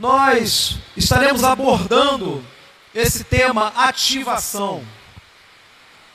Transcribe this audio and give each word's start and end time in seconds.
nós 0.00 0.78
estaremos 0.96 1.44
abordando 1.44 2.42
esse 2.94 3.22
tema 3.22 3.72
ativação. 3.76 4.82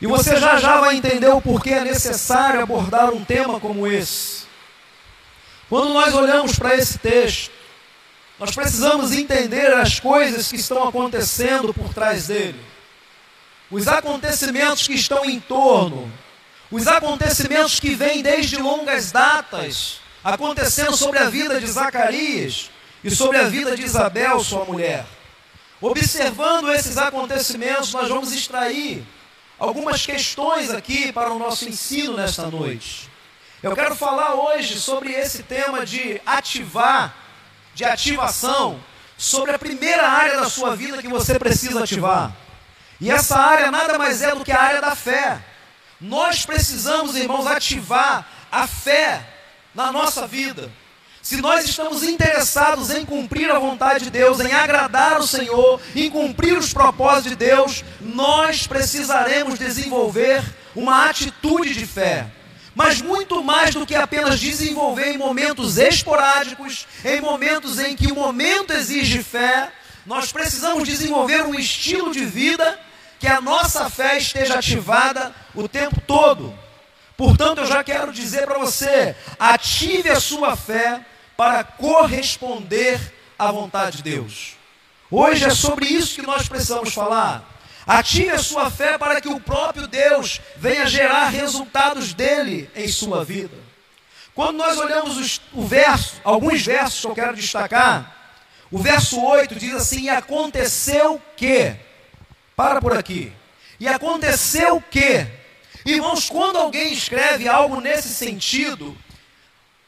E 0.01 0.08
você 0.08 0.38
já 0.38 0.58
já 0.58 0.82
vai 0.82 0.98
entender 0.98 1.30
o 1.30 1.40
porquê 1.40 1.69
é 1.69 1.83
necessário 1.83 2.61
abordar 2.61 3.13
um 3.13 3.24
tema 3.24 3.59
como 3.59 3.87
esse. 3.87 4.45
Quando 5.69 5.93
nós 5.93 6.13
olhamos 6.13 6.58
para 6.58 6.75
esse 6.75 6.98
texto, 6.98 7.51
nós 8.40 8.54
precisamos 8.54 9.12
entender 9.12 9.71
as 9.74 10.00
coisas 10.00 10.50
que 10.50 10.58
estão 10.58 10.88
acontecendo 10.88 11.74
por 11.74 11.94
trás 11.94 12.28
dele. 12.28 12.60
Os 13.70 13.88
acontecimentos 13.88 14.88
que 14.88 14.94
estão 14.94 15.24
em 15.26 15.40
torno, 15.40 16.12
os 16.72 16.88
acontecimentos 16.88 17.80
que 17.80 17.96
vêm 17.96 18.22
desde 18.22 18.58
longas 18.58 19.12
datas, 19.12 20.00
acontecendo 20.24 20.98
sobre 20.98 21.20
a 21.20 21.30
vida 21.30 21.60
de 21.60 21.68
Zacarias 21.68 22.70
e 23.06 23.12
sobre 23.12 23.38
a 23.38 23.48
vida 23.48 23.78
de 23.78 23.84
Isabel, 23.84 24.43
sua 24.43 24.66
mulher. 24.66 25.06
Observando 25.79 26.74
esses 26.74 26.98
acontecimentos, 26.98 27.93
nós 27.93 28.10
vamos 28.10 28.34
extrair 28.34 29.06
algumas 29.60 30.04
questões 30.04 30.71
aqui 30.71 31.12
para 31.12 31.32
o 31.32 31.38
nosso 31.38 31.70
ensino 31.70 32.17
nesta 32.17 32.48
noite. 32.48 33.07
Eu 33.62 33.76
quero 33.76 33.95
falar 33.95 34.34
hoje 34.34 34.79
sobre 34.79 35.12
esse 35.12 35.43
tema 35.43 35.85
de 35.85 36.20
ativar, 36.26 37.15
de 37.76 37.85
ativação, 37.85 38.84
sobre 39.15 39.51
a 39.51 39.59
primeira 39.59 40.07
área 40.07 40.40
da 40.40 40.49
sua 40.49 40.76
vida 40.76 40.99
que 40.99 41.07
você 41.07 41.37
precisa 41.37 41.84
ativar. 41.84 42.35
E 42.99 43.12
essa 43.12 43.37
área 43.37 43.70
nada 43.70 43.99
mais 43.99 44.23
é 44.23 44.34
do 44.34 44.43
que 44.43 44.51
a 44.51 44.59
área 44.59 44.81
da 44.81 44.95
fé. 44.95 45.45
Nós 46.01 46.43
precisamos, 46.43 47.15
irmãos, 47.15 47.45
ativar 47.45 48.27
a 48.51 48.65
fé 48.65 49.23
na 49.76 49.91
nossa 49.91 50.26
vida. 50.26 50.71
Se 51.25 51.38
nós 51.38 51.65
estamos 51.65 52.03
interessados 52.03 52.91
em 52.91 53.03
cumprir 53.03 53.49
a 53.49 53.57
vontade 53.57 54.03
de 54.03 54.11
Deus, 54.11 54.39
em 54.39 54.53
agradar 54.53 55.20
o 55.20 55.25
Senhor, 55.25 55.81
em 55.95 56.07
cumprir 56.07 56.55
os 56.55 56.71
propósitos 56.71 57.31
de 57.31 57.35
Deus, 57.35 57.84
nós 57.99 58.68
precisaremos 58.68 59.57
desenvolver 59.57 60.43
uma 60.76 61.09
atitude 61.09 61.73
de 61.73 61.87
fé. 61.87 62.27
Mas 62.76 63.01
muito 63.01 63.43
mais 63.43 63.73
do 63.73 63.87
que 63.87 63.96
apenas 63.96 64.40
desenvolver 64.40 65.14
em 65.14 65.18
momentos 65.18 65.80
esporádicos, 65.80 66.86
em 67.03 67.22
momentos 67.22 67.80
em 67.80 67.96
que 67.96 68.12
o 68.12 68.16
momento 68.16 68.72
exige 68.73 69.23
fé, 69.23 69.72
nós 70.06 70.31
precisamos 70.31 70.88
desenvolver 70.88 71.42
um 71.42 71.56
estilo 71.56 72.14
de 72.14 72.23
vida 72.23 72.80
que 73.20 73.26
a 73.26 73.42
nossa 73.42 73.90
fé 73.90 74.20
esteja 74.20 74.59
ativada 74.59 75.34
o 75.56 75.68
tempo 75.68 76.00
todo. 76.06 76.53
Portanto, 77.18 77.62
eu 77.62 77.66
já 77.66 77.84
quero 77.84 78.14
dizer 78.14 78.46
para 78.46 78.59
você: 78.59 79.16
ative 79.40 80.09
a 80.09 80.20
sua 80.20 80.56
fé 80.56 81.03
para 81.38 81.64
corresponder 81.64 83.00
à 83.38 83.52
vontade 83.52 83.97
de 83.97 84.03
Deus. 84.03 84.55
Hoje 85.11 85.45
é 85.45 85.50
sobre 85.50 85.86
isso 85.86 86.16
que 86.16 86.25
nós 86.25 86.47
precisamos 86.47 86.94
falar. 86.94 87.44
Ative 87.86 88.31
a 88.31 88.39
sua 88.39 88.72
fé 88.72 88.97
para 88.97 89.22
que 89.22 89.28
o 89.28 89.39
próprio 89.39 89.88
Deus 89.88 90.41
venha 90.58 90.88
gerar 90.88 91.30
resultados 91.30 92.13
dele 92.13 92.69
em 92.75 92.88
sua 92.88 93.23
vida. 93.23 93.56
Quando 94.33 94.58
nós 94.58 94.78
olhamos 94.78 95.17
os, 95.17 95.41
o 95.53 95.66
verso, 95.66 96.16
alguns 96.23 96.66
versos 96.66 97.00
que 97.00 97.08
eu 97.08 97.16
quero 97.16 97.36
destacar, 97.36 98.13
o 98.72 98.80
verso 98.80 99.23
8 99.23 99.56
diz 99.56 99.75
assim: 99.75 100.03
E 100.03 100.09
aconteceu 100.09 101.22
que. 101.38 101.75
Para 102.56 102.81
por 102.81 102.97
aqui. 102.97 103.31
E 103.80 103.88
aconteceu 103.88 104.83
que. 104.89 105.28
Irmãos, 105.86 106.30
quando 106.30 106.58
alguém 106.58 106.91
escreve 106.91 107.47
algo 107.47 107.80
nesse 107.80 108.09
sentido, 108.09 108.97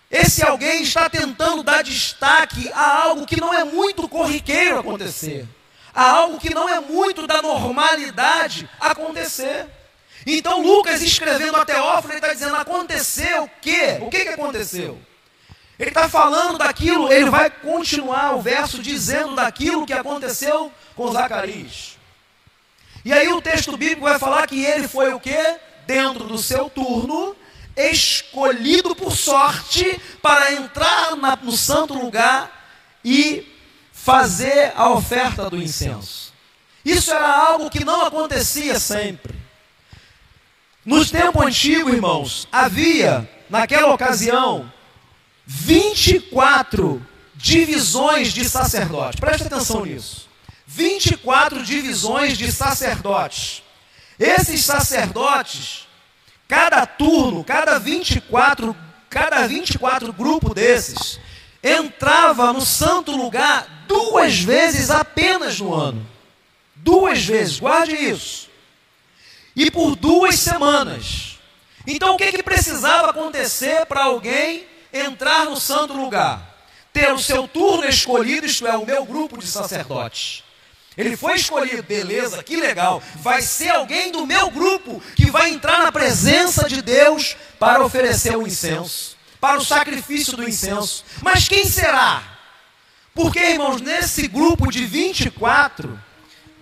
esse 0.09 0.43
alguém 0.43 0.83
está 0.83 1.09
tentando 1.09 1.63
dar 1.63 1.83
destaque 1.83 2.71
a 2.73 3.03
algo 3.03 3.25
que 3.25 3.39
não 3.39 3.53
é 3.53 3.63
muito 3.63 4.07
corriqueiro 4.07 4.79
acontecer, 4.79 5.45
a 5.93 6.09
algo 6.09 6.39
que 6.39 6.53
não 6.53 6.69
é 6.69 6.79
muito 6.79 7.27
da 7.27 7.41
normalidade 7.41 8.69
acontecer. 8.79 9.65
Então 10.25 10.61
Lucas 10.61 11.01
escrevendo 11.01 11.57
a 11.57 11.65
Teófilo, 11.65 12.13
ele 12.13 12.19
está 12.19 12.33
dizendo: 12.33 12.55
aconteceu 12.55 13.43
o 13.43 13.51
quê? 13.61 13.97
O 14.01 14.09
que, 14.09 14.23
que 14.23 14.29
aconteceu? 14.29 14.97
Ele 15.77 15.89
está 15.89 16.09
falando 16.09 16.57
daquilo, 16.57 17.11
ele 17.11 17.29
vai 17.29 17.49
continuar 17.49 18.35
o 18.35 18.41
verso 18.41 18.81
dizendo 18.81 19.35
daquilo 19.35 19.85
que 19.85 19.93
aconteceu 19.93 20.71
com 20.95 21.11
Zacarias. 21.11 21.97
E 23.05 23.13
aí 23.13 23.31
o 23.31 23.41
texto 23.41 23.77
bíblico 23.77 24.01
vai 24.01 24.17
falar 24.17 24.47
que 24.47 24.65
ele 24.65 24.87
foi 24.87 25.13
o 25.13 25.19
quê? 25.19 25.57
Dentro 25.85 26.25
do 26.25 26.37
seu 26.37 26.69
turno, 26.69 27.35
escolhido 27.77 28.95
por 28.95 29.15
sorte 29.15 30.01
para 30.21 30.51
entrar 30.51 31.15
na, 31.15 31.35
no 31.35 31.51
santo 31.51 31.93
lugar 31.93 32.51
e 33.05 33.47
fazer 33.93 34.73
a 34.75 34.89
oferta 34.89 35.49
do 35.49 35.61
incenso. 35.61 36.33
Isso 36.83 37.11
era 37.11 37.27
algo 37.27 37.69
que 37.69 37.83
não 37.83 38.05
acontecia 38.05 38.79
sempre. 38.79 39.35
Nos 40.85 41.11
tempos 41.11 41.45
antigos, 41.45 41.93
irmãos, 41.93 42.47
havia, 42.51 43.29
naquela 43.49 43.93
ocasião, 43.93 44.71
24 45.45 47.05
divisões 47.35 48.33
de 48.33 48.47
sacerdotes. 48.47 49.19
Preste 49.19 49.47
atenção 49.47 49.85
nisso. 49.85 50.27
24 50.65 51.63
divisões 51.63 52.37
de 52.37 52.51
sacerdotes. 52.51 53.63
Esses 54.19 54.65
sacerdotes 54.65 55.86
Cada 56.47 56.85
turno, 56.85 57.43
cada 57.43 57.77
24, 57.77 58.75
cada 59.09 59.45
24 59.47 60.13
grupo 60.13 60.53
desses 60.53 61.19
entrava 61.61 62.53
no 62.53 62.61
santo 62.61 63.11
lugar 63.11 63.85
duas 63.87 64.39
vezes 64.39 64.89
apenas 64.89 65.59
no 65.59 65.73
ano. 65.73 66.07
Duas 66.75 67.23
vezes, 67.25 67.59
guarde 67.59 67.95
isso. 67.95 68.47
E 69.55 69.69
por 69.69 69.95
duas 69.95 70.35
semanas. 70.35 71.37
Então 71.85 72.15
o 72.15 72.17
que, 72.17 72.31
que 72.31 72.43
precisava 72.43 73.09
acontecer 73.09 73.85
para 73.85 74.03
alguém 74.03 74.65
entrar 74.93 75.45
no 75.45 75.57
santo 75.57 75.93
lugar? 75.93 76.55
Ter 76.93 77.11
o 77.11 77.19
seu 77.19 77.47
turno 77.47 77.85
escolhido, 77.85 78.45
isto 78.45 78.65
é, 78.65 78.77
o 78.77 78.85
meu 78.85 79.05
grupo 79.05 79.37
de 79.37 79.47
sacerdotes. 79.47 80.43
Ele 80.97 81.15
foi 81.15 81.35
escolhido, 81.35 81.83
beleza, 81.83 82.41
que 82.41 82.55
legal. 82.55 83.03
Vai 83.17 83.43
ser 83.43 83.69
alguém 83.69 84.11
do 84.11 84.25
meu 84.25 84.49
grupo 84.49 84.99
que 85.15 85.29
vai 85.29 85.51
entrar 85.51 85.83
na 85.83 85.91
presença 85.91 86.67
de 86.67 86.81
Deus 86.81 87.37
para 87.59 87.85
oferecer 87.85 88.35
o 88.35 88.47
incenso, 88.47 89.15
para 89.39 89.59
o 89.59 89.63
sacrifício 89.63 90.35
do 90.35 90.47
incenso. 90.47 91.05
Mas 91.21 91.47
quem 91.47 91.65
será? 91.65 92.23
Porque, 93.13 93.39
irmãos, 93.39 93.79
nesse 93.79 94.27
grupo 94.27 94.71
de 94.71 94.85
24 94.85 95.99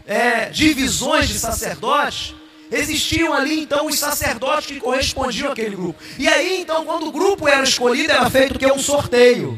é, 0.06 0.50
divisões 0.50 1.30
de 1.30 1.40
sacerdotes, 1.40 2.36
existiam 2.70 3.34
ali 3.34 3.62
então 3.62 3.88
os 3.88 3.98
sacerdotes 3.98 4.68
que 4.68 4.82
correspondiam 4.82 5.54
àquele 5.54 5.78
grupo. 5.78 6.02
E 6.20 6.28
aí, 6.28 6.60
então, 6.60 6.86
quando 6.86 7.08
o 7.08 7.12
grupo 7.12 7.48
era 7.48 7.64
escolhido, 7.64 8.12
era 8.12 8.30
feito 8.30 8.56
o 8.56 8.60
que? 8.60 8.66
Um 8.70 8.80
sorteio 8.80 9.58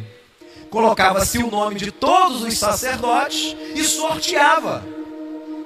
colocava-se 0.69 1.37
o 1.39 1.49
nome 1.49 1.75
de 1.75 1.91
todos 1.91 2.43
os 2.43 2.57
sacerdotes 2.57 3.55
e 3.75 3.83
sorteava. 3.83 4.83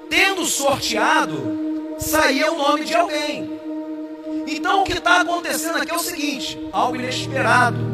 Tendo 0.09 0.45
sorteado, 0.45 1.95
saía 1.97 2.51
o 2.51 2.57
nome 2.57 2.85
de 2.85 2.94
alguém. 2.94 3.59
Então 4.47 4.81
o 4.81 4.84
que 4.84 4.94
está 4.94 5.22
acontecendo 5.22 5.78
aqui 5.78 5.91
é 5.91 5.95
o 5.95 6.00
seguinte: 6.00 6.59
algo 6.72 6.95
inesperado. 6.95 7.91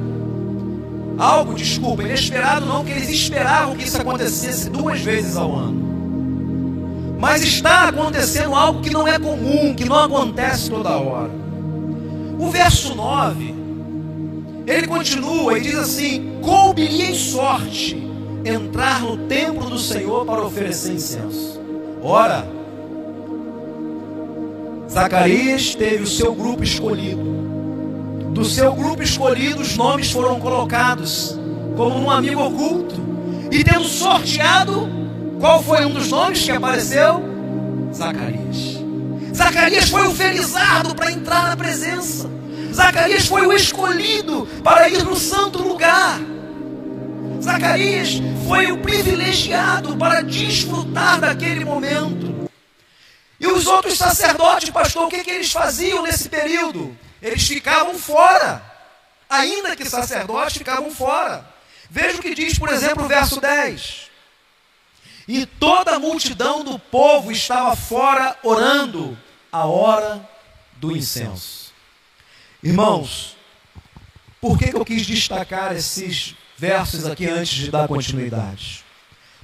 Algo, 1.17 1.55
desculpa, 1.55 2.03
inesperado 2.03 2.65
não, 2.65 2.85
que 2.85 2.91
eles 2.91 3.09
esperavam 3.09 3.75
que 3.75 3.85
isso 3.85 3.99
acontecesse 3.99 4.69
duas 4.69 4.99
vezes 4.99 5.35
ao 5.35 5.51
ano. 5.55 7.17
Mas 7.19 7.41
está 7.41 7.87
acontecendo 7.87 8.53
algo 8.53 8.81
que 8.81 8.91
não 8.91 9.07
é 9.07 9.17
comum, 9.17 9.73
que 9.73 9.85
não 9.85 9.97
acontece 9.97 10.69
toda 10.69 10.91
hora. 10.91 11.31
O 12.39 12.49
verso 12.51 12.93
9 12.93 13.56
ele 14.67 14.85
continua 14.85 15.57
e 15.57 15.61
diz 15.61 15.75
assim: 15.75 16.39
coube-lhe 16.41 17.11
em 17.11 17.15
sorte 17.15 18.05
entrar 18.43 19.01
no 19.01 19.17
templo 19.17 19.69
do 19.69 19.79
Senhor 19.79 20.25
para 20.25 20.45
oferecer 20.45 20.93
incenso. 20.93 21.59
Ora, 22.03 22.45
Zacarias 24.89 25.73
teve 25.73 26.03
o 26.03 26.07
seu 26.07 26.35
grupo 26.35 26.63
escolhido. 26.63 27.37
Do 28.33 28.45
seu 28.45 28.73
grupo 28.73 29.01
escolhido, 29.01 29.61
os 29.61 29.75
nomes 29.75 30.11
foram 30.11 30.39
colocados 30.39 31.37
como 31.75 31.97
um 31.97 32.11
amigo 32.11 32.41
oculto. 32.41 32.95
E 33.51 33.63
tendo 33.63 33.85
sorteado, 33.85 34.89
qual 35.39 35.63
foi 35.63 35.85
um 35.85 35.91
dos 35.91 36.09
nomes 36.09 36.43
que 36.43 36.51
apareceu? 36.51 37.21
Zacarias. 37.93 38.83
Zacarias 39.33 39.89
foi 39.89 40.07
o 40.07 40.13
felizardo 40.13 40.93
para 40.93 41.11
entrar 41.11 41.49
na 41.49 41.57
presença. 41.57 42.36
Zacarias 42.77 43.25
foi 43.25 43.47
o 43.47 43.53
escolhido 43.53 44.45
para 44.63 44.87
ir 44.87 45.03
no 45.03 45.15
santo 45.15 45.63
lugar. 45.63 46.19
Zacarias 47.41 48.21
foi 48.47 48.71
o 48.71 48.77
privilegiado 48.77 49.97
para 49.97 50.21
desfrutar 50.21 51.19
daquele 51.19 51.65
momento. 51.65 52.47
E 53.39 53.47
os 53.47 53.65
outros 53.65 53.97
sacerdotes, 53.97 54.69
pastor, 54.69 55.07
o 55.07 55.09
que, 55.09 55.23
que 55.23 55.31
eles 55.31 55.51
faziam 55.51 56.03
nesse 56.03 56.29
período? 56.29 56.95
Eles 57.19 57.47
ficavam 57.47 57.95
fora. 57.95 58.63
Ainda 59.27 59.75
que 59.75 59.89
sacerdotes 59.89 60.57
ficavam 60.57 60.91
fora. 60.91 61.43
Veja 61.89 62.19
o 62.19 62.21
que 62.21 62.35
diz, 62.35 62.59
por 62.59 62.69
exemplo, 62.69 63.05
o 63.05 63.07
verso 63.07 63.41
10. 63.41 64.11
E 65.27 65.47
toda 65.47 65.95
a 65.95 65.99
multidão 65.99 66.63
do 66.63 66.77
povo 66.77 67.31
estava 67.31 67.75
fora 67.75 68.37
orando 68.43 69.17
a 69.51 69.65
hora 69.65 70.29
do 70.73 70.95
incenso. 70.95 71.66
Irmãos, 72.67 73.37
por 74.41 74.59
que, 74.59 74.67
que 74.67 74.75
eu 74.75 74.83
quis 74.83 75.05
destacar 75.05 75.73
esses 75.73 76.35
versos 76.57 77.05
aqui 77.05 77.25
antes 77.25 77.53
de 77.53 77.71
dar 77.71 77.87
continuidade? 77.87 78.83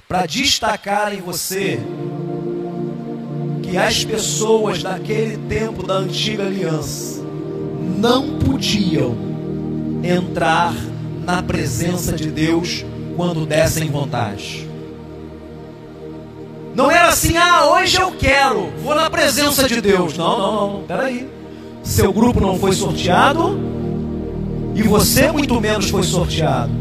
Para 0.06 0.26
destacar 0.26 1.14
em 1.14 1.22
você 1.22 1.80
que 3.62 3.78
as 3.78 4.04
pessoas 4.04 4.82
daquele 4.82 5.38
tempo 5.48 5.86
da 5.86 5.94
antiga 5.94 6.44
aliança 6.44 7.22
não 7.96 8.38
podiam 8.40 9.16
entrar 10.04 10.74
na 11.24 11.42
presença 11.42 12.12
de 12.12 12.30
Deus 12.30 12.84
quando 13.16 13.46
dessem 13.46 13.90
vontade. 13.90 14.68
Não 16.74 16.90
era 16.90 17.08
assim, 17.08 17.38
ah, 17.38 17.70
hoje 17.70 17.98
eu 17.98 18.12
quero, 18.12 18.70
vou 18.82 18.94
na 18.94 19.08
presença 19.08 19.66
de 19.66 19.80
Deus. 19.80 20.14
Não, 20.14 20.38
não, 20.38 20.72
não, 20.72 20.82
peraí. 20.86 21.33
Seu 21.84 22.10
grupo 22.14 22.40
não 22.40 22.58
foi 22.58 22.72
sorteado 22.72 23.60
e 24.74 24.82
você 24.82 25.30
muito 25.30 25.60
menos 25.60 25.90
foi 25.90 26.02
sorteado. 26.02 26.72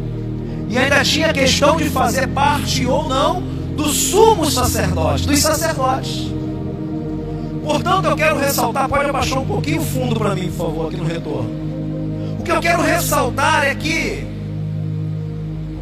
E 0.69 0.77
ainda 0.77 1.03
tinha 1.03 1.29
a 1.29 1.33
questão 1.33 1.75
de 1.75 1.89
fazer 1.89 2.27
parte 2.29 2.85
ou 2.85 3.07
não 3.07 3.41
do 3.75 3.89
sumo 3.89 4.49
sacerdote, 4.49 5.27
dos 5.27 5.39
sacerdotes. 5.39 6.31
Portanto, 7.63 8.05
eu 8.05 8.15
quero 8.15 8.39
ressaltar, 8.39 8.87
pode 8.87 9.09
abaixar 9.09 9.39
um 9.39 9.45
pouquinho 9.45 9.81
o 9.81 9.85
fundo 9.85 10.15
para 10.15 10.33
mim, 10.33 10.49
por 10.51 10.65
favor, 10.65 10.87
aqui 10.87 10.97
no 10.97 11.05
retorno. 11.05 11.49
O 12.39 12.43
que 12.43 12.51
eu 12.51 12.61
quero 12.61 12.81
ressaltar 12.81 13.65
é 13.65 13.75
que 13.75 14.25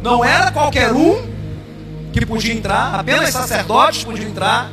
não 0.02 0.24
era 0.24 0.50
qualquer 0.50 0.92
um 0.92 1.22
que 2.12 2.26
podia 2.26 2.52
entrar, 2.52 2.98
apenas 2.98 3.30
sacerdotes 3.30 4.02
podiam 4.02 4.28
entrar. 4.28 4.70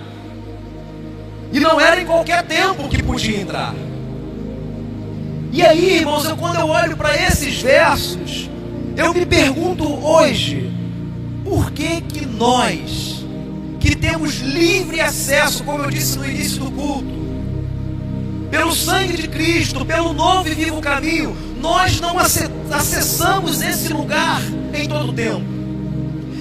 E 1.52 1.60
não 1.60 1.80
era 1.80 2.02
em 2.02 2.06
qualquer 2.06 2.44
tempo 2.44 2.90
que 2.90 3.02
podia 3.02 3.40
entrar. 3.40 3.74
E 5.52 5.64
aí, 5.64 5.98
irmãos, 5.98 6.26
eu, 6.26 6.38
quando 6.38 6.60
eu 6.60 6.68
olho 6.68 6.96
para 6.96 7.16
esses 7.16 7.62
versos, 7.62 8.50
eu 8.96 9.14
me 9.14 9.26
pergunto 9.26 9.84
hoje, 10.06 10.72
por 11.44 11.72
que 11.72 12.02
que 12.02 12.26
nós, 12.26 13.26
que 13.80 13.96
temos 13.96 14.40
livre 14.40 15.02
acesso, 15.02 15.64
como 15.64 15.84
eu 15.84 15.90
disse 15.90 16.18
no 16.18 16.26
início 16.26 16.64
do 16.64 16.72
culto, 16.72 17.20
pelo 18.52 18.74
sangue 18.74 19.18
de 19.18 19.28
Cristo, 19.28 19.86
pelo 19.86 20.14
novo 20.14 20.48
e 20.48 20.54
vivo 20.54 20.82
caminho, 20.82 21.36
nós 21.60 22.00
não 22.00 22.18
acessamos 22.20 23.62
esse 23.62 23.92
lugar 23.92 24.42
em 24.74 24.88
todo 24.88 25.10
o 25.10 25.14
tempo? 25.14 25.60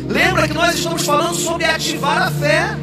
Lembra 0.08 0.48
que 0.48 0.54
nós 0.54 0.74
estamos 0.74 1.04
falando 1.04 1.34
sobre 1.34 1.66
ativar 1.66 2.22
a 2.22 2.30
fé. 2.30 2.74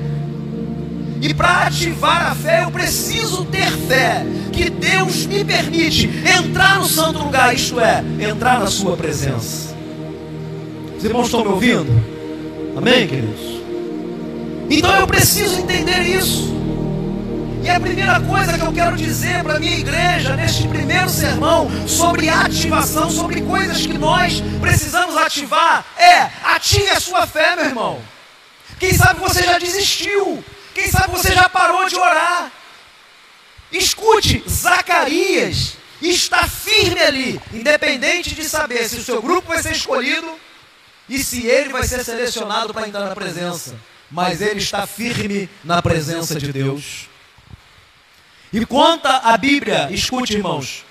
E 1.26 1.34
para 1.34 1.66
ativar 1.66 2.28
a 2.28 2.36
fé, 2.36 2.66
eu 2.66 2.70
preciso 2.70 3.46
ter 3.46 3.72
fé 3.88 4.24
que 4.54 4.70
Deus 4.70 5.26
me 5.26 5.44
permite 5.44 6.08
entrar 6.24 6.78
no 6.78 6.86
santo 6.86 7.18
lugar, 7.18 7.52
isto 7.52 7.80
é, 7.80 8.04
entrar 8.20 8.60
na 8.60 8.68
Sua 8.68 8.96
presença. 8.96 9.76
Os 10.96 11.04
irmãos 11.04 11.26
estão 11.26 11.42
me 11.42 11.48
ouvindo? 11.48 11.92
Amém, 12.78 13.08
queridos? 13.08 13.42
Então 14.70 14.96
eu 15.00 15.08
preciso 15.08 15.62
entender 15.62 16.02
isso. 16.04 16.54
E 17.64 17.70
a 17.72 17.80
primeira 17.80 18.20
coisa 18.20 18.60
que 18.60 18.64
eu 18.64 18.72
quero 18.72 18.96
dizer 18.96 19.42
para 19.42 19.56
a 19.56 19.60
minha 19.60 19.80
igreja 19.80 20.36
neste 20.36 20.68
primeiro 20.68 21.10
sermão 21.10 21.68
sobre 21.88 22.30
ativação, 22.30 23.10
sobre 23.10 23.42
coisas 23.42 23.84
que 23.84 23.98
nós 23.98 24.44
precisamos 24.62 25.18
ativar, 25.18 25.84
é 25.98 26.30
ative 26.44 26.92
a 26.92 27.00
sua 27.00 27.26
fé, 27.26 27.56
meu 27.56 27.66
irmão. 27.66 28.00
Quem 28.80 28.94
sabe 28.94 29.20
você 29.20 29.42
já 29.42 29.58
desistiu, 29.58 30.44
quem 30.76 30.92
sabe 30.92 31.14
você 31.14 31.34
já 31.34 31.48
parou 31.48 31.88
de 31.88 31.96
orar. 31.96 32.52
Escute, 33.72 34.44
Zacarias 34.48 35.78
está 36.02 36.48
firme 36.48 37.02
ali, 37.02 37.42
independente 37.54 38.36
de 38.36 38.44
saber 38.44 38.88
se 38.88 38.98
o 38.98 39.04
seu 39.04 39.22
grupo 39.22 39.48
vai 39.48 39.64
ser 39.64 39.72
escolhido 39.72 40.38
e 41.08 41.24
se 41.24 41.48
ele 41.48 41.70
vai 41.70 41.84
ser 41.88 42.04
selecionado 42.04 42.74
para 42.74 42.88
entrar 42.88 43.08
na 43.08 43.16
presença. 43.16 43.76
Mas 44.12 44.42
ele 44.42 44.60
está 44.60 44.86
firme 44.86 45.50
na 45.64 45.82
presença 45.82 46.36
de 46.36 46.52
Deus. 46.52 47.10
E 48.52 48.66
conta 48.66 49.18
a 49.18 49.38
Bíblia, 49.38 49.90
escute 49.92 50.34
irmãos, 50.34 50.86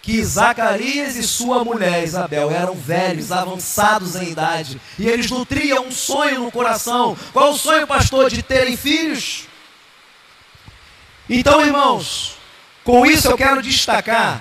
que 0.00 0.24
Zacarias 0.24 1.16
e 1.16 1.22
sua 1.22 1.64
mulher 1.64 2.04
Isabel 2.04 2.50
eram 2.50 2.74
velhos, 2.74 3.32
avançados 3.32 4.16
em 4.16 4.30
idade, 4.30 4.80
e 4.98 5.06
eles 5.06 5.30
nutriam 5.30 5.86
um 5.86 5.90
sonho 5.90 6.44
no 6.44 6.50
coração. 6.50 7.16
Qual 7.32 7.52
o 7.52 7.58
sonho, 7.58 7.86
pastor? 7.86 8.30
De 8.30 8.42
terem 8.42 8.76
filhos. 8.76 9.46
Então, 11.28 11.60
irmãos, 11.60 12.36
com 12.84 13.04
isso 13.04 13.28
eu 13.28 13.36
quero 13.36 13.60
destacar 13.60 14.40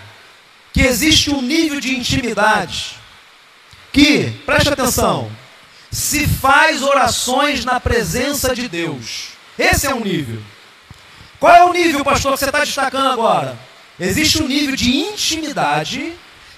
que 0.72 0.82
existe 0.82 1.32
um 1.32 1.42
nível 1.42 1.82
de 1.82 1.98
intimidade 1.98 2.96
que, 3.92 4.30
preste 4.46 4.70
atenção, 4.70 5.30
se 5.92 6.28
faz 6.28 6.84
orações 6.84 7.66
na 7.66 7.80
presença 7.80 8.54
de 8.54 8.68
Deus. 8.68 9.30
Esse 9.58 9.88
é 9.88 9.94
um 9.94 10.00
nível. 10.00 10.42
Qual 11.40 11.54
é 11.54 11.64
o 11.64 11.74
nível, 11.74 12.06
pastor, 12.06 12.34
que 12.34 12.40
você 12.40 12.46
está 12.46 12.60
destacando 12.60 13.08
agora? 13.08 13.58
Existe 14.00 14.42
um 14.42 14.48
nível 14.48 14.76
de 14.76 14.96
intimidade 14.96 16.14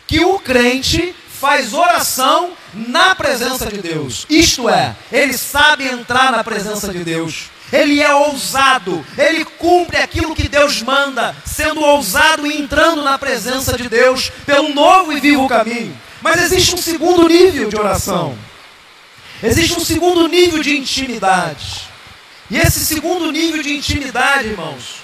que 0.06 0.24
o 0.24 0.39
crente 0.39 1.15
faz 1.39 1.74
oração 1.74 2.51
na 2.74 3.15
presença 3.15 3.68
de 3.68 3.77
Deus. 3.77 4.25
Isto 4.30 4.68
é, 4.68 4.95
ele 5.12 5.38
sabe 5.38 5.88
entrar 5.88 6.31
na 6.31 6.44
presença 6.44 6.91
de 6.91 7.03
Deus. 7.03 7.50
Ele 7.71 8.01
é 8.01 8.13
ousado, 8.13 9.06
ele 9.18 9.45
cumpre 9.45 9.97
aquilo 9.97 10.36
que 10.36 10.50
Deus 10.50 10.81
manda, 10.81 11.36
sendo 11.45 11.81
ousado 11.81 12.45
e 12.47 12.59
entrando 12.59 13.03
na 13.03 13.18
presença 13.18 13.77
de 13.77 13.88
Deus 13.88 14.31
pelo 14.45 14.74
novo 14.74 15.13
e 15.13 15.19
vivo 15.19 15.47
caminho. 15.47 15.95
Mas 16.21 16.42
existe 16.42 16.75
um 16.75 16.77
segundo 16.77 17.27
nível 17.27 17.69
de 17.69 17.77
oração. 17.77 18.35
Existe 19.42 19.80
um 19.80 19.85
segundo 19.85 20.27
nível 20.27 20.62
de 20.62 20.77
intimidade. 20.77 21.88
E 22.50 22.57
esse 22.57 22.83
segundo 22.83 23.31
nível 23.31 23.62
de 23.62 23.77
intimidade, 23.77 24.47
irmãos, 24.47 24.95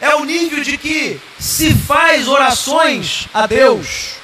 é 0.00 0.14
o 0.14 0.24
nível 0.24 0.62
de 0.62 0.76
que 0.76 1.20
se 1.38 1.74
faz 1.74 2.28
orações 2.28 3.28
a 3.32 3.46
Deus. 3.46 4.14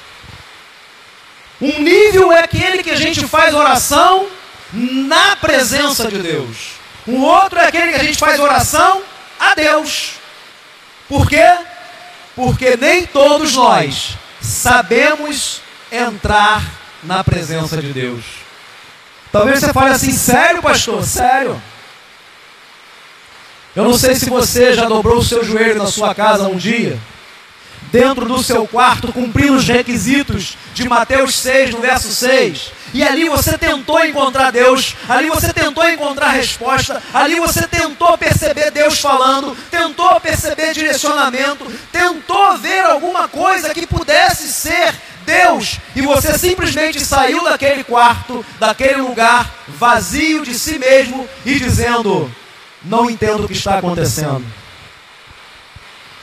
Um 1.61 1.79
nível 1.81 2.31
é 2.31 2.39
aquele 2.39 2.83
que 2.83 2.89
a 2.89 2.95
gente 2.95 3.25
faz 3.27 3.53
oração 3.53 4.27
na 4.73 5.35
presença 5.35 6.09
de 6.09 6.19
Deus. 6.19 6.71
Um 7.07 7.21
outro 7.21 7.59
é 7.59 7.67
aquele 7.67 7.93
que 7.93 7.99
a 7.99 8.03
gente 8.03 8.17
faz 8.17 8.39
oração 8.39 9.01
a 9.39 9.53
Deus. 9.55 10.13
Por 11.07 11.29
quê? 11.29 11.57
Porque 12.35 12.77
nem 12.77 13.05
todos 13.05 13.55
nós 13.55 14.17
sabemos 14.39 15.61
entrar 15.91 16.63
na 17.03 17.23
presença 17.23 17.81
de 17.81 17.91
Deus. 17.91 18.23
Talvez 19.31 19.59
você 19.59 19.73
fale 19.73 19.91
assim, 19.91 20.11
sério, 20.11 20.61
pastor? 20.61 21.03
Sério. 21.03 21.61
Eu 23.73 23.85
não 23.85 23.97
sei 23.97 24.15
se 24.15 24.29
você 24.29 24.73
já 24.73 24.83
dobrou 24.83 25.19
o 25.19 25.23
seu 25.23 25.45
joelho 25.45 25.77
na 25.77 25.87
sua 25.87 26.13
casa 26.13 26.43
um 26.43 26.57
dia, 26.57 26.99
dentro 27.89 28.25
do 28.25 28.43
seu 28.43 28.67
quarto, 28.67 29.13
cumprindo 29.13 29.55
os 29.55 29.65
requisitos 29.65 30.57
de 30.73 30.89
Mateus 30.89 31.35
6, 31.35 31.71
no 31.71 31.79
verso 31.79 32.13
6. 32.13 32.71
E 32.93 33.01
ali 33.01 33.29
você 33.29 33.57
tentou 33.57 34.03
encontrar 34.03 34.51
Deus, 34.51 34.93
ali 35.07 35.29
você 35.29 35.53
tentou 35.53 35.87
encontrar 35.87 36.31
resposta, 36.31 37.01
ali 37.13 37.39
você 37.39 37.65
tentou 37.65 38.17
perceber 38.17 38.71
Deus 38.71 38.99
falando, 38.99 39.55
tentou 39.69 40.19
perceber 40.19 40.73
direcionamento, 40.73 41.65
tentou 41.93 42.57
ver 42.57 42.81
alguma 42.81 43.29
coisa 43.29 43.73
que 43.73 43.87
pudesse 43.87 44.51
ser 44.51 44.93
Deus, 45.25 45.79
e 45.95 46.01
você 46.01 46.37
simplesmente 46.37 46.99
saiu 47.05 47.41
daquele 47.45 47.85
quarto, 47.85 48.45
daquele 48.59 48.99
lugar 48.99 49.49
vazio 49.69 50.43
de 50.43 50.59
si 50.59 50.77
mesmo 50.77 51.25
e 51.45 51.57
dizendo: 51.57 52.29
não 52.83 53.09
entendo 53.09 53.45
o 53.45 53.47
que 53.47 53.53
está 53.53 53.77
acontecendo. 53.77 54.45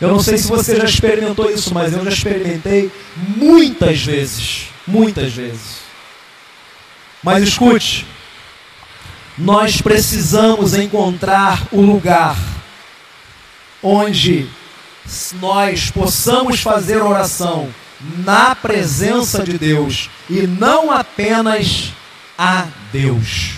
Eu 0.01 0.09
não 0.09 0.21
sei 0.21 0.39
se 0.39 0.49
você 0.49 0.77
já 0.77 0.85
experimentou 0.85 1.51
isso, 1.51 1.75
mas 1.75 1.93
eu 1.93 2.05
já 2.05 2.11
experimentei 2.11 2.91
muitas 3.17 4.01
vezes. 4.01 4.69
Muitas 4.87 5.33
vezes. 5.33 5.79
Mas 7.23 7.43
escute, 7.43 8.07
nós 9.37 9.83
precisamos 9.83 10.75
encontrar 10.75 11.67
o 11.73 11.81
lugar 11.81 12.37
onde 13.83 14.49
nós 15.41 15.91
possamos 15.91 16.61
fazer 16.61 17.03
oração 17.03 17.69
na 18.19 18.55
presença 18.55 19.43
de 19.43 19.59
Deus 19.59 20.09
e 20.31 20.47
não 20.47 20.93
apenas 20.93 21.93
a 22.37 22.67
Deus. 22.93 23.58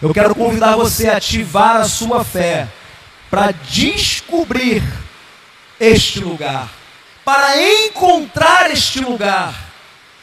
Eu 0.00 0.12
quero 0.12 0.34
convidar 0.34 0.76
você 0.76 1.08
a 1.08 1.16
ativar 1.16 1.76
a 1.76 1.84
sua 1.84 2.24
fé 2.24 2.68
para 3.30 3.52
descobrir 3.52 4.82
este 5.80 6.20
lugar, 6.20 6.70
para 7.24 7.60
encontrar 7.86 8.70
este 8.70 9.00
lugar. 9.00 9.54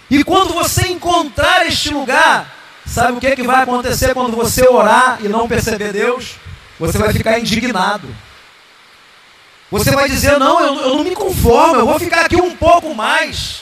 E 0.09 0.23
quando 0.23 0.53
você 0.53 0.87
encontrar 0.87 1.65
este 1.65 1.89
lugar, 1.89 2.61
Sabe 2.85 3.17
o 3.17 3.21
que, 3.21 3.35
que 3.35 3.43
vai 3.43 3.63
acontecer 3.63 4.13
quando 4.13 4.35
você 4.35 4.67
orar 4.67 5.19
e 5.21 5.27
não 5.27 5.47
perceber 5.47 5.93
Deus? 5.93 6.35
Você 6.79 6.97
vai 6.97 7.13
ficar 7.13 7.39
indignado. 7.39 8.07
Você 9.69 9.91
vai 9.91 10.09
dizer: 10.09 10.37
Não, 10.37 10.59
eu, 10.59 10.75
eu 10.75 10.95
não 10.97 11.03
me 11.03 11.15
conformo, 11.15 11.75
eu 11.75 11.85
vou 11.85 11.99
ficar 11.99 12.25
aqui 12.25 12.35
um 12.35 12.55
pouco 12.55 12.93
mais. 12.93 13.61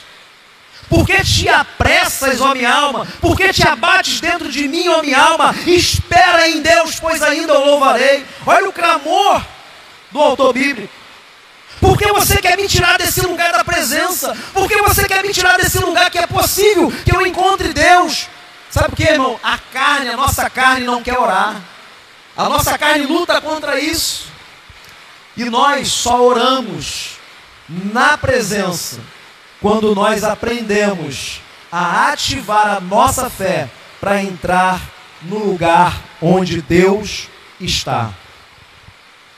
Por 0.89 1.05
que 1.05 1.23
te 1.23 1.47
apressas, 1.47 2.41
ó 2.41 2.55
minha 2.55 2.73
alma? 2.73 3.07
Por 3.21 3.37
que 3.37 3.53
te 3.53 3.65
abates 3.65 4.19
dentro 4.19 4.49
de 4.51 4.67
mim, 4.67 4.87
ó 4.87 5.01
minha 5.03 5.21
alma? 5.21 5.55
Espera 5.67 6.49
em 6.49 6.61
Deus, 6.61 6.99
pois 6.99 7.21
ainda 7.21 7.53
eu 7.53 7.63
louvarei. 7.63 8.25
Olha 8.45 8.67
o 8.67 8.73
clamor 8.73 9.45
do 10.11 10.19
autor 10.19 10.51
bíblico. 10.51 10.91
Por 11.79 11.95
que 11.95 12.11
você 12.11 12.41
quer 12.41 12.57
me 12.57 12.67
tirar 12.67 12.97
desse 12.97 13.21
lugar 13.21 13.53
da 13.53 13.63
presença? 13.63 14.35
Por 14.51 14.67
que 14.67 14.81
você 14.81 15.07
quer 15.07 15.23
me 15.23 15.31
tirar 15.31 15.57
desse 15.57 15.77
lugar 15.77 16.09
que 16.09 16.17
é 16.17 16.25
possível 16.25 16.91
que 17.05 17.15
eu 17.15 17.25
encontre 17.25 17.71
Deus? 17.71 18.27
Sabe 18.71 18.89
por 18.89 18.95
quê, 18.95 19.11
irmão? 19.11 19.39
A 19.43 19.57
carne, 19.57 20.09
a 20.09 20.17
nossa 20.17 20.49
carne 20.49 20.85
não 20.85 21.03
quer 21.03 21.17
orar. 21.19 21.61
A 22.35 22.49
nossa 22.49 22.77
carne 22.77 23.05
luta 23.05 23.39
contra 23.39 23.79
isso. 23.79 24.27
E 25.37 25.45
nós 25.45 25.87
só 25.89 26.21
oramos 26.21 27.11
na 27.69 28.17
presença 28.17 28.99
quando 29.61 29.93
nós 29.93 30.23
aprendemos 30.23 31.41
a 31.71 32.11
ativar 32.11 32.77
a 32.77 32.79
nossa 32.79 33.29
fé 33.29 33.69
para 33.99 34.21
entrar 34.21 34.81
no 35.21 35.39
lugar 35.39 36.01
onde 36.21 36.61
Deus 36.61 37.27
está. 37.59 38.11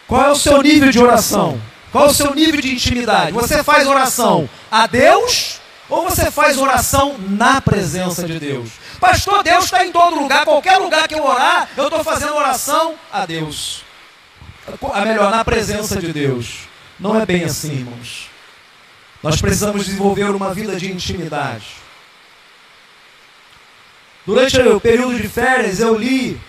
Qual 0.07 0.23
é 0.23 0.31
o 0.31 0.35
seu 0.35 0.61
nível 0.61 0.91
de 0.91 0.99
oração? 0.99 1.59
Qual 1.91 2.07
é 2.07 2.09
o 2.09 2.13
seu 2.13 2.33
nível 2.33 2.61
de 2.61 2.73
intimidade? 2.73 3.31
Você 3.31 3.63
faz 3.63 3.87
oração 3.87 4.49
a 4.71 4.87
Deus 4.87 5.59
ou 5.89 6.03
você 6.03 6.31
faz 6.31 6.57
oração 6.57 7.15
na 7.17 7.59
presença 7.59 8.25
de 8.25 8.39
Deus? 8.39 8.69
Pastor, 8.99 9.43
Deus 9.43 9.65
está 9.65 9.85
em 9.85 9.91
todo 9.91 10.19
lugar, 10.19 10.45
qualquer 10.45 10.77
lugar 10.77 11.07
que 11.07 11.15
eu 11.15 11.25
orar, 11.25 11.67
eu 11.75 11.85
estou 11.85 12.03
fazendo 12.03 12.35
oração 12.35 12.95
a 13.11 13.25
Deus. 13.25 13.83
A 14.93 15.01
melhor, 15.01 15.31
na 15.31 15.43
presença 15.43 15.99
de 15.99 16.13
Deus. 16.13 16.59
Não 16.99 17.19
é 17.19 17.25
bem 17.25 17.43
assim, 17.43 17.71
irmãos. 17.71 18.30
Nós 19.21 19.39
precisamos 19.39 19.85
desenvolver 19.85 20.31
uma 20.31 20.53
vida 20.53 20.75
de 20.75 20.91
intimidade. 20.91 21.67
Durante 24.25 24.59
o 24.59 24.79
período 24.79 25.19
de 25.19 25.27
férias, 25.27 25.79
eu 25.79 25.95
li 25.95 26.39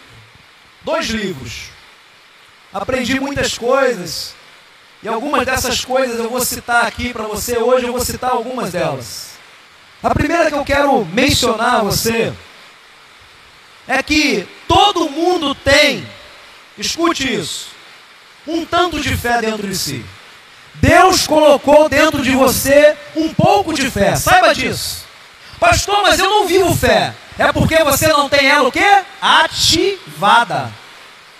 dois 0.83 1.07
livros. 1.07 1.71
Aprendi 2.73 3.21
muitas 3.21 3.59
coisas. 3.59 4.35
E 5.03 5.09
algumas 5.09 5.45
dessas 5.45 5.85
coisas 5.85 6.19
eu 6.19 6.31
vou 6.31 6.45
citar 6.45 6.87
aqui 6.87 7.13
para 7.13 7.25
você 7.25 7.59
hoje, 7.59 7.87
eu 7.87 7.93
vou 7.93 8.05
citar 8.05 8.31
algumas 8.31 8.73
delas. 8.73 9.33
A 10.03 10.15
primeira 10.15 10.49
que 10.49 10.57
eu 10.57 10.65
quero 10.65 11.05
mencionar 11.07 11.81
a 11.81 11.83
você 11.83 12.33
é 13.87 14.03
que 14.03 14.47
todo 14.67 15.11
mundo 15.11 15.55
tem, 15.55 16.07
escute 16.79 17.35
isso, 17.35 17.71
um 18.47 18.65
tanto 18.65 19.01
de 19.01 19.17
fé 19.17 19.41
dentro 19.41 19.67
de 19.67 19.77
si. 19.77 20.05
Deus 20.75 21.27
colocou 21.27 21.89
dentro 21.89 22.23
de 22.23 22.33
você 22.33 22.97
um 23.15 23.33
pouco 23.33 23.73
de 23.73 23.91
fé. 23.91 24.17
Saiba 24.17 24.55
disso. 24.55 25.05
Pastor, 25.61 26.03
mas 26.03 26.19
eu 26.19 26.29
não 26.29 26.47
vivo 26.47 26.75
fé. 26.75 27.15
É 27.39 27.53
porque 27.53 27.83
você 27.85 28.09
não 28.09 28.29
tem 28.29 28.49
ela 28.49 28.69
o 28.69 28.73
quê? 28.73 29.03
Ativada. 29.21 30.71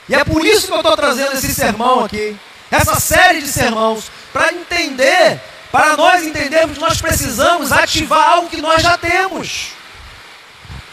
E 0.09 0.15
é 0.15 0.25
por 0.25 0.45
isso 0.45 0.67
que 0.67 0.73
eu 0.73 0.79
estou 0.79 0.97
trazendo 0.97 1.33
esse 1.33 1.53
sermão 1.55 2.05
aqui. 2.05 2.37
Essa 2.71 2.99
série 3.01 3.41
de 3.41 3.49
sermãos. 3.49 4.11
Para 4.33 4.53
entender, 4.53 5.41
para 5.71 5.97
nós 5.97 6.23
entendermos 6.23 6.77
que 6.77 6.83
nós 6.83 7.01
precisamos 7.01 7.73
ativar 7.73 8.33
algo 8.33 8.49
que 8.49 8.61
nós 8.61 8.83
já 8.83 8.97
temos. 8.97 9.73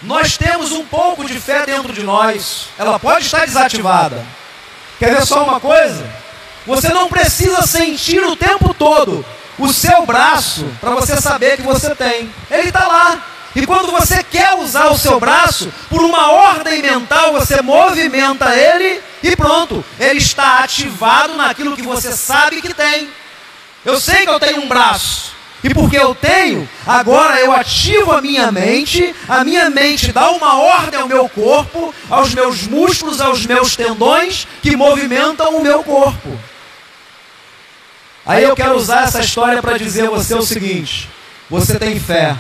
Nós 0.02 0.38
temos 0.38 0.72
um 0.72 0.86
pouco 0.86 1.26
de 1.26 1.40
fé 1.40 1.66
dentro 1.66 1.92
de 1.92 2.04
nós. 2.04 2.68
Ela 2.78 2.98
pode 2.98 3.26
estar 3.26 3.46
desativada. 3.46 4.26
Quer 4.98 5.16
ver 5.16 5.26
só 5.26 5.44
uma 5.44 5.60
coisa? 5.60 6.06
Você 6.70 6.90
não 6.90 7.10
precisa 7.10 7.64
sentir 7.64 8.24
o 8.24 8.36
tempo 8.36 8.76
todo 8.76 9.26
o 9.58 9.74
seu 9.74 10.06
braço 10.06 10.68
para 10.80 10.92
você 10.92 11.20
saber 11.20 11.58
que 11.58 11.64
você 11.64 11.96
tem. 11.96 12.32
Ele 12.52 12.68
está 12.68 12.88
lá. 12.88 13.26
E 13.56 13.66
quando 13.66 13.92
você 13.92 14.24
quer 14.24 14.54
usar 14.54 14.90
o 14.90 14.98
seu 14.98 15.20
braço, 15.20 15.74
por 15.90 16.04
uma 16.04 16.32
ordem 16.32 16.80
mental, 16.80 17.34
você 17.34 17.60
movimenta 17.64 18.56
ele 18.56 19.02
e 19.24 19.36
pronto. 19.36 19.84
Ele 20.00 20.20
está 20.20 20.60
ativado 20.60 21.34
naquilo 21.34 21.76
que 21.76 21.82
você 21.82 22.12
sabe 22.12 22.62
que 22.62 22.72
tem. 22.72 23.10
Eu 23.84 24.00
sei 24.00 24.28
que 24.28 24.30
eu 24.30 24.40
tenho 24.40 24.62
um 24.62 24.68
braço. 24.68 25.34
E 25.64 25.74
porque 25.74 25.98
eu 25.98 26.14
tenho, 26.14 26.70
agora 26.86 27.40
eu 27.40 27.52
ativo 27.52 28.12
a 28.12 28.22
minha 28.22 28.52
mente, 28.52 29.14
a 29.28 29.44
minha 29.44 29.72
mente 29.72 30.12
dá 30.12 30.30
uma 30.30 30.54
ordem 30.62 31.00
ao 31.00 31.08
meu 31.08 31.28
corpo, 31.28 31.94
aos 32.12 32.32
meus 32.36 32.62
músculos, 32.68 33.20
aos 33.20 33.44
meus 33.44 33.76
tendões, 33.76 34.48
que 34.62 34.76
movimentam 34.76 35.58
o 35.58 35.64
meu 35.64 35.84
corpo. 35.84 36.40
Aí 38.30 38.44
eu 38.44 38.56
quero 38.56 38.76
usar 38.76 39.06
essa 39.06 39.22
história 39.22 39.60
para 39.60 39.76
dizer 39.76 40.06
a 40.06 40.12
você 40.12 40.36
o 40.36 40.44
seguinte: 40.44 41.10
você 41.50 41.80
tem 41.80 42.00
fé. 42.00 42.38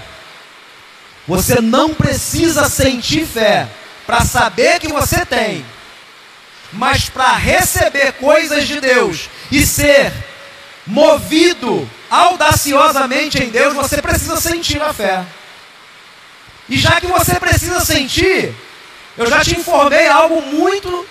Você 1.28 1.60
não 1.60 1.96
precisa 1.96 2.70
sentir 2.70 3.26
fé 3.26 3.68
para 4.06 4.22
saber 4.22 4.80
que 4.80 4.88
você 4.88 5.26
tem, 5.26 5.66
mas 6.72 7.10
para 7.10 7.32
receber 7.34 8.12
coisas 8.14 8.68
de 8.68 8.80
Deus 8.80 9.32
e 9.52 9.66
ser 9.66 10.14
movido 10.86 11.90
audaciosamente 12.08 13.42
em 13.42 13.50
Deus, 13.50 13.74
você 13.74 14.00
precisa 14.00 14.40
sentir 14.40 14.80
a 14.84 14.94
fé. 14.94 15.26
E 16.70 16.78
já 16.78 17.02
que 17.02 17.08
você 17.08 17.40
precisa 17.40 17.84
sentir, 17.84 18.54
eu 19.18 19.28
já 19.28 19.44
te 19.44 19.60
informei 19.60 20.08
algo 20.08 20.40
muito 20.40 21.04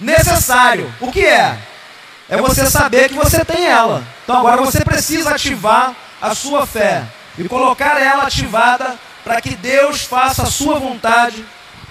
necessário. 0.00 0.90
O 1.00 1.12
que 1.12 1.20
é? 1.22 1.58
É 2.30 2.36
você 2.36 2.64
saber 2.70 3.08
que 3.08 3.16
você 3.16 3.44
tem 3.44 3.66
ela. 3.66 4.06
Então 4.22 4.38
agora 4.38 4.62
você 4.62 4.84
precisa 4.84 5.30
ativar 5.30 5.94
a 6.22 6.32
sua 6.32 6.64
fé 6.64 7.04
e 7.36 7.48
colocar 7.48 8.00
ela 8.00 8.22
ativada 8.22 8.96
para 9.24 9.40
que 9.40 9.56
Deus 9.56 10.02
faça 10.02 10.44
a 10.44 10.50
sua 10.50 10.78
vontade 10.78 11.44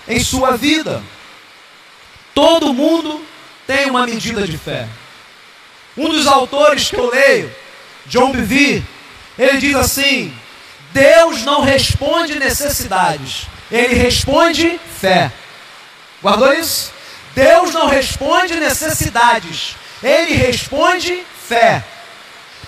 em 0.08 0.24
sua 0.24 0.56
vida. 0.56 1.04
Todo 2.34 2.74
mundo 2.74 3.22
tem 3.68 3.90
uma 3.90 4.08
medida 4.08 4.48
de 4.48 4.58
fé. 4.58 4.88
Um 5.98 6.08
dos 6.08 6.26
autores 6.26 6.90
que 6.90 6.96
eu 6.96 7.10
leio, 7.10 7.54
John 8.06 8.32
Bevere, 8.32 8.86
ele 9.38 9.58
diz 9.58 9.76
assim: 9.76 10.34
Deus 10.94 11.44
não 11.44 11.62
responde 11.62 12.40
necessidades, 12.40 13.46
ele 13.70 13.94
responde 13.96 14.80
fé. 15.00 15.30
Guardou 16.24 16.54
isso? 16.54 16.94
Deus 17.36 17.74
não 17.74 17.88
responde 17.88 18.56
necessidades, 18.56 19.76
ele 20.04 20.34
responde 20.34 21.24
fé. 21.48 21.84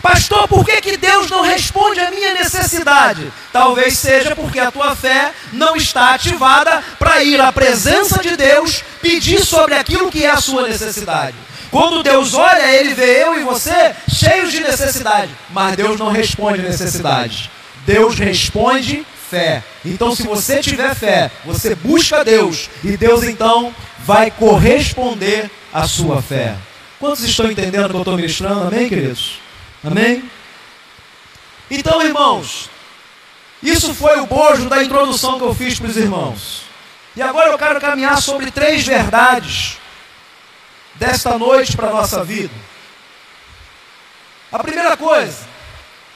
Pastor, 0.01 0.47
por 0.47 0.65
que, 0.65 0.81
que 0.81 0.97
Deus 0.97 1.29
não 1.29 1.41
responde 1.41 1.99
à 1.99 2.09
minha 2.09 2.33
necessidade? 2.33 3.31
Talvez 3.53 3.97
seja 3.97 4.35
porque 4.35 4.59
a 4.59 4.71
tua 4.71 4.95
fé 4.95 5.31
não 5.53 5.75
está 5.75 6.15
ativada 6.15 6.83
para 6.97 7.23
ir 7.23 7.39
à 7.39 7.51
presença 7.51 8.19
de 8.21 8.35
Deus 8.35 8.83
pedir 8.99 9.45
sobre 9.45 9.75
aquilo 9.75 10.09
que 10.09 10.25
é 10.25 10.31
a 10.31 10.41
sua 10.41 10.67
necessidade. 10.67 11.35
Quando 11.69 12.01
Deus 12.01 12.33
olha, 12.33 12.75
Ele 12.75 12.95
vê 12.95 13.23
eu 13.23 13.39
e 13.39 13.43
você 13.43 13.93
cheios 14.11 14.51
de 14.51 14.59
necessidade, 14.59 15.31
mas 15.51 15.75
Deus 15.75 15.99
não 15.99 16.11
responde 16.11 16.61
necessidade. 16.61 17.51
Deus 17.85 18.17
responde 18.17 19.05
fé. 19.29 19.63
Então, 19.85 20.15
se 20.15 20.23
você 20.23 20.59
tiver 20.59 20.95
fé, 20.95 21.31
você 21.45 21.75
busca 21.75 22.25
Deus 22.25 22.69
e 22.83 22.97
Deus 22.97 23.23
então 23.23 23.73
vai 23.99 24.31
corresponder 24.31 25.49
à 25.71 25.87
sua 25.87 26.21
fé. 26.21 26.55
Quantos 27.01 27.23
estão 27.23 27.51
entendendo 27.51 27.85
o 27.85 27.89
que 27.89 27.95
eu 27.95 28.01
estou 28.01 28.15
ministrando? 28.15 28.67
Amém, 28.67 28.87
queridos? 28.87 29.39
Amém? 29.83 30.23
Então, 31.71 31.99
irmãos, 31.99 32.69
isso 33.63 33.95
foi 33.95 34.19
o 34.19 34.27
bojo 34.27 34.69
da 34.69 34.83
introdução 34.83 35.39
que 35.39 35.43
eu 35.43 35.55
fiz 35.55 35.79
para 35.79 35.89
os 35.89 35.97
irmãos. 35.97 36.61
E 37.15 37.21
agora 37.23 37.49
eu 37.49 37.57
quero 37.57 37.81
caminhar 37.81 38.21
sobre 38.21 38.51
três 38.51 38.85
verdades 38.85 39.79
desta 40.93 41.39
noite 41.39 41.75
para 41.75 41.87
a 41.87 41.91
nossa 41.91 42.23
vida. 42.23 42.53
A 44.51 44.59
primeira 44.59 44.95
coisa, 44.95 45.39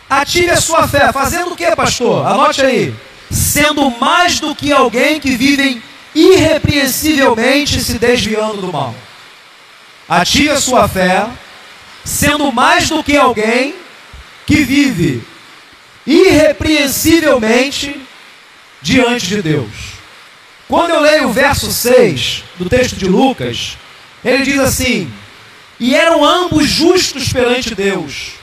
ative 0.07 0.51
a 0.51 0.61
sua 0.61 0.87
fé. 0.87 1.11
Fazendo 1.11 1.53
o 1.53 1.55
que, 1.55 1.75
pastor? 1.75 2.27
Anote 2.27 2.61
aí. 2.61 2.93
Sendo 3.31 3.89
mais 3.89 4.39
do 4.39 4.53
que 4.53 4.71
alguém 4.71 5.19
que 5.19 5.35
vive 5.35 5.81
irrepreensivelmente 6.13 7.81
se 7.81 7.97
desviando 7.97 8.61
do 8.61 8.71
mal. 8.71 8.93
Ative 10.07 10.51
a 10.51 10.61
sua 10.61 10.87
fé, 10.87 11.27
sendo 12.03 12.51
mais 12.51 12.89
do 12.89 13.03
que 13.03 13.17
alguém 13.17 13.73
que 14.45 14.57
vive 14.63 15.23
irrepreensivelmente 16.05 17.99
diante 18.81 19.25
de 19.27 19.41
Deus. 19.41 19.71
Quando 20.67 20.91
eu 20.91 20.99
leio 20.99 21.29
o 21.29 21.33
verso 21.33 21.71
6 21.71 22.43
do 22.57 22.69
texto 22.69 22.95
de 22.95 23.05
Lucas, 23.05 23.77
ele 24.23 24.43
diz 24.43 24.59
assim: 24.59 25.11
E 25.79 25.95
eram 25.95 26.23
ambos 26.23 26.67
justos 26.67 27.33
perante 27.33 27.73
Deus, 27.73 28.33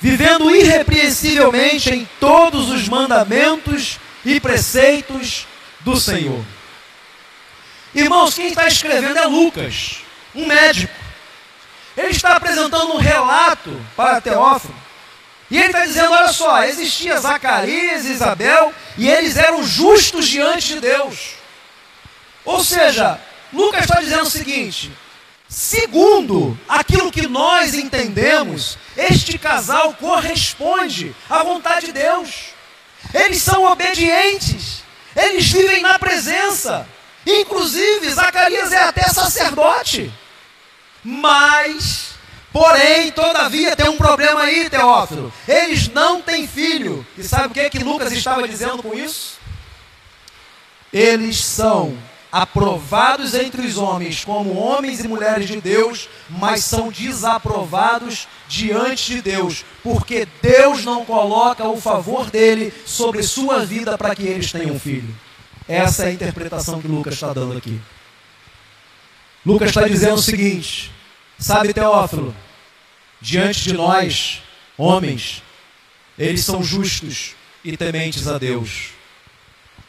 vivendo 0.00 0.54
irrepreensivelmente 0.54 1.90
em 1.90 2.08
todos 2.18 2.70
os 2.70 2.88
mandamentos 2.88 3.98
e 4.24 4.40
preceitos 4.40 5.46
do 5.80 5.98
Senhor. 5.98 6.44
Irmãos, 7.94 8.34
quem 8.34 8.48
está 8.48 8.66
escrevendo 8.66 9.18
é 9.18 9.26
Lucas, 9.26 9.96
um 10.34 10.46
médico. 10.46 11.01
Ele 11.96 12.10
está 12.10 12.36
apresentando 12.36 12.94
um 12.94 12.98
relato 12.98 13.78
para 13.96 14.20
Teófilo. 14.20 14.74
E 15.50 15.58
ele 15.58 15.66
está 15.66 15.84
dizendo: 15.84 16.12
olha 16.12 16.32
só, 16.32 16.64
existia 16.64 17.20
Zacarias 17.20 18.06
e 18.06 18.12
Isabel, 18.12 18.72
e 18.96 19.08
eles 19.08 19.36
eram 19.36 19.62
justos 19.62 20.26
diante 20.26 20.74
de 20.74 20.80
Deus. 20.80 21.34
Ou 22.44 22.64
seja, 22.64 23.20
Lucas 23.52 23.82
está 23.82 24.00
dizendo 24.00 24.22
o 24.22 24.30
seguinte: 24.30 24.90
segundo 25.46 26.58
aquilo 26.66 27.12
que 27.12 27.28
nós 27.28 27.74
entendemos, 27.74 28.78
este 28.96 29.36
casal 29.36 29.92
corresponde 30.00 31.14
à 31.28 31.42
vontade 31.42 31.86
de 31.86 31.92
Deus. 31.92 32.30
Eles 33.12 33.42
são 33.42 33.64
obedientes, 33.64 34.82
eles 35.14 35.50
vivem 35.50 35.82
na 35.82 35.98
presença. 35.98 36.88
Inclusive, 37.26 38.10
Zacarias 38.10 38.72
é 38.72 38.82
até 38.84 39.02
sacerdote. 39.02 40.12
Mas, 41.04 42.10
porém, 42.52 43.10
todavia, 43.10 43.74
tem 43.74 43.88
um 43.88 43.96
problema 43.96 44.42
aí, 44.42 44.70
Teófilo. 44.70 45.32
Eles 45.48 45.88
não 45.88 46.22
têm 46.22 46.46
filho. 46.46 47.06
E 47.18 47.22
sabe 47.22 47.48
o 47.48 47.50
que, 47.50 47.70
que 47.70 47.84
Lucas 47.84 48.12
estava 48.12 48.46
dizendo 48.46 48.82
com 48.82 48.94
isso? 48.94 49.38
Eles 50.92 51.42
são 51.42 51.96
aprovados 52.30 53.34
entre 53.34 53.60
os 53.66 53.76
homens 53.76 54.24
como 54.24 54.54
homens 54.54 55.00
e 55.00 55.08
mulheres 55.08 55.46
de 55.46 55.60
Deus, 55.60 56.08
mas 56.30 56.64
são 56.64 56.90
desaprovados 56.90 58.26
diante 58.48 59.16
de 59.16 59.20
Deus, 59.22 59.66
porque 59.82 60.26
Deus 60.40 60.82
não 60.82 61.04
coloca 61.04 61.68
o 61.68 61.78
favor 61.78 62.30
dele 62.30 62.72
sobre 62.86 63.22
sua 63.22 63.66
vida 63.66 63.98
para 63.98 64.14
que 64.14 64.22
eles 64.22 64.50
tenham 64.50 64.78
filho. 64.80 65.14
Essa 65.68 66.04
é 66.04 66.08
a 66.08 66.12
interpretação 66.12 66.80
que 66.80 66.88
Lucas 66.88 67.14
está 67.14 67.32
dando 67.32 67.58
aqui. 67.58 67.78
Lucas 69.44 69.70
está 69.70 69.86
dizendo 69.86 70.14
o 70.14 70.22
seguinte: 70.22 70.91
sabe, 71.42 71.72
Teófilo, 71.72 72.34
diante 73.20 73.62
de 73.62 73.72
nós, 73.72 74.42
homens, 74.76 75.42
eles 76.18 76.44
são 76.44 76.62
justos 76.62 77.34
e 77.64 77.76
tementes 77.76 78.26
a 78.26 78.38
Deus. 78.38 78.90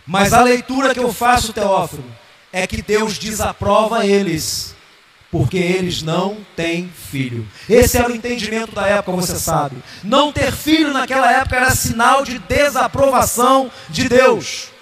Mas 0.05 0.33
a 0.33 0.43
leitura 0.43 0.93
que 0.93 0.99
eu 0.99 1.13
faço, 1.13 1.53
Teófilo, 1.53 2.03
é 2.51 2.67
que 2.67 2.81
Deus 2.81 3.17
desaprova 3.17 4.05
eles, 4.05 4.75
porque 5.31 5.57
eles 5.57 6.01
não 6.01 6.37
têm 6.55 6.89
filho. 6.89 7.47
Esse 7.69 7.97
era 7.97 8.11
o 8.11 8.15
entendimento 8.15 8.75
da 8.75 8.85
época, 8.85 9.17
você 9.17 9.39
sabe. 9.39 9.77
Não 10.03 10.31
ter 10.31 10.51
filho 10.51 10.93
naquela 10.93 11.31
época 11.31 11.55
era 11.55 11.71
sinal 11.71 12.23
de 12.23 12.37
desaprovação 12.39 13.71
de 13.89 14.09
Deus. 14.09 14.72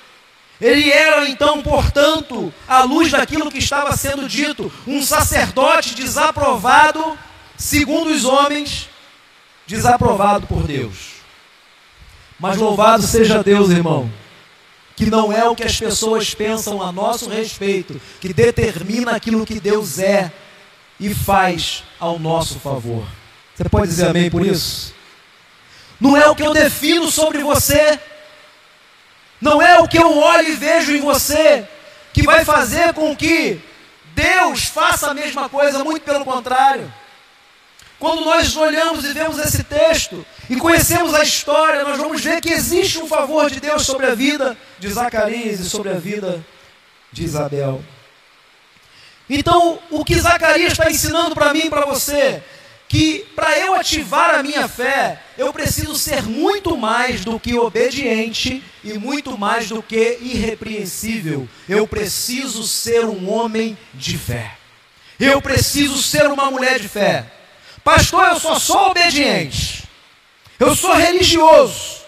Ele 0.61 0.91
era 0.91 1.27
então, 1.27 1.59
portanto, 1.63 2.53
à 2.67 2.83
luz 2.83 3.11
daquilo 3.11 3.49
que 3.49 3.57
estava 3.57 3.97
sendo 3.97 4.29
dito, 4.29 4.71
um 4.85 5.01
sacerdote 5.01 5.95
desaprovado, 5.95 7.17
segundo 7.57 8.11
os 8.11 8.23
homens, 8.25 8.87
desaprovado 9.65 10.45
por 10.45 10.61
Deus. 10.61 11.13
Mas 12.39 12.57
louvado 12.57 13.01
seja 13.01 13.41
Deus, 13.41 13.71
irmão, 13.71 14.11
que 14.95 15.09
não 15.09 15.33
é 15.33 15.43
o 15.49 15.55
que 15.55 15.63
as 15.63 15.79
pessoas 15.79 16.35
pensam 16.35 16.79
a 16.79 16.91
nosso 16.91 17.27
respeito, 17.27 17.99
que 18.19 18.31
determina 18.31 19.15
aquilo 19.15 19.45
que 19.47 19.59
Deus 19.59 19.97
é 19.97 20.31
e 20.99 21.11
faz 21.11 21.83
ao 21.99 22.19
nosso 22.19 22.59
favor. 22.59 23.03
Você 23.55 23.67
pode 23.67 23.87
dizer 23.87 24.09
amém 24.09 24.29
por 24.29 24.45
isso? 24.45 24.93
Não 25.99 26.15
é 26.15 26.29
o 26.29 26.35
que 26.35 26.43
eu 26.43 26.53
defino 26.53 27.11
sobre 27.11 27.43
você, 27.43 27.99
não 29.41 29.61
é 29.61 29.79
o 29.79 29.87
que 29.87 29.97
eu 29.97 30.17
olho 30.17 30.47
e 30.47 30.55
vejo 30.55 30.95
em 30.95 31.01
você 31.01 31.67
que 32.13 32.23
vai 32.23 32.45
fazer 32.45 32.93
com 32.93 33.15
que 33.15 33.59
Deus 34.13 34.65
faça 34.65 35.09
a 35.09 35.13
mesma 35.13 35.49
coisa, 35.49 35.83
muito 35.83 36.03
pelo 36.03 36.23
contrário. 36.23 36.93
Quando 37.97 38.25
nós 38.25 38.55
olhamos 38.55 39.05
e 39.05 39.13
vemos 39.13 39.39
esse 39.39 39.63
texto 39.63 40.25
e 40.49 40.55
conhecemos 40.55 41.13
a 41.13 41.23
história, 41.23 41.83
nós 41.83 41.97
vamos 41.97 42.21
ver 42.21 42.41
que 42.41 42.49
existe 42.49 42.99
um 42.99 43.07
favor 43.07 43.49
de 43.49 43.59
Deus 43.59 43.85
sobre 43.85 44.07
a 44.07 44.15
vida 44.15 44.57
de 44.79 44.91
Zacarias 44.91 45.59
e 45.59 45.69
sobre 45.69 45.89
a 45.89 45.93
vida 45.93 46.43
de 47.11 47.23
Isabel. 47.23 47.83
Então, 49.29 49.79
o 49.89 50.03
que 50.03 50.19
Zacarias 50.19 50.73
está 50.73 50.89
ensinando 50.89 51.35
para 51.35 51.53
mim 51.53 51.65
e 51.65 51.69
para 51.69 51.85
você 51.85 52.43
que 52.91 53.25
para 53.33 53.57
eu 53.57 53.73
ativar 53.73 54.35
a 54.35 54.43
minha 54.43 54.67
fé, 54.67 55.17
eu 55.37 55.53
preciso 55.53 55.95
ser 55.95 56.23
muito 56.23 56.75
mais 56.75 57.23
do 57.23 57.39
que 57.39 57.57
obediente 57.57 58.61
e 58.83 58.97
muito 58.97 59.37
mais 59.37 59.69
do 59.69 59.81
que 59.81 60.17
irrepreensível. 60.19 61.47
Eu 61.69 61.87
preciso 61.87 62.67
ser 62.67 63.05
um 63.05 63.31
homem 63.31 63.77
de 63.93 64.17
fé. 64.17 64.57
Eu 65.17 65.41
preciso 65.41 66.03
ser 66.03 66.27
uma 66.27 66.51
mulher 66.51 66.81
de 66.81 66.89
fé. 66.89 67.31
Pastor, 67.81 68.25
eu 68.25 68.39
só 68.41 68.59
sou 68.59 68.89
obediente. 68.89 69.85
Eu 70.59 70.75
sou 70.75 70.93
religioso. 70.93 72.01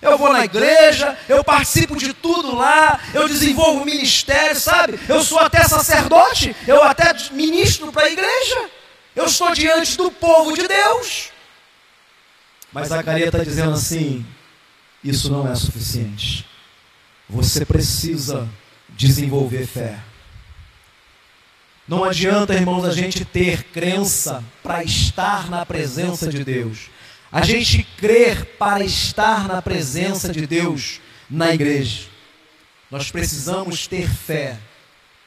Eu 0.00 0.16
vou 0.16 0.32
na 0.32 0.44
igreja, 0.44 1.18
eu 1.28 1.42
participo 1.42 1.96
de 1.96 2.12
tudo 2.12 2.54
lá, 2.54 3.00
eu 3.12 3.26
desenvolvo 3.26 3.84
ministério, 3.84 4.54
sabe? 4.54 5.00
Eu 5.08 5.24
sou 5.24 5.40
até 5.40 5.64
sacerdote, 5.64 6.54
eu 6.68 6.80
até 6.84 7.12
ministro 7.32 7.90
para 7.90 8.04
a 8.04 8.10
igreja. 8.12 8.77
Eu 9.18 9.24
estou 9.24 9.52
diante 9.52 9.96
do 9.96 10.12
povo 10.12 10.54
de 10.54 10.68
Deus. 10.68 11.30
Mas 12.72 12.86
Zacarias 12.86 13.26
está 13.26 13.42
dizendo 13.42 13.72
assim: 13.72 14.24
isso 15.02 15.28
não 15.28 15.50
é 15.50 15.56
suficiente. 15.56 16.46
Você 17.28 17.64
precisa 17.64 18.48
desenvolver 18.90 19.66
fé. 19.66 19.98
Não 21.88 22.04
adianta, 22.04 22.54
irmãos, 22.54 22.84
a 22.84 22.92
gente 22.92 23.24
ter 23.24 23.64
crença 23.64 24.44
para 24.62 24.84
estar 24.84 25.50
na 25.50 25.66
presença 25.66 26.28
de 26.28 26.44
Deus. 26.44 26.88
A 27.32 27.44
gente 27.44 27.82
crer 27.96 28.44
para 28.56 28.84
estar 28.84 29.48
na 29.48 29.60
presença 29.60 30.32
de 30.32 30.46
Deus 30.46 31.00
na 31.28 31.52
igreja. 31.52 32.04
Nós 32.88 33.10
precisamos 33.10 33.88
ter 33.88 34.08
fé 34.08 34.60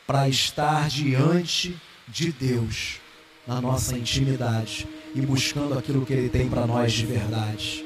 para 0.08 0.30
estar 0.30 0.88
diante 0.88 1.78
de 2.08 2.32
Deus 2.32 3.01
na 3.48 3.60
nossa 3.60 3.98
intimidade 3.98 4.88
e 5.16 5.22
buscando 5.22 5.78
aquilo 5.78 6.06
que 6.06 6.14
Ele 6.14 6.30
tem 6.30 6.48
para 6.48 6.66
nós 6.66 6.94
de 6.94 7.06
verdade. 7.06 7.86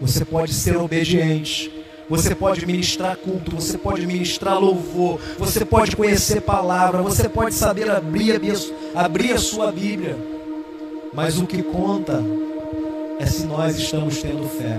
Você 0.00 0.24
pode 0.24 0.52
ser 0.52 0.76
obediente, 0.76 1.70
você 2.08 2.34
pode 2.34 2.64
ministrar 2.66 3.16
culto, 3.16 3.54
você 3.54 3.76
pode 3.76 4.06
ministrar 4.06 4.58
louvor, 4.60 5.18
você 5.38 5.64
pode 5.64 5.96
conhecer 5.96 6.40
palavra, 6.40 7.02
você 7.02 7.28
pode 7.28 7.54
saber 7.54 7.90
abrir 7.90 8.40
abrir 8.94 9.32
a 9.32 9.38
sua 9.38 9.72
Bíblia, 9.72 10.16
mas 11.12 11.38
o 11.38 11.46
que 11.46 11.62
conta 11.62 12.22
é 13.18 13.26
se 13.26 13.44
nós 13.46 13.78
estamos 13.78 14.20
tendo 14.20 14.48
fé. 14.48 14.78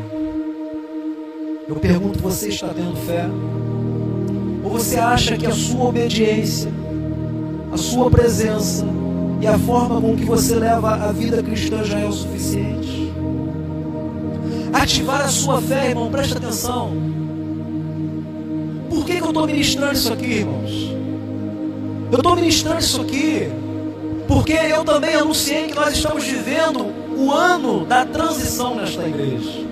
Eu 1.68 1.76
pergunto: 1.76 2.20
você 2.20 2.50
está 2.50 2.70
tendo 2.70 2.96
fé? 2.96 3.26
Ou 4.64 4.72
você 4.72 4.98
acha 4.98 5.36
que 5.38 5.46
a 5.46 5.52
sua 5.52 5.86
obediência, 5.86 6.72
a 7.72 7.78
sua 7.78 8.10
presença, 8.10 8.86
e 9.40 9.48
a 9.48 9.58
forma 9.60 10.02
com 10.02 10.16
que 10.16 10.26
você 10.26 10.56
leva 10.56 10.96
a 10.96 11.12
vida 11.12 11.42
cristã 11.44 11.84
já 11.84 12.00
é 12.00 12.06
o 12.06 12.12
suficiente. 12.12 13.14
Ativar 14.74 15.22
a 15.22 15.28
sua 15.28 15.62
fé, 15.62 15.90
irmão, 15.90 16.10
presta 16.10 16.38
atenção. 16.38 16.92
Por 18.90 19.06
que, 19.06 19.18
que 19.18 19.24
eu 19.24 19.28
estou 19.28 19.46
ministrando 19.46 19.94
isso 19.94 20.12
aqui, 20.12 20.26
irmãos? 20.26 20.72
Eu 22.12 22.18
estou 22.18 22.36
ministrando 22.36 22.80
isso 22.80 23.02
aqui 23.02 23.50
porque 24.28 24.54
eu 24.54 24.84
também 24.84 25.16
anunciei 25.16 25.68
que 25.68 25.76
nós 25.76 25.94
estamos 25.94 26.24
vivendo 26.24 26.94
o 27.18 27.32
ano 27.32 27.86
da 27.86 28.06
transição 28.06 28.76
nesta 28.76 29.08
igreja. 29.08 29.66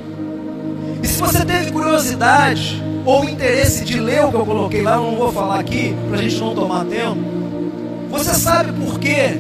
E 1.04 1.08
se 1.08 1.20
você 1.20 1.46
teve 1.46 1.72
curiosidade 1.72 2.82
ou 3.06 3.24
interesse 3.26 3.84
de 3.84 4.00
ler 4.00 4.26
o 4.26 4.30
que 4.30 4.36
eu 4.38 4.46
coloquei 4.46 4.82
lá, 4.82 4.96
eu 4.96 5.04
não 5.04 5.16
vou 5.16 5.32
falar 5.32 5.60
aqui 5.60 5.96
para 6.10 6.20
a 6.20 6.22
gente 6.22 6.40
não 6.40 6.56
tomar 6.56 6.86
tempo. 6.86 7.20
Você 8.10 8.34
sabe 8.34 8.72
por 8.74 8.98
quê 9.00 9.40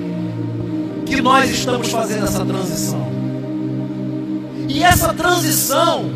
que 1.06 1.22
nós 1.22 1.50
estamos 1.50 1.90
fazendo 1.90 2.26
essa 2.26 2.44
transição. 2.44 3.08
E 4.68 4.84
essa 4.84 5.14
transição, 5.14 6.10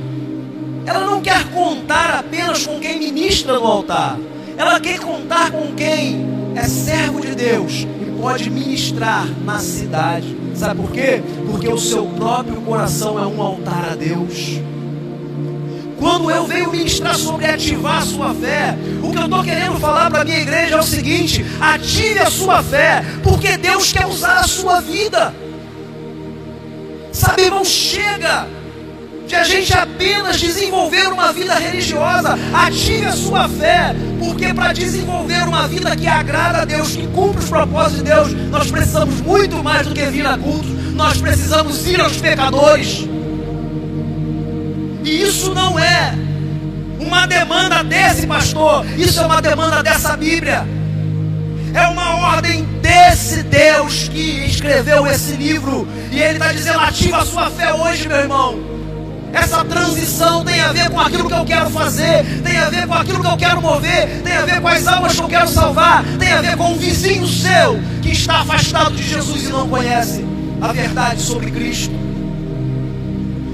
ela 0.86 1.06
não 1.06 1.22
quer 1.22 1.46
contar 1.52 2.16
apenas 2.16 2.66
com 2.66 2.80
quem 2.80 3.00
ministra 3.00 3.60
no 3.60 3.66
altar, 3.66 4.18
ela 4.58 4.80
quer 4.80 5.00
contar 5.00 5.52
com 5.52 5.74
quem 5.74 6.26
é 6.56 6.64
servo 6.64 7.22
de 7.22 7.34
Deus 7.36 7.88
e 8.02 8.20
pode 8.20 8.50
ministrar 8.50 9.26
na 9.46 9.60
cidade. 9.60 10.36
Sabe 10.56 10.82
por 10.82 10.92
quê? 10.92 11.22
Porque 11.50 11.70
o 11.70 11.78
seu 11.78 12.06
próprio 12.06 12.60
coração 12.62 13.18
é 13.18 13.26
um 13.26 13.42
altar 13.42 13.92
a 13.92 13.96
Deus. 13.96 14.60
Quando 16.00 16.32
eu 16.32 16.48
venho 16.48 16.72
ministrar 16.72 17.16
sobre 17.16 17.46
ativar 17.46 17.98
a 17.98 18.06
sua 18.06 18.34
fé, 18.34 18.76
o 19.04 19.12
que 19.12 19.18
eu 19.18 19.26
estou 19.26 19.44
querendo 19.44 19.78
falar 19.80 20.10
para 20.10 20.22
a 20.22 20.26
minha 20.26 20.40
igreja 20.40 20.76
é 20.76 20.80
o 20.80 20.84
seguinte: 20.84 21.46
ative 21.60 22.20
a 22.20 22.30
sua 22.30 22.64
fé, 22.64 23.04
porque 23.22 23.58
Deus 23.58 23.92
quer 23.92 24.06
usar 24.06 24.40
a 24.40 24.48
sua 24.48 24.80
vida. 24.80 25.34
Sabe, 27.12 27.44
irmão, 27.44 27.66
chega 27.66 28.48
de 29.28 29.36
a 29.36 29.44
gente 29.44 29.74
apenas 29.78 30.40
desenvolver 30.40 31.08
uma 31.08 31.34
vida 31.34 31.54
religiosa. 31.54 32.40
Ative 32.54 33.06
a 33.06 33.12
sua 33.12 33.50
fé, 33.50 33.94
porque 34.18 34.54
para 34.54 34.72
desenvolver 34.72 35.44
uma 35.48 35.68
vida 35.68 35.96
que 35.98 36.08
agrada 36.08 36.60
a 36.60 36.66
Deus, 36.66 36.96
que 36.96 37.06
cumpre 37.08 37.44
os 37.44 37.50
propósitos 37.50 37.98
de 37.98 38.04
Deus, 38.04 38.32
nós 38.50 38.72
precisamos 38.72 39.20
muito 39.20 39.62
mais 39.62 39.86
do 39.86 39.94
que 39.94 40.06
vir 40.06 40.26
a 40.26 40.38
cultos, 40.38 40.72
nós 40.96 41.18
precisamos 41.20 41.86
ir 41.86 42.00
aos 42.00 42.18
pecadores. 42.18 43.06
E 45.10 45.24
isso 45.24 45.56
não 45.56 45.80
é 45.80 46.14
uma 47.00 47.26
demanda 47.26 47.84
desse 47.84 48.28
pastor, 48.28 48.86
isso 48.96 49.20
é 49.20 49.26
uma 49.26 49.42
demanda 49.42 49.82
dessa 49.82 50.16
Bíblia. 50.16 50.68
É 51.74 51.88
uma 51.88 52.28
ordem 52.28 52.64
desse 52.80 53.42
Deus 53.42 54.08
que 54.08 54.46
escreveu 54.46 55.08
esse 55.08 55.32
livro. 55.32 55.88
E 56.12 56.22
ele 56.22 56.34
está 56.34 56.54
dizendo: 56.54 56.80
ativa 56.80 57.18
a 57.18 57.26
sua 57.26 57.50
fé 57.50 57.74
hoje, 57.74 58.08
meu 58.08 58.18
irmão. 58.18 58.60
Essa 59.34 59.66
transição 59.66 60.46
tem 60.46 60.62
a 60.62 60.72
ver 60.72 60.92
com 60.92 61.00
aquilo 61.00 61.28
que 61.28 61.34
eu 61.34 61.46
quero 61.46 61.72
fazer, 61.72 62.24
tem 62.44 62.58
a 62.58 62.70
ver 62.70 62.86
com 62.86 62.94
aquilo 62.94 63.22
que 63.22 63.28
eu 63.28 63.38
quero 63.38 63.62
mover, 63.64 64.22
tem 64.24 64.34
a 64.34 64.46
ver 64.46 64.62
com 64.62 64.68
as 64.68 64.86
almas 64.86 65.16
que 65.16 65.22
eu 65.22 65.28
quero 65.28 65.48
salvar, 65.48 66.04
tem 66.20 66.32
a 66.32 66.42
ver 66.42 66.56
com 66.56 66.74
um 66.74 66.78
vizinho 66.78 67.28
seu 67.28 67.80
que 68.04 68.12
está 68.12 68.42
afastado 68.42 68.96
de 68.96 69.02
Jesus 69.02 69.46
e 69.46 69.48
não 69.48 69.68
conhece 69.68 70.24
a 70.62 70.72
verdade 70.72 71.20
sobre 71.22 71.50
Cristo. 71.50 72.09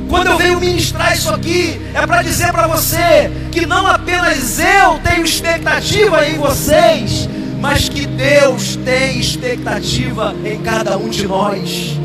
Quando 0.08 0.28
eu 0.28 0.38
venho 0.38 0.60
ministrar 0.60 1.14
isso 1.14 1.30
aqui, 1.34 1.82
é 1.94 2.06
para 2.06 2.22
dizer 2.22 2.52
para 2.52 2.68
você 2.68 3.32
que 3.52 3.66
não 3.66 3.88
apenas 3.88 4.60
eu 4.60 5.00
tenho 5.04 5.26
expectativa 5.26 6.28
em 6.28 6.38
vocês, 6.38 7.28
mas 7.60 7.90
que 7.90 8.06
Deus 8.06 8.76
tem 8.78 9.20
expectativa 9.20 10.36
em 10.46 10.62
cada 10.62 10.98
um 10.98 11.10
de 11.10 11.28
nós. 11.28 11.98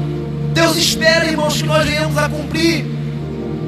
Deus 0.54 0.76
espera, 0.76 1.26
irmãos, 1.26 1.60
que 1.60 1.68
nós 1.68 1.86
venhamos 1.86 2.16
a 2.16 2.28
cumprir 2.28 2.84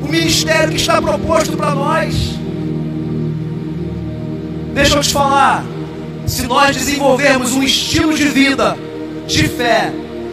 o 0.03 0.09
ministério 0.09 0.71
que 0.71 0.81
está 0.81 1.01
proposto 1.01 1.57
para 1.57 1.75
nós. 1.75 2.15
Deixa 4.75 4.97
eu 4.97 5.03
te 5.03 5.13
falar, 5.13 5.65
se 6.27 6.47
nós 6.47 6.75
desenvolvermos 6.75 7.53
um 7.53 7.63
estilo 7.63 8.15
de 8.15 8.25
vida 8.25 8.77
de 9.27 9.47
fé, 9.49 9.93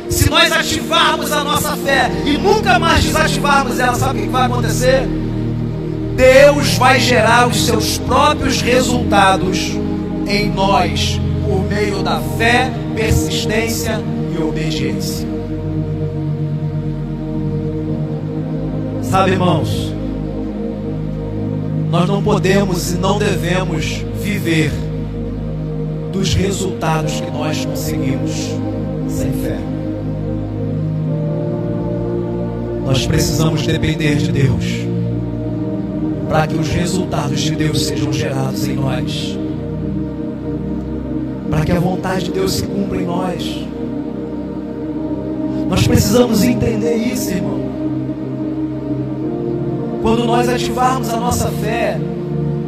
se 0.09 0.29
nós 0.29 0.51
ativarmos 0.51 1.31
a 1.31 1.43
nossa 1.43 1.75
fé 1.77 2.09
e 2.25 2.37
nunca 2.37 2.79
mais 2.79 3.03
desativarmos 3.03 3.79
ela, 3.79 3.93
sabe 3.95 4.19
o 4.19 4.23
que 4.23 4.29
vai 4.29 4.45
acontecer? 4.47 5.07
Deus 6.15 6.75
vai 6.77 6.99
gerar 6.99 7.47
os 7.47 7.65
seus 7.65 7.97
próprios 7.99 8.61
resultados 8.61 9.77
em 10.27 10.49
nós 10.49 11.19
por 11.47 11.63
meio 11.69 12.03
da 12.03 12.19
fé, 12.37 12.71
persistência 12.95 14.01
e 14.35 14.41
obediência. 14.41 15.27
Sabe, 19.03 19.31
irmãos, 19.31 19.93
nós 21.89 22.07
não 22.07 22.21
podemos 22.21 22.91
e 22.91 22.97
não 22.97 23.17
devemos 23.17 24.03
viver 24.21 24.71
dos 26.11 26.33
resultados 26.33 27.21
que 27.21 27.31
nós 27.31 27.63
conseguimos 27.65 28.31
sem 29.07 29.31
fé. 29.41 29.78
Nós 32.89 33.05
precisamos 33.05 33.67
depender 33.67 34.15
de 34.15 34.31
Deus 34.31 34.65
para 36.27 36.47
que 36.47 36.55
os 36.55 36.69
resultados 36.69 37.39
de 37.39 37.55
Deus 37.55 37.85
sejam 37.85 38.11
gerados 38.11 38.67
em 38.67 38.73
nós, 38.73 39.37
para 41.51 41.65
que 41.65 41.71
a 41.71 41.79
vontade 41.79 42.25
de 42.25 42.31
Deus 42.31 42.53
se 42.53 42.63
cumpra 42.63 42.97
em 42.97 43.05
nós. 43.05 43.67
Nós 45.69 45.87
precisamos 45.87 46.43
entender 46.43 46.95
isso, 46.95 47.29
irmão. 47.29 47.59
Quando 50.01 50.25
nós 50.25 50.49
ativarmos 50.49 51.09
a 51.09 51.17
nossa 51.17 51.47
fé, 51.49 51.95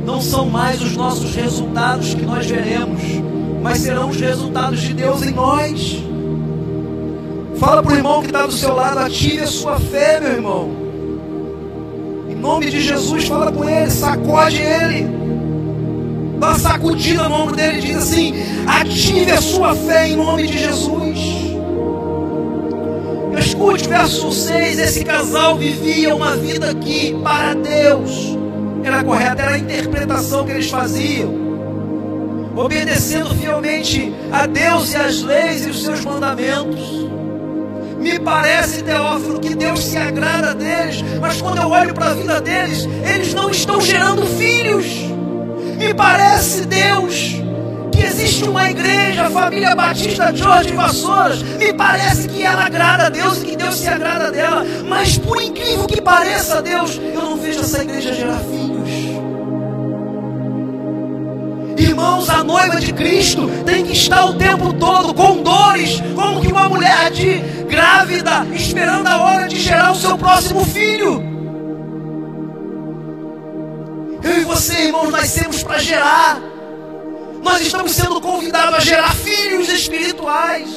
não 0.06 0.22
são 0.22 0.48
mais 0.48 0.84
os 0.84 0.96
nossos 0.96 1.34
resultados 1.34 2.14
que 2.14 2.24
nós 2.24 2.46
veremos, 2.46 3.02
mas 3.64 3.80
serão 3.80 4.10
os 4.10 4.22
resultados 4.22 4.82
de 4.82 4.94
Deus 4.94 5.24
em 5.24 5.32
nós. 5.32 6.11
Fala 7.62 7.84
para 7.84 7.94
o 7.94 7.96
irmão 7.96 8.22
que 8.22 8.26
está 8.26 8.48
do 8.48 8.52
seu 8.52 8.74
lado, 8.74 8.98
ative 8.98 9.42
a 9.42 9.46
sua 9.46 9.80
fé, 9.80 10.20
meu 10.20 10.32
irmão. 10.32 10.72
Em 12.28 12.34
nome 12.34 12.72
de 12.72 12.82
Jesus, 12.82 13.28
fala 13.28 13.52
com 13.52 13.70
ele, 13.70 13.92
sacode 13.92 14.60
ele. 14.60 15.08
Dá 16.40 16.48
uma 16.48 16.58
sacudida 16.58 17.30
no 17.30 17.36
ombro 17.36 17.56
dele 17.56 17.78
e 17.78 17.82
diz 17.82 17.98
assim: 17.98 18.34
ative 18.66 19.30
a 19.30 19.40
sua 19.40 19.76
fé 19.76 20.10
em 20.10 20.16
nome 20.16 20.48
de 20.48 20.58
Jesus. 20.58 21.20
Escute 23.38 23.88
verso 23.88 24.32
6: 24.32 24.80
esse 24.80 25.06
casal 25.06 25.56
vivia 25.56 26.16
uma 26.16 26.36
vida 26.36 26.74
que 26.74 27.14
para 27.22 27.54
Deus 27.54 28.40
era 28.84 29.04
correta, 29.04 29.44
era 29.44 29.52
a 29.52 29.60
interpretação 29.60 30.46
que 30.46 30.52
eles 30.52 30.68
faziam, 30.68 31.32
obedecendo 32.56 33.36
fielmente 33.36 34.12
a 34.32 34.48
Deus 34.48 34.94
e 34.94 34.96
as 34.96 35.22
leis 35.22 35.68
e 35.68 35.70
os 35.70 35.84
seus 35.84 36.04
mandamentos. 36.04 37.21
Me 38.02 38.20
parece, 38.20 38.82
Teófilo, 38.82 39.40
que 39.40 39.54
Deus 39.54 39.84
se 39.84 39.96
agrada 39.96 40.56
deles, 40.56 41.04
mas 41.22 41.40
quando 41.40 41.62
eu 41.62 41.70
olho 41.70 41.94
para 41.94 42.08
a 42.08 42.14
vida 42.16 42.42
deles, 42.42 42.88
eles 43.06 43.32
não 43.36 43.52
estão 43.52 43.80
gerando 43.80 44.26
filhos. 44.26 44.88
Me 45.78 45.94
parece, 45.94 46.66
Deus, 46.66 47.36
que 47.92 48.02
existe 48.02 48.44
uma 48.46 48.72
igreja, 48.72 49.28
a 49.28 49.30
família 49.30 49.76
Batista 49.76 50.36
Jorge 50.36 50.74
Vassouras. 50.74 51.44
Me 51.44 51.72
parece 51.74 52.28
que 52.28 52.42
ela 52.42 52.66
agrada 52.66 53.06
a 53.06 53.10
Deus 53.10 53.44
e 53.44 53.46
que 53.46 53.56
Deus 53.56 53.76
se 53.76 53.88
agrada 53.88 54.32
dela, 54.32 54.66
mas 54.88 55.20
por 55.20 55.40
incrível 55.40 55.86
que 55.86 56.02
pareça, 56.02 56.60
Deus, 56.60 57.00
eu 57.00 57.22
não 57.22 57.38
vejo 57.38 57.60
essa 57.60 57.84
igreja 57.84 58.14
gerar 58.16 58.40
filhos. 58.40 58.51
Irmãos, 62.02 62.30
a 62.32 62.44
noiva 62.44 62.80
de 62.80 62.92
Cristo 62.94 63.48
tem 63.64 63.86
que 63.86 63.94
estar 63.94 64.26
o 64.26 64.34
tempo 64.34 64.74
todo 64.74 65.14
com 65.14 65.44
dores, 65.44 66.02
como 66.16 66.42
que 66.42 66.52
uma 66.52 66.68
mulher 66.68 67.12
de 67.12 67.36
grávida 67.70 68.44
esperando 68.56 69.06
a 69.06 69.22
hora 69.22 69.48
de 69.48 69.60
gerar 69.60 69.92
o 69.92 69.96
seu 69.96 70.18
próximo 70.18 70.66
filho. 70.66 71.24
Eu 74.24 74.42
e 74.42 74.44
você, 74.44 74.86
irmãos, 74.86 75.12
nascemos 75.12 75.62
para 75.62 75.78
gerar. 75.78 76.42
Nós 77.44 77.62
estamos 77.62 77.92
sendo 77.92 78.20
convidados 78.20 78.74
a 78.74 78.80
gerar 78.80 79.14
filhos 79.14 79.70
espirituais. 79.70 80.70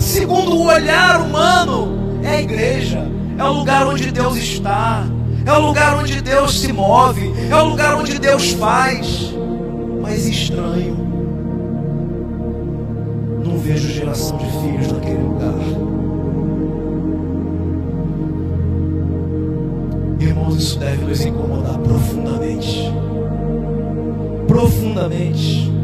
Segundo 0.00 0.56
o 0.56 0.66
olhar 0.66 1.20
humano, 1.20 2.20
é 2.24 2.30
a 2.30 2.42
igreja, 2.42 3.08
é 3.38 3.44
o 3.44 3.52
lugar 3.52 3.86
onde 3.86 4.10
Deus 4.10 4.36
está 4.36 5.06
é 5.50 5.52
o 5.52 5.66
lugar 5.66 5.96
onde 5.98 6.20
Deus 6.20 6.60
se 6.60 6.72
move, 6.72 7.32
é 7.50 7.56
o 7.56 7.64
lugar 7.64 7.96
onde 7.96 8.18
Deus 8.18 8.52
faz. 8.52 9.34
Mas 10.00 10.26
estranho, 10.26 10.96
não 13.44 13.58
vejo 13.58 13.88
geração 13.88 14.38
de 14.38 14.44
filhos 14.44 14.92
naquele 14.92 15.22
lugar. 15.22 15.54
Irmãos, 20.20 20.56
isso 20.56 20.78
deve 20.78 21.04
nos 21.04 21.20
incomodar 21.20 21.78
profundamente. 21.78 22.92
Profundamente. 24.46 25.79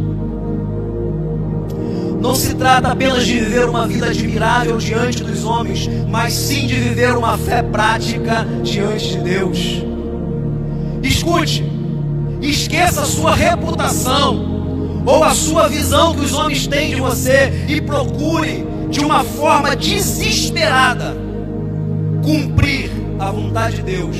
Não 2.20 2.34
se 2.34 2.54
trata 2.54 2.88
apenas 2.88 3.26
de 3.26 3.38
viver 3.38 3.68
uma 3.68 3.86
vida 3.86 4.06
admirável 4.06 4.78
diante 4.78 5.22
dos 5.22 5.44
homens, 5.44 5.88
mas 6.08 6.32
sim 6.32 6.66
de 6.66 6.74
viver 6.74 7.16
uma 7.16 7.36
fé 7.36 7.62
prática 7.62 8.46
diante 8.62 9.12
de 9.12 9.18
Deus. 9.18 9.82
Escute, 11.02 11.64
esqueça 12.40 13.02
a 13.02 13.04
sua 13.04 13.34
reputação 13.34 14.56
ou 15.06 15.22
a 15.22 15.30
sua 15.30 15.68
visão 15.68 16.14
que 16.14 16.24
os 16.24 16.32
homens 16.32 16.66
têm 16.66 16.90
de 16.90 17.00
você 17.00 17.64
e 17.68 17.80
procure 17.80 18.66
de 18.90 19.00
uma 19.00 19.22
forma 19.22 19.76
desesperada 19.76 21.16
cumprir 22.24 22.90
a 23.20 23.30
vontade 23.30 23.76
de 23.76 23.82
Deus 23.82 24.16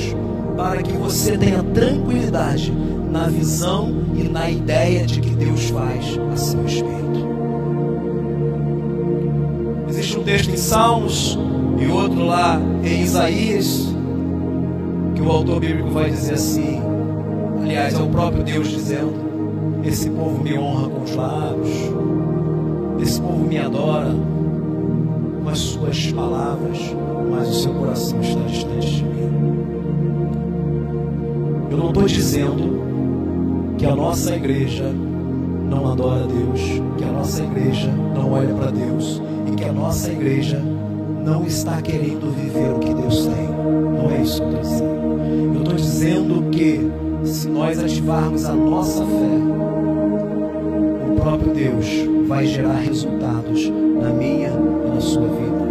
para 0.55 0.81
que 0.81 0.93
você 0.93 1.37
tenha 1.37 1.61
tranquilidade 1.61 2.71
na 3.11 3.27
visão 3.27 4.05
e 4.15 4.23
na 4.23 4.49
ideia 4.49 5.05
de 5.05 5.19
que 5.19 5.29
Deus 5.29 5.69
faz 5.69 6.17
a 6.31 6.35
seu 6.37 6.63
respeito. 6.63 7.26
Texto 10.27 10.49
em 10.49 10.57
Salmos 10.57 11.39
e 11.79 11.87
outro 11.87 12.25
lá 12.25 12.59
em 12.83 13.01
Isaías, 13.01 13.87
que 15.15 15.21
o 15.21 15.31
autor 15.31 15.61
bíblico 15.61 15.89
vai 15.89 16.09
dizer 16.09 16.33
assim: 16.33 16.81
aliás, 17.63 17.93
é 17.93 18.03
o 18.03 18.09
próprio 18.09 18.43
Deus 18.43 18.67
dizendo: 18.67 19.13
Esse 19.85 20.09
povo 20.09 20.43
me 20.43 20.59
honra 20.59 20.89
com 20.89 21.03
os 21.03 21.15
lábios, 21.15 21.69
esse 23.01 23.21
povo 23.21 23.47
me 23.47 23.57
adora 23.57 24.13
com 25.41 25.49
as 25.49 25.59
suas 25.59 26.11
palavras, 26.11 26.77
mas 27.31 27.47
o 27.47 27.53
seu 27.53 27.73
coração 27.73 28.19
está 28.19 28.41
distante 28.41 28.95
de 28.95 29.03
mim. 29.05 29.29
Eu 31.71 31.77
não 31.77 31.87
estou 31.87 32.03
dizendo 32.03 33.75
que 33.77 33.85
a 33.85 33.95
nossa 33.95 34.35
igreja 34.35 34.91
não 35.69 35.89
adora 35.89 36.25
a 36.25 36.27
Deus, 36.27 36.61
que 36.97 37.03
a 37.05 37.11
nossa 37.13 37.41
igreja 37.41 37.89
não 38.13 38.33
olha 38.33 38.53
para 38.55 38.71
Deus 38.71 39.21
e 39.47 39.55
que 39.55 39.63
a 39.63 39.71
nossa 39.71 40.11
igreja 40.11 40.61
não 41.23 41.45
está 41.45 41.81
querendo 41.81 42.31
viver 42.31 42.71
o 42.71 42.79
que 42.79 42.93
Deus 42.93 43.25
tem. 43.27 43.47
Não 43.47 44.11
é 44.11 44.21
isso 44.21 44.41
que 44.41 44.53
eu 44.53 44.61
estou 44.61 44.61
dizendo. 44.61 45.53
Eu 45.53 45.61
estou 45.61 45.75
dizendo 45.75 46.49
que 46.51 46.91
se 47.23 47.49
nós 47.49 47.79
ativarmos 47.79 48.45
a 48.45 48.53
nossa 48.53 49.03
fé, 49.05 49.37
o 51.11 51.15
próprio 51.19 51.53
Deus 51.53 51.85
vai 52.27 52.45
gerar 52.45 52.77
resultados 52.77 53.69
na 54.01 54.09
minha 54.09 54.49
e 54.49 54.89
na 54.93 55.01
sua 55.01 55.27
vida. 55.27 55.67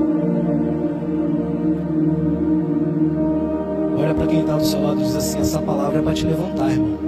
Olha 3.99 4.15
para 4.15 4.27
quem 4.27 4.41
está 4.41 4.57
do 4.57 4.65
seu 4.65 4.83
lado 4.83 5.01
e 5.01 5.05
diz 5.05 5.17
assim: 5.17 5.39
essa 5.39 5.61
palavra 5.61 5.99
é 5.99 6.03
para 6.03 6.13
te 6.13 6.27
levantar, 6.27 6.71
irmão. 6.71 6.99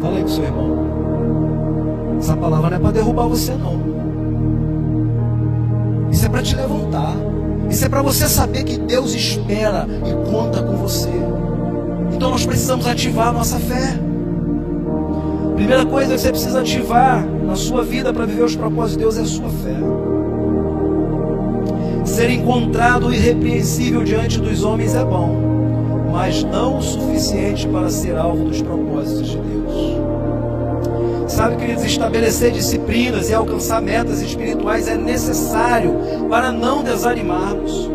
Fala 0.00 0.16
aí 0.16 0.22
com 0.22 0.28
seu 0.28 0.44
irmão. 0.44 0.78
Essa 2.18 2.36
palavra 2.36 2.70
não 2.70 2.76
é 2.76 2.80
para 2.80 2.90
derrubar 2.92 3.26
você, 3.28 3.52
não. 3.54 4.23
Para 6.34 6.42
te 6.42 6.56
levantar. 6.56 7.14
Isso 7.70 7.84
é 7.84 7.88
para 7.88 8.02
você 8.02 8.28
saber 8.28 8.64
que 8.64 8.76
Deus 8.76 9.14
espera 9.14 9.86
e 10.04 10.28
conta 10.32 10.60
com 10.64 10.76
você. 10.78 11.08
Então 12.12 12.28
nós 12.28 12.44
precisamos 12.44 12.88
ativar 12.88 13.28
a 13.28 13.32
nossa 13.32 13.56
fé. 13.60 13.96
Primeira 15.54 15.86
coisa 15.86 16.14
que 16.14 16.20
você 16.20 16.30
precisa 16.30 16.58
ativar 16.58 17.24
na 17.24 17.54
sua 17.54 17.84
vida 17.84 18.12
para 18.12 18.26
viver 18.26 18.42
os 18.42 18.56
propósitos 18.56 18.96
de 18.96 18.98
Deus 18.98 19.16
é 19.16 19.20
a 19.20 19.26
sua 19.26 19.48
fé. 19.48 19.76
Ser 22.04 22.30
encontrado 22.30 23.14
irrepreensível 23.14 24.02
diante 24.02 24.40
dos 24.40 24.64
homens 24.64 24.92
é 24.96 25.04
bom, 25.04 26.10
mas 26.10 26.42
não 26.42 26.78
o 26.78 26.82
suficiente 26.82 27.68
para 27.68 27.88
ser 27.88 28.16
alvo 28.16 28.46
dos 28.46 28.60
propósitos 28.60 29.28
de 29.28 29.38
Deus. 29.38 29.63
Sabe, 31.34 31.56
queridos, 31.56 31.82
estabelecer 31.82 32.52
disciplinas 32.52 33.28
e 33.28 33.34
alcançar 33.34 33.82
metas 33.82 34.22
espirituais 34.22 34.86
é 34.86 34.96
necessário 34.96 35.96
para 36.30 36.52
não 36.52 36.84
desanimarmos. 36.84 37.90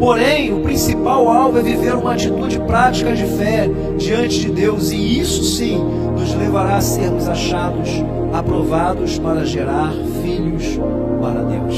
Porém, 0.00 0.52
o 0.52 0.60
principal 0.60 1.30
alvo 1.30 1.60
é 1.60 1.62
viver 1.62 1.94
uma 1.94 2.14
atitude 2.14 2.58
prática 2.66 3.14
de 3.14 3.24
fé 3.38 3.70
diante 3.96 4.40
de 4.40 4.50
Deus, 4.50 4.90
e 4.90 5.20
isso 5.20 5.44
sim 5.44 5.78
nos 6.18 6.34
levará 6.34 6.78
a 6.78 6.80
sermos 6.80 7.28
achados, 7.28 7.88
aprovados 8.32 9.20
para 9.20 9.44
gerar 9.44 9.92
filhos 10.24 10.76
para 11.20 11.44
Deus. 11.44 11.76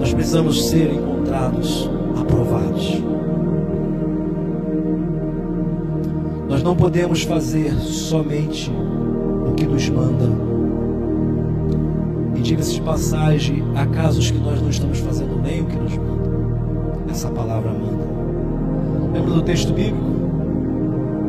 Nós 0.00 0.12
precisamos 0.12 0.70
ser 0.70 0.92
encontrados, 0.92 1.88
aprovados. 2.20 3.00
Não 6.62 6.76
podemos 6.76 7.22
fazer 7.22 7.72
somente 7.80 8.70
o 8.70 9.54
que 9.54 9.66
nos 9.66 9.88
manda 9.88 10.52
diga-se 12.42 12.74
de 12.74 12.82
passagem, 12.82 13.62
há 13.74 13.86
casos 13.86 14.30
que 14.30 14.38
nós 14.38 14.60
não 14.60 14.68
estamos 14.68 14.98
fazendo 14.98 15.40
nem 15.40 15.62
o 15.62 15.66
que 15.66 15.76
nos 15.76 15.96
manda. 15.96 16.30
Essa 17.08 17.30
palavra 17.30 17.72
manda. 17.72 18.04
Lembra 19.12 19.34
do 19.34 19.42
texto 19.42 19.72
bíblico? 19.72 20.12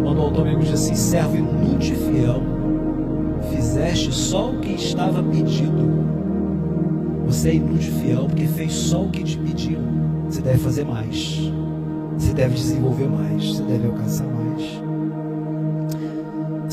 Quando 0.03 0.17
o 0.17 0.21
autor 0.21 0.43
bíblico 0.43 0.63
diz 0.63 0.73
assim: 0.73 0.95
servo 0.95 1.37
inútil 1.37 1.95
e 1.95 2.11
fiel, 2.11 2.41
fizeste 3.51 4.11
só 4.11 4.51
o 4.51 4.59
que 4.59 4.73
estava 4.73 5.21
pedido. 5.23 6.03
Você 7.27 7.51
é 7.51 7.55
inútil 7.55 7.93
e 7.93 8.01
fiel 8.01 8.25
porque 8.25 8.47
fez 8.47 8.73
só 8.73 9.03
o 9.03 9.09
que 9.09 9.23
te 9.23 9.37
pediram. 9.37 9.83
Você 10.29 10.41
deve 10.41 10.57
fazer 10.57 10.83
mais. 10.83 11.51
Você 12.17 12.33
deve 12.33 12.55
desenvolver 12.55 13.07
mais. 13.07 13.45
Você 13.45 13.63
deve 13.63 13.87
alcançar 13.87 14.25
mais. 14.25 14.42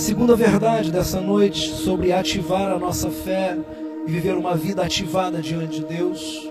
Segunda 0.01 0.35
verdade 0.35 0.91
dessa 0.91 1.21
noite 1.21 1.75
sobre 1.75 2.11
ativar 2.11 2.73
a 2.73 2.79
nossa 2.79 3.11
fé 3.11 3.57
e 4.07 4.11
viver 4.11 4.35
uma 4.35 4.57
vida 4.57 4.83
ativada 4.83 5.43
diante 5.43 5.81
de 5.81 5.85
Deus, 5.85 6.51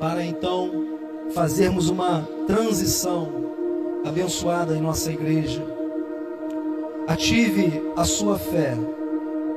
para 0.00 0.24
então 0.24 0.70
fazermos 1.32 1.88
uma 1.88 2.28
transição 2.48 3.28
abençoada 4.04 4.76
em 4.76 4.80
nossa 4.80 5.12
igreja. 5.12 5.64
Ative 7.06 7.80
a 7.96 8.04
sua 8.04 8.40
fé, 8.40 8.76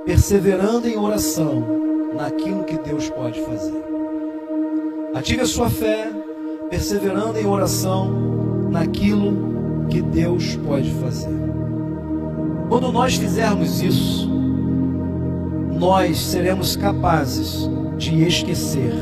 perseverando 0.06 0.88
em 0.88 0.96
oração 0.96 1.66
naquilo 2.16 2.66
que 2.66 2.78
Deus 2.78 3.10
pode 3.10 3.42
fazer. 3.42 3.84
Ative 5.16 5.42
a 5.42 5.48
sua 5.48 5.72
fé, 5.72 6.12
perseverando 6.70 7.40
em 7.40 7.48
oração 7.48 8.70
naquilo 8.70 9.88
que 9.90 10.04
Deus 10.04 10.56
pode 10.58 10.92
fazer. 11.02 11.57
Quando 12.70 12.92
nós 12.92 13.16
fizermos 13.16 13.82
isso, 13.82 14.30
nós 15.80 16.18
seremos 16.20 16.76
capazes 16.76 17.70
de 17.98 18.24
esquecer 18.24 18.94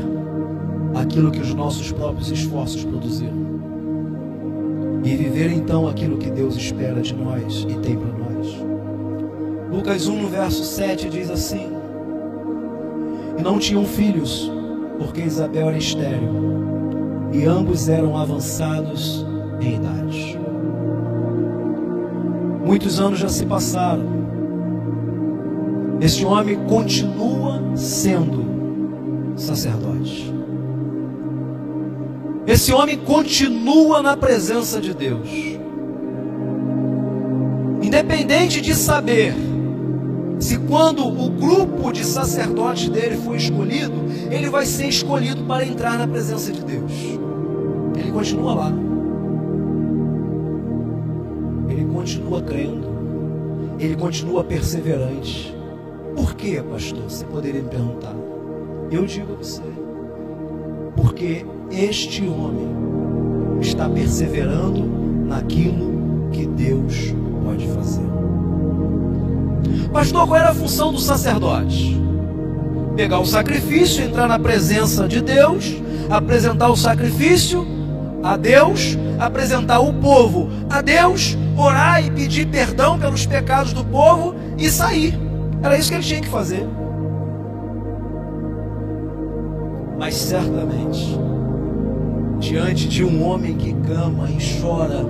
aquilo 0.94 1.30
que 1.30 1.40
os 1.40 1.52
nossos 1.52 1.90
próprios 1.92 2.30
esforços 2.30 2.84
produziram 2.84 3.46
e 5.06 5.16
viver 5.16 5.52
então 5.52 5.86
aquilo 5.86 6.18
que 6.18 6.28
Deus 6.28 6.56
espera 6.56 7.00
de 7.00 7.14
nós 7.14 7.64
e 7.68 7.78
tem 7.78 7.96
para 7.96 8.12
nós. 8.12 8.56
Lucas 9.70 10.08
1, 10.08 10.22
no 10.22 10.28
verso 10.28 10.64
7, 10.64 11.08
diz 11.08 11.30
assim: 11.30 11.68
E 13.38 13.42
não 13.42 13.58
tinham 13.58 13.84
filhos, 13.84 14.50
porque 14.98 15.20
Isabel 15.20 15.68
era 15.68 15.78
estéril, 15.78 16.30
e 17.32 17.44
ambos 17.44 17.88
eram 17.88 18.16
avançados 18.16 19.24
em 19.60 19.76
idade. 19.76 20.35
Muitos 22.66 22.98
anos 22.98 23.20
já 23.20 23.28
se 23.28 23.46
passaram, 23.46 24.02
este 26.00 26.24
homem 26.24 26.56
continua 26.66 27.62
sendo 27.76 28.44
sacerdote. 29.36 30.34
Esse 32.44 32.72
homem 32.72 32.98
continua 32.98 34.02
na 34.02 34.16
presença 34.16 34.80
de 34.80 34.92
Deus. 34.92 35.28
Independente 37.80 38.60
de 38.60 38.74
saber 38.74 39.32
se 40.40 40.58
quando 40.58 41.06
o 41.06 41.30
grupo 41.30 41.92
de 41.92 42.04
sacerdotes 42.04 42.88
dele 42.88 43.16
for 43.16 43.36
escolhido, 43.36 44.06
ele 44.28 44.50
vai 44.50 44.66
ser 44.66 44.88
escolhido 44.88 45.44
para 45.44 45.64
entrar 45.64 45.96
na 45.96 46.08
presença 46.08 46.50
de 46.50 46.64
Deus. 46.64 46.90
Ele 47.96 48.10
continua 48.10 48.54
lá. 48.54 48.85
Continua 52.06 52.40
crendo. 52.40 52.86
Ele 53.80 53.96
continua 53.96 54.44
perseverante. 54.44 55.52
Por 56.14 56.36
que, 56.36 56.62
pastor? 56.62 57.02
Você 57.02 57.24
poderia 57.24 57.60
me 57.60 57.68
perguntar. 57.68 58.14
Eu 58.92 59.04
digo 59.04 59.32
a 59.32 59.36
você. 59.36 59.62
Porque 60.94 61.44
este 61.68 62.24
homem 62.24 62.68
está 63.60 63.88
perseverando 63.88 64.84
naquilo 65.26 66.30
que 66.30 66.46
Deus 66.46 67.12
pode 67.44 67.66
fazer. 67.66 68.06
Pastor, 69.92 70.28
qual 70.28 70.40
era 70.40 70.50
a 70.50 70.54
função 70.54 70.92
do 70.92 71.00
sacerdote? 71.00 72.00
Pegar 72.94 73.18
o 73.18 73.26
sacrifício, 73.26 74.04
entrar 74.04 74.28
na 74.28 74.38
presença 74.38 75.08
de 75.08 75.20
Deus, 75.20 75.74
apresentar 76.08 76.68
o 76.68 76.76
sacrifício 76.76 77.66
a 78.22 78.36
Deus, 78.36 78.96
apresentar 79.18 79.80
o 79.80 79.92
povo 79.94 80.48
a 80.70 80.80
Deus, 80.80 81.36
orar 81.56 82.04
e 82.04 82.10
pedir 82.10 82.46
perdão 82.46 82.98
pelos 82.98 83.26
pecados 83.26 83.72
do 83.72 83.84
povo 83.84 84.34
e 84.58 84.68
sair. 84.70 85.18
Era 85.62 85.78
isso 85.78 85.88
que 85.88 85.96
ele 85.96 86.04
tinha 86.04 86.20
que 86.20 86.28
fazer. 86.28 86.66
Mas 89.98 90.14
certamente, 90.14 91.18
diante 92.38 92.86
de 92.88 93.02
um 93.02 93.26
homem 93.26 93.56
que 93.56 93.72
clama 93.86 94.28
e 94.30 94.60
chora 94.60 95.04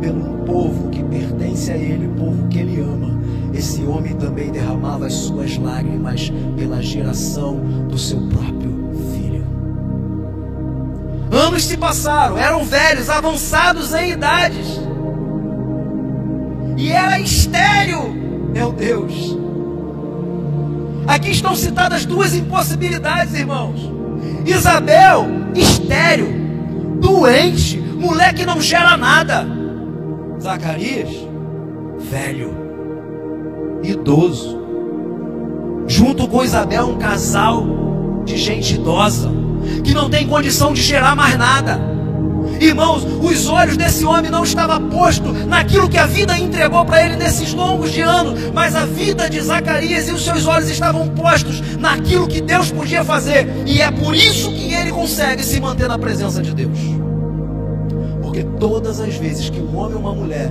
pelo 0.00 0.44
povo 0.44 0.90
que 0.90 1.02
pertence 1.04 1.70
a 1.70 1.76
ele, 1.76 2.08
povo 2.08 2.48
que 2.48 2.58
ele 2.58 2.80
ama, 2.80 3.14
esse 3.54 3.82
homem 3.84 4.14
também 4.14 4.50
derramava 4.50 5.06
as 5.06 5.14
suas 5.14 5.56
lágrimas 5.56 6.30
pela 6.56 6.82
geração 6.82 7.56
do 7.88 7.96
seu 7.96 8.20
próprio 8.22 8.90
filho. 9.12 9.46
Anos 11.30 11.64
se 11.64 11.76
passaram, 11.76 12.36
eram 12.36 12.64
velhos, 12.64 13.08
avançados 13.08 13.94
em 13.94 14.10
idades, 14.10 14.80
e 16.84 16.92
era 16.92 17.18
estéreo, 17.18 18.12
meu 18.52 18.70
Deus. 18.70 19.38
Aqui 21.06 21.30
estão 21.30 21.54
citadas 21.54 22.04
duas 22.04 22.34
impossibilidades, 22.34 23.32
irmãos. 23.32 23.90
Isabel, 24.44 25.26
estéreo, 25.54 26.28
doente, 27.00 27.78
moleque 27.78 28.44
não 28.44 28.60
gera 28.60 28.98
nada. 28.98 29.46
Zacarias, 30.38 31.08
velho, 31.98 32.54
idoso. 33.82 34.62
Junto 35.86 36.28
com 36.28 36.44
Isabel, 36.44 36.88
um 36.88 36.98
casal 36.98 37.64
de 38.26 38.36
gente 38.36 38.74
idosa, 38.74 39.30
que 39.82 39.94
não 39.94 40.10
tem 40.10 40.26
condição 40.26 40.74
de 40.74 40.82
gerar 40.82 41.16
mais 41.16 41.38
nada. 41.38 41.93
Irmãos, 42.60 43.04
os 43.04 43.48
olhos 43.48 43.76
desse 43.76 44.04
homem 44.04 44.30
não 44.30 44.44
estavam 44.44 44.88
postos 44.88 45.44
naquilo 45.46 45.88
que 45.88 45.98
a 45.98 46.06
vida 46.06 46.38
entregou 46.38 46.84
para 46.84 47.04
ele 47.04 47.16
nesses 47.16 47.52
longos 47.52 47.92
de 47.92 48.00
anos, 48.00 48.38
mas 48.52 48.74
a 48.74 48.86
vida 48.86 49.28
de 49.28 49.40
Zacarias 49.40 50.08
e 50.08 50.12
os 50.12 50.24
seus 50.24 50.46
olhos 50.46 50.70
estavam 50.70 51.08
postos 51.08 51.60
naquilo 51.78 52.28
que 52.28 52.40
Deus 52.40 52.70
podia 52.70 53.04
fazer, 53.04 53.46
e 53.66 53.80
é 53.80 53.90
por 53.90 54.14
isso 54.14 54.50
que 54.50 54.72
ele 54.72 54.92
consegue 54.92 55.42
se 55.44 55.60
manter 55.60 55.88
na 55.88 55.98
presença 55.98 56.40
de 56.42 56.54
Deus. 56.54 56.78
Porque 58.22 58.44
todas 58.58 59.00
as 59.00 59.14
vezes 59.16 59.50
que 59.50 59.60
um 59.60 59.76
homem 59.76 59.94
ou 59.96 60.00
uma 60.00 60.14
mulher 60.14 60.50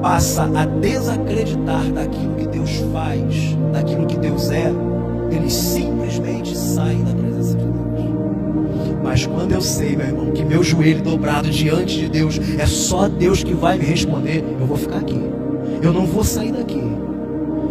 passa 0.00 0.44
a 0.54 0.66
desacreditar 0.66 1.82
daquilo 1.92 2.34
que 2.34 2.46
Deus 2.46 2.70
faz, 2.92 3.56
daquilo 3.72 4.06
que 4.06 4.18
Deus 4.18 4.50
é, 4.50 4.70
eles 5.30 5.52
simplesmente 5.52 6.56
saem 6.56 7.02
da 7.04 7.14
presença 7.14 7.56
de 7.56 7.64
Deus. 7.64 8.13
Mas 9.04 9.26
quando 9.26 9.52
eu 9.52 9.60
sei, 9.60 9.94
meu 9.94 10.06
irmão, 10.06 10.30
que 10.32 10.42
meu 10.42 10.62
joelho 10.64 11.02
dobrado 11.02 11.50
diante 11.50 11.98
de 11.98 12.08
Deus 12.08 12.40
é 12.58 12.64
só 12.64 13.06
Deus 13.06 13.44
que 13.44 13.52
vai 13.52 13.76
me 13.76 13.84
responder, 13.84 14.42
eu 14.58 14.66
vou 14.66 14.78
ficar 14.78 14.96
aqui. 14.96 15.20
Eu 15.82 15.92
não 15.92 16.06
vou 16.06 16.24
sair 16.24 16.50
daqui. 16.50 16.82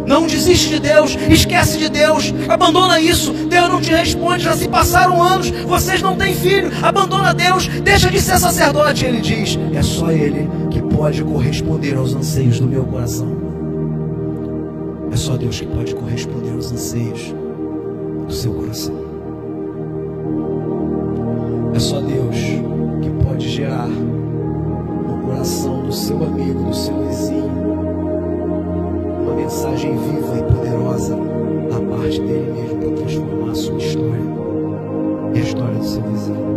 Não 0.06 0.28
desiste 0.28 0.68
de 0.68 0.78
Deus, 0.78 1.16
esquece 1.28 1.76
de 1.76 1.88
Deus, 1.88 2.32
abandona 2.48 3.00
isso. 3.00 3.32
Deus 3.32 3.68
não 3.68 3.80
te 3.80 3.90
responde, 3.90 4.44
já 4.44 4.54
se 4.54 4.68
passaram 4.68 5.20
anos, 5.20 5.50
vocês 5.50 6.00
não 6.00 6.16
têm 6.16 6.34
filho, 6.34 6.70
abandona 6.80 7.34
Deus, 7.34 7.66
deixa 7.66 8.10
de 8.10 8.20
ser 8.20 8.38
sacerdote. 8.38 9.04
Ele 9.04 9.20
diz: 9.20 9.58
é 9.74 9.82
só 9.82 10.12
Ele 10.12 10.48
que 10.70 10.80
pode 10.82 11.24
corresponder 11.24 11.96
aos 11.96 12.14
anseios 12.14 12.60
do 12.60 12.66
meu 12.68 12.84
coração. 12.84 13.36
É 15.10 15.16
só 15.16 15.36
Deus 15.36 15.58
que 15.58 15.66
pode 15.66 15.94
corresponder 15.96 16.52
aos 16.52 16.70
anseios 16.70 17.34
do 18.26 18.32
seu 18.32 18.52
coração. 18.52 19.03
É 21.74 21.78
só 21.80 22.00
Deus 22.00 22.36
que 23.02 23.10
pode 23.24 23.48
gerar 23.48 23.88
no 23.88 25.26
coração 25.26 25.82
do 25.82 25.92
seu 25.92 26.22
amigo, 26.22 26.62
do 26.62 26.74
seu 26.74 26.94
vizinho, 27.04 27.50
uma 29.24 29.34
mensagem 29.34 29.90
viva 29.90 30.38
e 30.38 30.42
poderosa 30.54 31.16
da 31.68 31.96
parte 31.96 32.20
dele 32.20 32.52
mesmo 32.52 32.78
para 32.78 32.90
transformar 32.92 33.50
a 33.50 33.54
sua 33.56 33.76
história 33.78 34.24
e 35.34 35.38
a 35.38 35.42
história 35.42 35.74
do 35.74 35.84
seu 35.84 36.02
vizinho. 36.02 36.54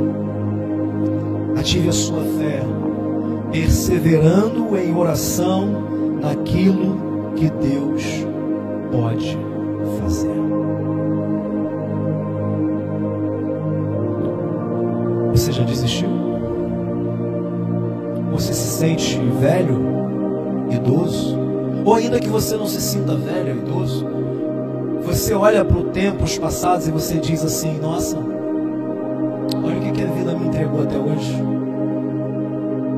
Ative 1.57 1.89
a 1.89 1.93
sua 1.93 2.21
fé, 2.37 2.61
perseverando 3.51 4.77
em 4.77 4.95
oração 4.95 5.67
naquilo 6.21 7.33
que 7.35 7.49
Deus 7.49 8.03
pode 8.91 9.35
fazer. 9.99 10.46
Sente 18.77 19.19
velho, 19.39 20.67
idoso? 20.69 21.35
Ou 21.83 21.95
ainda 21.95 22.19
que 22.19 22.29
você 22.29 22.55
não 22.55 22.67
se 22.67 22.79
sinta 22.79 23.15
velho, 23.15 23.57
idoso, 23.57 24.05
você 25.03 25.33
olha 25.33 25.65
para 25.65 25.77
o 25.77 25.85
tempo, 25.85 26.23
os 26.23 26.37
passados 26.37 26.87
e 26.87 26.91
você 26.91 27.17
diz 27.17 27.43
assim: 27.43 27.79
Nossa, 27.79 28.17
olha 28.17 29.77
o 29.77 29.93
que, 29.93 30.03
a 30.03 30.05
vida 30.05 30.35
me 30.35 30.47
entregou 30.47 30.83
até 30.83 30.95
hoje. 30.95 31.43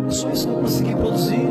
Só 0.10 0.30
isso 0.32 0.48
que 0.48 0.54
eu 0.54 0.60
consegui 0.60 0.96
produzir. 0.96 1.48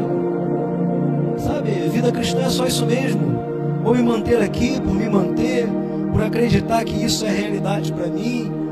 Sabe, 1.38 1.70
vida 1.88 2.12
cristã 2.12 2.42
é 2.42 2.50
só 2.50 2.66
isso 2.66 2.84
mesmo. 2.84 3.38
Vou 3.82 3.94
me 3.94 4.02
manter 4.02 4.42
aqui 4.42 4.78
por 4.80 4.94
me 4.94 5.08
manter, 5.08 5.66
por 6.12 6.22
acreditar 6.22 6.84
que 6.84 7.02
isso 7.02 7.24
é 7.24 7.30
realidade 7.30 7.92
para 7.92 8.08
mim 8.08 8.67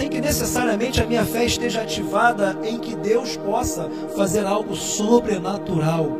sem 0.00 0.08
que 0.08 0.18
necessariamente 0.18 1.02
a 1.02 1.06
minha 1.06 1.26
fé 1.26 1.44
esteja 1.44 1.82
ativada 1.82 2.56
em 2.64 2.78
que 2.78 2.96
Deus 2.96 3.36
possa 3.36 3.86
fazer 4.16 4.46
algo 4.46 4.74
sobrenatural 4.74 6.10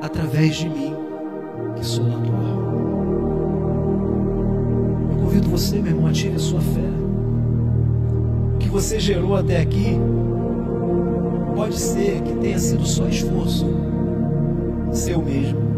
através 0.00 0.56
de 0.56 0.66
mim, 0.66 0.96
que 1.76 1.84
sou 1.84 2.02
natural. 2.02 2.40
Eu 5.10 5.18
convido 5.22 5.50
você, 5.50 5.76
meu 5.80 5.92
irmão, 5.92 6.06
ative 6.06 6.36
a 6.36 6.38
sua 6.38 6.62
fé. 6.62 6.80
O 8.54 8.58
que 8.58 8.70
você 8.70 8.98
gerou 8.98 9.36
até 9.36 9.60
aqui 9.60 10.00
pode 11.54 11.78
ser 11.78 12.22
que 12.22 12.32
tenha 12.36 12.58
sido 12.58 12.86
só 12.86 13.06
esforço 13.06 13.66
seu 14.92 15.20
mesmo. 15.20 15.69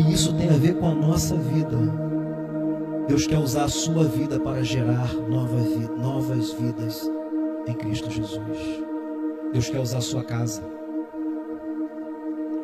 Isso 0.00 0.34
tem 0.34 0.48
a 0.48 0.58
ver 0.58 0.74
com 0.76 0.86
a 0.86 0.94
nossa 0.94 1.36
vida. 1.36 1.76
Deus 3.08 3.26
quer 3.26 3.38
usar 3.38 3.64
a 3.64 3.68
sua 3.68 4.04
vida 4.04 4.38
para 4.38 4.62
gerar 4.62 5.12
novas 5.14 6.52
vidas 6.52 7.10
em 7.66 7.74
Cristo 7.74 8.10
Jesus. 8.10 8.40
Deus 9.52 9.68
quer 9.70 9.80
usar 9.80 9.98
a 9.98 10.02
sua 10.02 10.22
casa. 10.22 10.62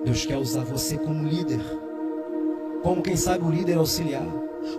Deus 0.04 0.26
quer 0.26 0.36
usar 0.36 0.64
você 0.64 0.98
como 0.98 1.26
líder. 1.26 1.60
Como 2.82 3.02
quem 3.02 3.16
sabe 3.16 3.44
um 3.44 3.50
líder 3.50 3.78
auxiliar. 3.78 4.26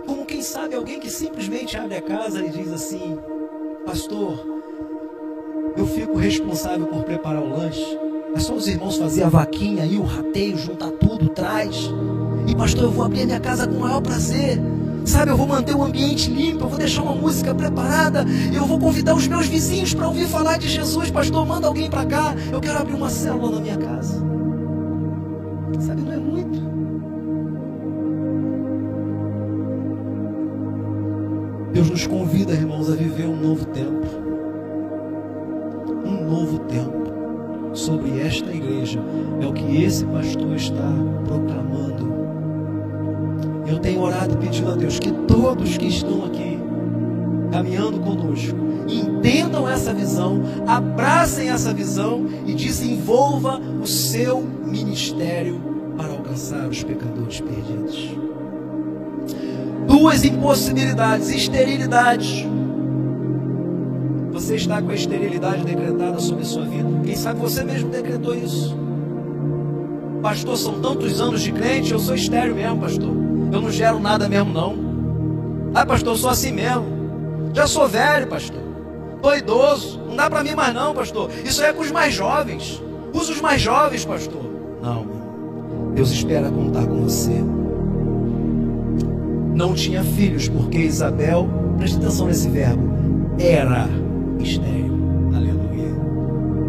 Como 0.06 0.24
quem 0.24 0.40
sabe 0.40 0.76
alguém 0.76 1.00
que 1.00 1.10
simplesmente 1.10 1.76
abre 1.76 1.96
a 1.96 2.02
casa 2.02 2.44
e 2.44 2.50
diz 2.50 2.72
assim: 2.72 3.18
Pastor, 3.84 4.38
eu 5.76 5.86
fico 5.86 6.16
responsável 6.16 6.86
por 6.86 7.02
preparar 7.02 7.42
o 7.42 7.50
lanche. 7.50 7.98
É 8.34 8.38
só 8.38 8.54
os 8.54 8.68
irmãos 8.68 8.98
fazer 8.98 9.24
a 9.24 9.28
vaquinha 9.28 9.82
aí, 9.82 9.98
o 9.98 10.02
rateio, 10.02 10.56
juntar 10.56 10.90
tudo, 10.92 11.28
traz. 11.30 11.90
E 12.46 12.54
pastor, 12.54 12.84
eu 12.84 12.90
vou 12.90 13.04
abrir 13.04 13.22
a 13.22 13.26
minha 13.26 13.40
casa 13.40 13.66
com 13.66 13.76
o 13.76 13.80
maior 13.80 14.00
prazer. 14.00 14.60
Sabe, 15.04 15.30
eu 15.30 15.36
vou 15.36 15.46
manter 15.46 15.74
o 15.74 15.84
ambiente 15.84 16.28
limpo, 16.30 16.64
eu 16.64 16.68
vou 16.68 16.78
deixar 16.78 17.02
uma 17.02 17.14
música 17.14 17.54
preparada, 17.54 18.24
eu 18.52 18.66
vou 18.66 18.78
convidar 18.78 19.14
os 19.14 19.28
meus 19.28 19.46
vizinhos 19.46 19.94
para 19.94 20.08
ouvir 20.08 20.26
falar 20.26 20.58
de 20.58 20.68
Jesus. 20.68 21.10
Pastor, 21.10 21.46
manda 21.46 21.68
alguém 21.68 21.88
para 21.88 22.04
cá, 22.04 22.34
eu 22.52 22.60
quero 22.60 22.78
abrir 22.78 22.94
uma 22.94 23.08
célula 23.08 23.52
na 23.52 23.60
minha 23.60 23.76
casa. 23.76 24.14
Sabe, 25.80 26.02
não 26.02 26.12
é 26.12 26.16
muito. 26.16 26.66
Deus 31.72 31.90
nos 31.90 32.06
convida, 32.06 32.52
irmãos, 32.54 32.90
a 32.90 32.96
viver 32.96 33.26
um 33.26 33.36
novo 33.36 33.66
tempo. 33.66 34.06
Um 36.04 36.24
novo 36.24 36.58
tempo 36.60 37.06
sobre 37.74 38.18
esta 38.18 38.50
igreja. 38.50 38.98
É 39.40 39.46
o 39.46 39.52
que 39.52 39.82
esse 39.82 40.04
pastor 40.06 40.56
está 40.56 40.90
proclamando. 41.26 42.05
Eu 43.66 43.78
tenho 43.78 44.00
orado 44.00 44.36
pedido 44.38 44.70
a 44.70 44.76
Deus 44.76 44.98
que 44.98 45.10
todos 45.10 45.76
que 45.76 45.86
estão 45.86 46.24
aqui 46.24 46.58
caminhando 47.50 47.98
conosco 48.00 48.56
entendam 48.88 49.68
essa 49.68 49.92
visão, 49.92 50.42
abracem 50.66 51.50
essa 51.50 51.72
visão 51.72 52.26
e 52.46 52.54
desenvolva 52.54 53.58
o 53.82 53.86
seu 53.86 54.40
ministério 54.40 55.60
para 55.96 56.12
alcançar 56.12 56.68
os 56.68 56.82
pecadores 56.82 57.40
perdidos. 57.40 58.10
Duas 59.86 60.24
impossibilidades: 60.24 61.30
esterilidade. 61.30 62.48
Você 64.32 64.56
está 64.56 64.82
com 64.82 64.90
a 64.90 64.94
esterilidade 64.94 65.64
decretada 65.64 66.20
sobre 66.20 66.42
a 66.42 66.46
sua 66.46 66.66
vida. 66.66 66.88
Quem 67.04 67.16
sabe 67.16 67.40
você 67.40 67.64
mesmo 67.64 67.90
decretou 67.90 68.34
isso. 68.34 68.76
Pastor, 70.20 70.56
são 70.56 70.80
tantos 70.80 71.20
anos 71.20 71.40
de 71.40 71.52
crente, 71.52 71.92
eu 71.92 71.98
sou 71.98 72.14
estéreo 72.14 72.54
mesmo, 72.54 72.78
pastor. 72.78 73.25
Eu 73.56 73.62
não 73.62 73.70
gero 73.70 73.98
nada 73.98 74.28
mesmo, 74.28 74.52
não. 74.52 74.76
Ah, 75.74 75.86
pastor, 75.86 76.14
sou 76.18 76.28
assim 76.28 76.52
mesmo. 76.52 76.84
Já 77.54 77.66
sou 77.66 77.88
velho, 77.88 78.26
pastor. 78.26 78.60
Tô 79.22 79.34
idoso. 79.34 79.98
Não 80.06 80.14
dá 80.14 80.28
para 80.28 80.44
mim 80.44 80.54
mais 80.54 80.74
não, 80.74 80.94
pastor. 80.94 81.30
Isso 81.42 81.64
é 81.64 81.72
com 81.72 81.80
os 81.80 81.90
mais 81.90 82.12
jovens. 82.12 82.82
Usa 83.14 83.32
os 83.32 83.40
mais 83.40 83.62
jovens, 83.62 84.04
pastor. 84.04 84.42
Não. 84.82 85.06
Deus 85.94 86.10
espera 86.10 86.50
contar 86.50 86.86
com 86.86 87.00
você. 87.00 87.42
Não 89.54 89.72
tinha 89.72 90.04
filhos, 90.04 90.50
porque 90.50 90.76
Isabel, 90.80 91.48
preste 91.78 91.96
atenção 91.96 92.26
nesse 92.26 92.50
verbo, 92.50 92.82
era 93.38 93.88
estéreo. 94.38 94.92
Aleluia. 95.34 95.94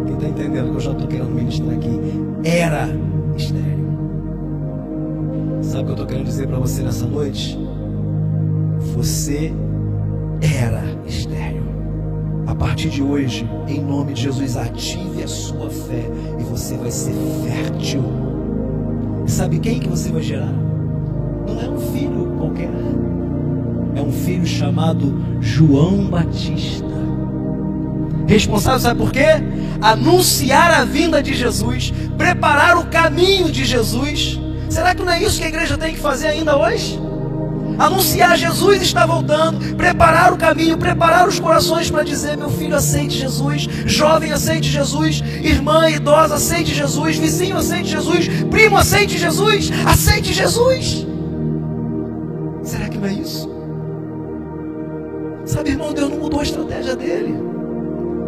Quem 0.06 0.14
está 0.14 0.26
entendendo 0.26 0.70
que 0.70 0.76
eu 0.76 0.80
já 0.80 0.92
estou 0.92 1.06
querendo 1.06 1.34
ministrar 1.34 1.74
aqui? 1.74 2.00
Era 2.44 2.88
estéreo. 3.36 3.87
Sabe 5.68 5.82
o 5.82 5.84
que 5.84 5.90
eu 5.90 5.92
estou 5.92 6.06
querendo 6.06 6.24
dizer 6.24 6.48
para 6.48 6.58
você 6.58 6.82
nessa 6.82 7.04
noite? 7.04 7.58
Você 8.96 9.52
era 10.40 10.82
estéreo. 11.06 11.62
A 12.46 12.54
partir 12.54 12.88
de 12.88 13.02
hoje, 13.02 13.46
em 13.66 13.78
nome 13.78 14.14
de 14.14 14.22
Jesus, 14.22 14.56
ative 14.56 15.22
a 15.22 15.28
sua 15.28 15.68
fé 15.68 16.10
e 16.40 16.42
você 16.42 16.74
vai 16.78 16.90
ser 16.90 17.12
fértil. 17.44 18.02
Sabe 19.26 19.58
quem 19.58 19.78
que 19.78 19.90
você 19.90 20.10
vai 20.10 20.22
gerar? 20.22 20.54
Não 21.46 21.60
é 21.60 21.68
um 21.68 21.78
filho 21.92 22.34
qualquer. 22.38 22.70
É 23.94 24.00
um 24.00 24.10
filho 24.10 24.46
chamado 24.46 25.22
João 25.38 26.06
Batista. 26.06 26.86
Responsável, 28.26 28.80
sabe 28.80 29.00
por 29.00 29.12
quê? 29.12 29.26
Anunciar 29.82 30.70
a 30.70 30.84
vinda 30.86 31.22
de 31.22 31.34
Jesus, 31.34 31.92
preparar 32.16 32.78
o 32.78 32.86
caminho 32.86 33.52
de 33.52 33.66
Jesus 33.66 34.37
Será 34.68 34.94
que 34.94 35.02
não 35.02 35.12
é 35.12 35.22
isso 35.22 35.38
que 35.38 35.44
a 35.44 35.48
igreja 35.48 35.78
tem 35.78 35.94
que 35.94 36.00
fazer 36.00 36.28
ainda 36.28 36.56
hoje? 36.56 37.00
Anunciar 37.78 38.36
Jesus 38.36 38.82
está 38.82 39.06
voltando, 39.06 39.76
preparar 39.76 40.32
o 40.32 40.36
caminho, 40.36 40.76
preparar 40.76 41.28
os 41.28 41.38
corações 41.38 41.88
para 41.88 42.02
dizer: 42.02 42.36
meu 42.36 42.50
filho, 42.50 42.74
aceite 42.74 43.16
Jesus, 43.16 43.68
jovem, 43.86 44.32
aceite 44.32 44.68
Jesus, 44.68 45.22
irmã 45.42 45.88
idosa, 45.88 46.34
aceite 46.34 46.74
Jesus, 46.74 47.16
vizinho, 47.16 47.56
aceite 47.56 47.90
Jesus, 47.90 48.28
primo, 48.50 48.76
aceite 48.76 49.16
Jesus, 49.16 49.70
aceite 49.86 50.32
Jesus. 50.32 51.06
Será 52.64 52.88
que 52.88 52.98
não 52.98 53.06
é 53.06 53.12
isso? 53.12 53.48
Sabe, 55.46 55.70
irmão, 55.70 55.94
Deus 55.94 56.10
não 56.10 56.18
mudou 56.18 56.40
a 56.40 56.42
estratégia 56.42 56.96
dele. 56.96 57.36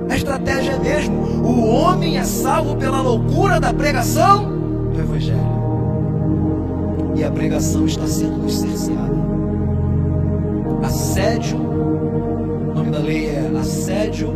A 0.08 0.14
estratégia 0.14 0.72
é 0.72 0.78
mesmo: 0.78 1.16
o 1.44 1.66
homem 1.66 2.18
é 2.18 2.24
salvo 2.24 2.76
pela 2.76 3.00
loucura 3.00 3.58
da 3.58 3.74
pregação 3.74 4.48
do 4.94 5.00
Evangelho 5.00 5.69
e 7.16 7.24
a 7.24 7.30
pregação 7.30 7.86
está 7.86 8.06
sendo 8.06 8.48
cerceada. 8.48 9.20
Assédio, 10.82 11.58
o 11.58 12.74
nome 12.74 12.90
da 12.90 12.98
lei 12.98 13.26
é 13.28 13.50
assédio, 13.58 14.32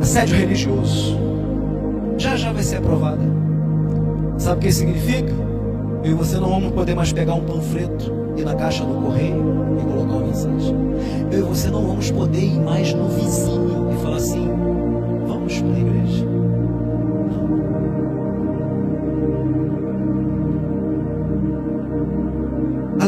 assédio 0.00 0.36
religioso. 0.36 1.16
Já 2.16 2.36
já 2.36 2.52
vai 2.52 2.62
ser 2.62 2.76
aprovada. 2.76 3.22
Sabe 4.38 4.58
o 4.58 4.60
que 4.60 4.72
significa? 4.72 5.32
Eu 6.04 6.12
e 6.12 6.14
você 6.14 6.38
não 6.38 6.48
vamos 6.48 6.72
poder 6.72 6.94
mais 6.94 7.12
pegar 7.12 7.34
um 7.34 7.44
panfleto 7.44 8.18
ir 8.40 8.44
na 8.44 8.54
caixa 8.54 8.84
do 8.84 8.94
correio 8.94 9.76
e 9.78 9.84
colocar 9.84 10.12
uma 10.12 10.26
mensagem. 10.26 10.76
Eu 11.30 11.38
e 11.40 11.42
você 11.42 11.68
não 11.70 11.86
vamos 11.86 12.10
poder 12.10 12.40
ir 12.40 12.60
mais 12.60 12.92
no 12.94 13.08
vizinho 13.08 13.90
e 13.92 14.02
falar 14.02 14.16
assim: 14.16 14.48
vamos 15.26 15.60
para 15.60 15.74
a 15.74 15.78
igreja. 15.78 16.37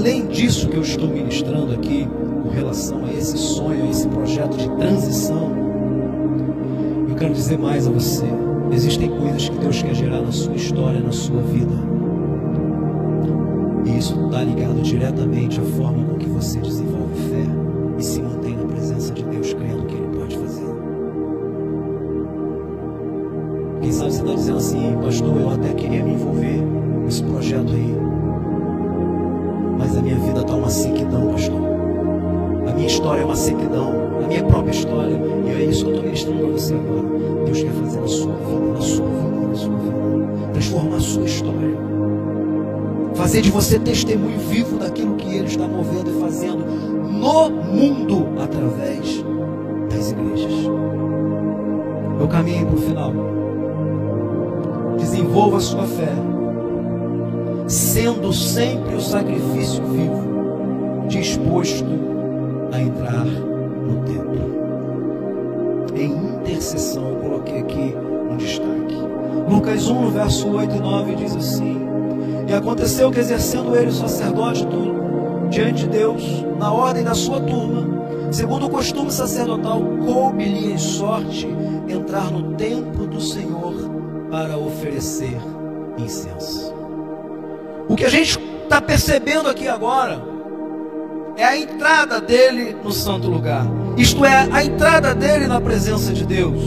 Além 0.01 0.28
disso 0.28 0.66
que 0.66 0.78
eu 0.78 0.82
estou 0.82 1.07
ministrando 1.07 1.74
aqui, 1.74 2.09
com 2.42 2.48
relação 2.48 3.05
a 3.05 3.12
esse 3.12 3.36
sonho, 3.36 3.84
a 3.84 3.90
esse 3.90 4.09
projeto 4.09 4.57
de 4.57 4.66
transição, 4.76 5.53
eu 7.07 7.14
quero 7.16 7.34
dizer 7.34 7.59
mais 7.59 7.86
a 7.86 7.90
você. 7.90 8.24
Existem 8.72 9.11
coisas 9.11 9.51
que 9.51 9.59
Deus 9.59 9.82
quer 9.82 9.94
gerar 9.94 10.22
na 10.22 10.32
sua 10.32 10.55
história, 10.55 11.01
na 11.01 11.12
sua 11.12 11.42
vida. 11.42 11.74
E 13.84 13.98
isso 13.98 14.18
está 14.24 14.42
ligado 14.42 14.80
diretamente 14.80 15.61
à 15.61 15.64
forma 15.64 16.03
com 16.03 16.16
que 16.16 16.30
você 16.30 16.61
desenvolve 16.61 17.14
fé 17.28 17.44
e 17.98 18.03
se 18.03 18.22
mantém 18.22 18.57
na 18.57 18.64
presença 18.64 19.12
de 19.12 19.22
Deus, 19.22 19.53
crendo 19.53 19.84
que 19.84 19.96
Ele 19.96 20.16
pode 20.18 20.38
fazer. 20.38 20.74
Quem 23.82 23.92
sabe 23.92 24.12
você 24.12 24.22
está 24.22 24.34
dizendo 24.34 24.57
assim, 24.57 24.96
pastor, 25.03 25.36
eu 25.38 25.51
até 25.51 25.74
queria 25.74 26.03
me 26.03 26.14
envolver 26.14 26.59
você 43.61 43.78
testemunho 43.78 44.38
vivo 44.38 44.78
daquilo 44.78 45.16
que 45.16 45.34
Ele 45.34 45.44
está 45.46 45.68
movendo 45.68 46.11
e 46.11 46.18
fazendo 46.18 46.64
no 46.64 47.50
mundo 47.50 48.28
através 48.42 49.22
das 49.90 50.12
igrejas. 50.12 50.64
Eu 52.18 52.26
caminho 52.26 52.66
para 52.66 52.74
o 52.74 52.80
final. 52.80 53.12
Desenvolva 54.98 55.58
a 55.58 55.61
sua 55.61 55.86
fé 55.86 56.14
sendo 57.68 58.32
sempre 58.32 58.94
o 58.94 59.00
sacrifício 59.00 59.84
vivo, 59.84 61.06
disposto 61.06 61.84
a 62.72 62.80
entrar 62.80 63.26
no 63.26 64.02
templo. 64.04 64.40
Em 65.94 66.12
intercessão, 66.38 67.11
eu 67.11 67.16
coloquei 67.16 67.58
aqui 67.58 67.94
um 68.30 68.38
destaque. 68.38 68.96
Lucas 69.50 69.86
1, 69.86 70.00
no 70.00 70.11
verso 70.11 70.48
8 70.48 70.76
e 70.76 70.80
9, 70.80 71.14
diz 71.16 71.36
assim: 71.36 71.89
E 72.51 72.53
aconteceu 72.53 73.12
que, 73.12 73.20
exercendo 73.20 73.76
ele 73.76 73.90
o 73.90 73.92
sacerdócio 73.92 74.66
diante 75.48 75.84
de 75.84 75.86
Deus, 75.86 76.44
na 76.59 76.72
ordem 76.72 77.05
da 77.05 77.14
sua 77.14 77.40
turma, 77.40 78.32
segundo 78.32 78.66
o 78.66 78.70
costume 78.70 79.12
sacerdotal, 79.12 79.80
coube-lhe 80.05 80.72
em 80.72 80.76
sorte 80.76 81.46
entrar 81.88 82.28
no 82.32 82.55
templo 82.57 83.07
do 83.07 83.20
Senhor 83.20 83.72
para 84.32 84.59
oferecer 84.59 85.38
incenso. 85.96 86.74
O 87.88 87.94
que 87.94 88.05
a 88.05 88.09
gente 88.09 88.36
está 88.64 88.80
percebendo 88.80 89.48
aqui 89.48 89.68
agora 89.68 90.20
é 91.36 91.44
a 91.44 91.57
entrada 91.57 92.20
dele 92.20 92.76
no 92.82 92.90
santo 92.90 93.30
lugar, 93.30 93.64
isto 93.96 94.24
é, 94.24 94.48
a 94.51 94.64
entrada 94.64 95.14
dele 95.14 95.46
na 95.46 95.61
presença 95.61 96.12
de 96.12 96.26
Deus. 96.26 96.61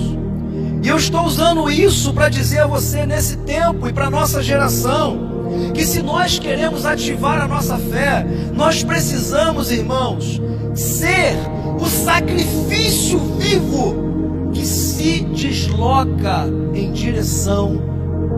E 0.82 0.88
eu 0.88 0.96
estou 0.96 1.26
usando 1.26 1.70
isso 1.70 2.14
para 2.14 2.30
dizer 2.30 2.60
a 2.60 2.68
você 2.68 3.06
nesse 3.06 3.36
tempo 3.40 3.86
e 3.86 3.92
para 3.92 4.10
nossa 4.10 4.42
geração 4.42 5.33
que 5.74 5.86
se 5.86 6.02
nós 6.02 6.40
queremos 6.40 6.86
ativar 6.86 7.42
a 7.42 7.48
nossa 7.48 7.78
fé, 7.78 8.26
nós 8.54 8.84
precisamos, 8.84 9.72
irmãos, 9.72 10.42
ser 10.76 11.36
o 11.80 11.86
sacrifício 11.86 13.20
vivo 13.38 14.52
que 14.54 14.66
se 14.66 15.22
desloca 15.22 16.46
em 16.74 16.92
direção 16.92 17.82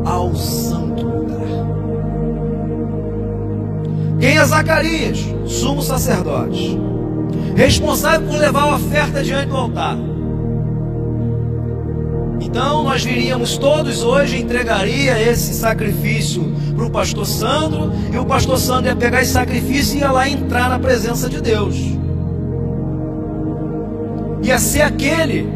ao 0.06 0.36
santo 0.36 1.06
lugar. 1.06 1.36
Quem 4.20 4.38
é 4.38 4.46
Zacarias? 4.46 5.20
Sumo 5.46 5.82
sacerdote, 5.82 6.80
responsável 7.56 8.28
por 8.28 8.40
levar 8.40 8.64
a 8.64 8.76
oferta 8.76 9.24
diante 9.24 9.50
do 9.50 9.58
altar. 9.58 10.15
Então 12.56 12.84
nós 12.84 13.04
viríamos 13.04 13.58
todos 13.58 14.02
hoje, 14.02 14.40
entregaria 14.40 15.22
esse 15.22 15.54
sacrifício 15.54 16.42
para 16.74 16.86
o 16.86 16.90
pastor 16.90 17.26
Sandro, 17.26 17.92
e 18.14 18.18
o 18.18 18.24
pastor 18.24 18.58
Sandro 18.58 18.86
ia 18.86 18.96
pegar 18.96 19.22
esse 19.22 19.34
sacrifício 19.34 19.98
e 19.98 20.00
ia 20.00 20.10
lá 20.10 20.30
entrar 20.30 20.70
na 20.70 20.80
presença 20.80 21.28
de 21.28 21.42
Deus. 21.42 21.76
Ia 24.42 24.58
ser 24.58 24.84
aquele 24.84 25.50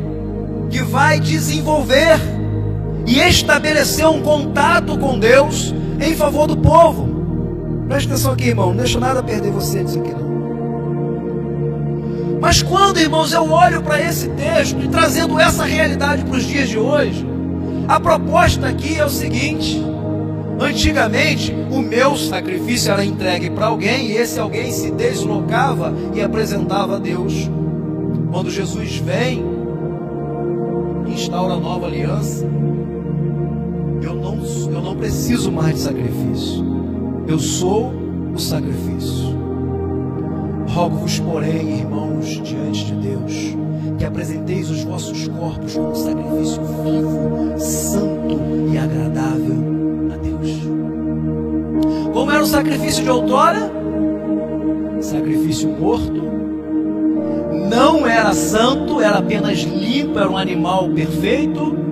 que 0.69 0.83
vai 0.83 1.21
desenvolver 1.21 2.19
e 3.07 3.17
estabelecer 3.21 4.05
um 4.05 4.21
contato 4.21 4.97
com 4.97 5.17
Deus 5.17 5.73
em 6.01 6.13
favor 6.17 6.47
do 6.47 6.57
povo. 6.57 7.07
Preste 7.87 8.07
atenção 8.07 8.33
aqui, 8.33 8.49
irmão, 8.49 8.71
não 8.71 8.75
deixa 8.75 8.99
nada 8.99 9.23
perder 9.23 9.53
você 9.53 9.85
disso 9.85 9.99
aqui 10.01 10.11
não. 10.11 10.28
Mas 12.41 12.61
quando, 12.61 12.99
irmãos, 12.99 13.33
eu 13.33 13.51
olho 13.51 13.81
para 13.81 14.01
esse 14.01 14.29
texto 14.29 14.81
e 14.81 14.87
trazendo 14.87 15.39
essa 15.39 15.65
realidade 15.65 16.23
para 16.23 16.37
os 16.37 16.43
dias 16.43 16.69
de 16.69 16.77
hoje, 16.77 17.25
a 17.87 17.99
proposta 17.99 18.67
aqui 18.67 18.97
é 18.97 19.05
o 19.05 19.09
seguinte: 19.09 19.83
antigamente 20.59 21.53
o 21.69 21.79
meu 21.79 22.15
sacrifício 22.15 22.91
era 22.91 23.03
entregue 23.03 23.49
para 23.49 23.67
alguém 23.67 24.07
e 24.07 24.17
esse 24.17 24.39
alguém 24.39 24.71
se 24.71 24.89
deslocava 24.91 25.93
e 26.13 26.21
apresentava 26.21 26.95
a 26.95 26.99
Deus. 26.99 27.49
Quando 28.31 28.49
Jesus 28.49 28.97
vem, 28.97 29.43
instaura 31.07 31.55
a 31.55 31.59
nova 31.59 31.87
aliança, 31.87 32.45
eu 34.01 34.15
não, 34.15 34.39
eu 34.71 34.81
não 34.81 34.95
preciso 34.95 35.51
mais 35.51 35.75
de 35.75 35.81
sacrifício, 35.81 36.63
eu 37.27 37.37
sou 37.37 37.91
o 38.33 38.39
sacrifício. 38.39 39.38
Rogo-vos, 40.69 41.19
porém, 41.19 41.79
irmãos, 41.79 42.25
diante 42.25 42.85
de 42.85 42.93
Deus, 42.93 43.57
que 43.97 44.05
apresenteis 44.05 44.69
os 44.69 44.83
vossos 44.83 45.27
corpos 45.27 45.75
como 45.75 45.95
sacrifício 45.95 46.61
vivo, 46.83 47.59
santo 47.59 48.39
e 48.71 48.77
agradável 48.77 50.11
a 50.13 50.17
Deus. 50.17 50.61
Como 52.13 52.31
era 52.31 52.43
o 52.43 52.47
sacrifício 52.47 53.03
de 53.03 53.09
outrora? 53.09 53.71
Sacrifício 55.01 55.69
morto. 55.69 56.21
Não 57.69 58.05
era 58.05 58.31
santo, 58.33 59.01
era 59.01 59.17
apenas 59.17 59.59
limpo, 59.59 60.19
era 60.19 60.29
um 60.29 60.37
animal 60.37 60.89
perfeito. 60.89 61.88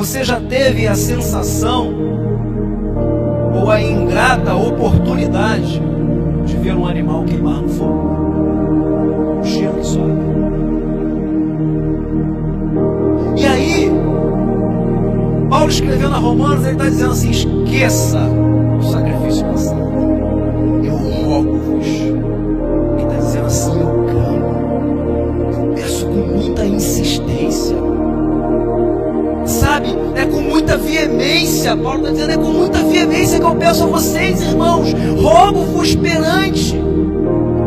Você 0.00 0.24
já 0.24 0.40
teve 0.40 0.88
a 0.88 0.94
sensação 0.94 1.94
ou 3.54 3.70
a 3.70 3.82
ingrata 3.82 4.54
oportunidade 4.54 5.78
de 6.46 6.56
ver 6.56 6.74
um 6.74 6.86
animal 6.86 7.22
queimar 7.24 7.60
no 7.60 7.68
fogo? 7.68 9.40
O 9.42 9.44
cheiro 9.44 9.74
que 9.74 9.86
sobe. 9.86 10.20
E 13.36 13.44
aí, 13.44 13.92
Paulo 15.50 15.68
escrevendo 15.68 16.14
a 16.14 16.18
Romanos, 16.18 16.64
ele 16.64 16.72
está 16.72 16.88
dizendo 16.88 17.12
assim: 17.12 17.30
esqueça 17.32 18.20
veemência, 31.20 31.76
Paulo 31.76 31.98
está 32.00 32.10
dizendo, 32.12 32.32
é 32.32 32.36
com 32.36 32.52
muita 32.52 32.78
veemência 32.78 33.38
que 33.38 33.44
eu 33.44 33.54
peço 33.54 33.84
a 33.84 33.86
vocês, 33.86 34.40
irmãos, 34.40 34.88
rogo-vos 35.20 35.94
perante 35.94 36.80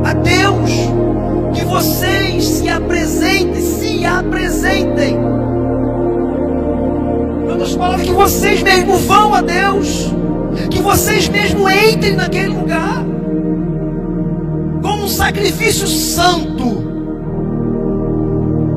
a 0.04 0.14
Deus, 0.14 0.72
que 1.54 1.64
vocês 1.64 2.44
se 2.44 2.68
apresentem, 2.68 3.62
se 3.62 4.06
apresentem. 4.06 5.18
Outras 7.48 7.76
palavras, 7.76 8.08
que 8.08 8.14
vocês 8.14 8.64
mesmo 8.64 8.98
vão 8.98 9.36
a 9.36 9.42
Deus, 9.42 10.12
que 10.72 10.82
vocês 10.82 11.30
mesmo 11.30 11.70
entrem 11.70 12.16
naquele 12.16 12.50
lugar, 12.50 13.06
como 14.82 15.04
um 15.04 15.08
sacrifício 15.08 15.88
santo. 15.88 16.92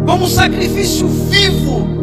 Como 0.06 0.24
um 0.24 0.28
sacrifício 0.28 1.08
vivo 1.08 1.95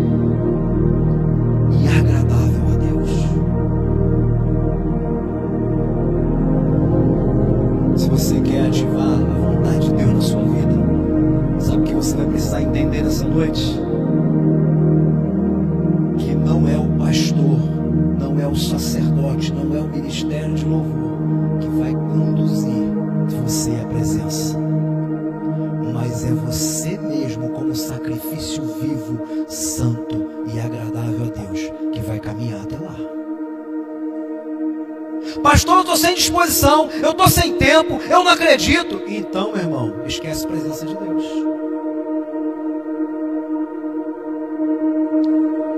disposição, 36.43 36.89
eu 36.91 37.11
estou 37.11 37.29
sem 37.29 37.57
tempo, 37.57 38.01
eu 38.01 38.23
não 38.23 38.29
acredito. 38.29 39.03
Então, 39.07 39.53
meu 39.53 39.61
irmão, 39.61 40.05
esquece 40.05 40.45
a 40.45 40.47
presença 40.47 40.85
de 40.85 40.95
Deus. 40.95 41.23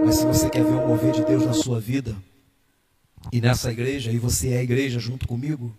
Mas 0.05 0.15
se 0.15 0.25
você 0.25 0.49
quer 0.49 0.63
ver 0.63 0.75
o 0.75 0.87
mover 0.87 1.11
de 1.11 1.23
Deus 1.23 1.45
na 1.45 1.53
sua 1.53 1.79
vida, 1.79 2.15
e 3.31 3.41
nessa 3.41 3.71
igreja, 3.71 4.11
e 4.11 4.19
você 4.19 4.49
é 4.49 4.57
a 4.59 4.63
igreja 4.63 4.99
junto 4.99 5.27
comigo, 5.27 5.75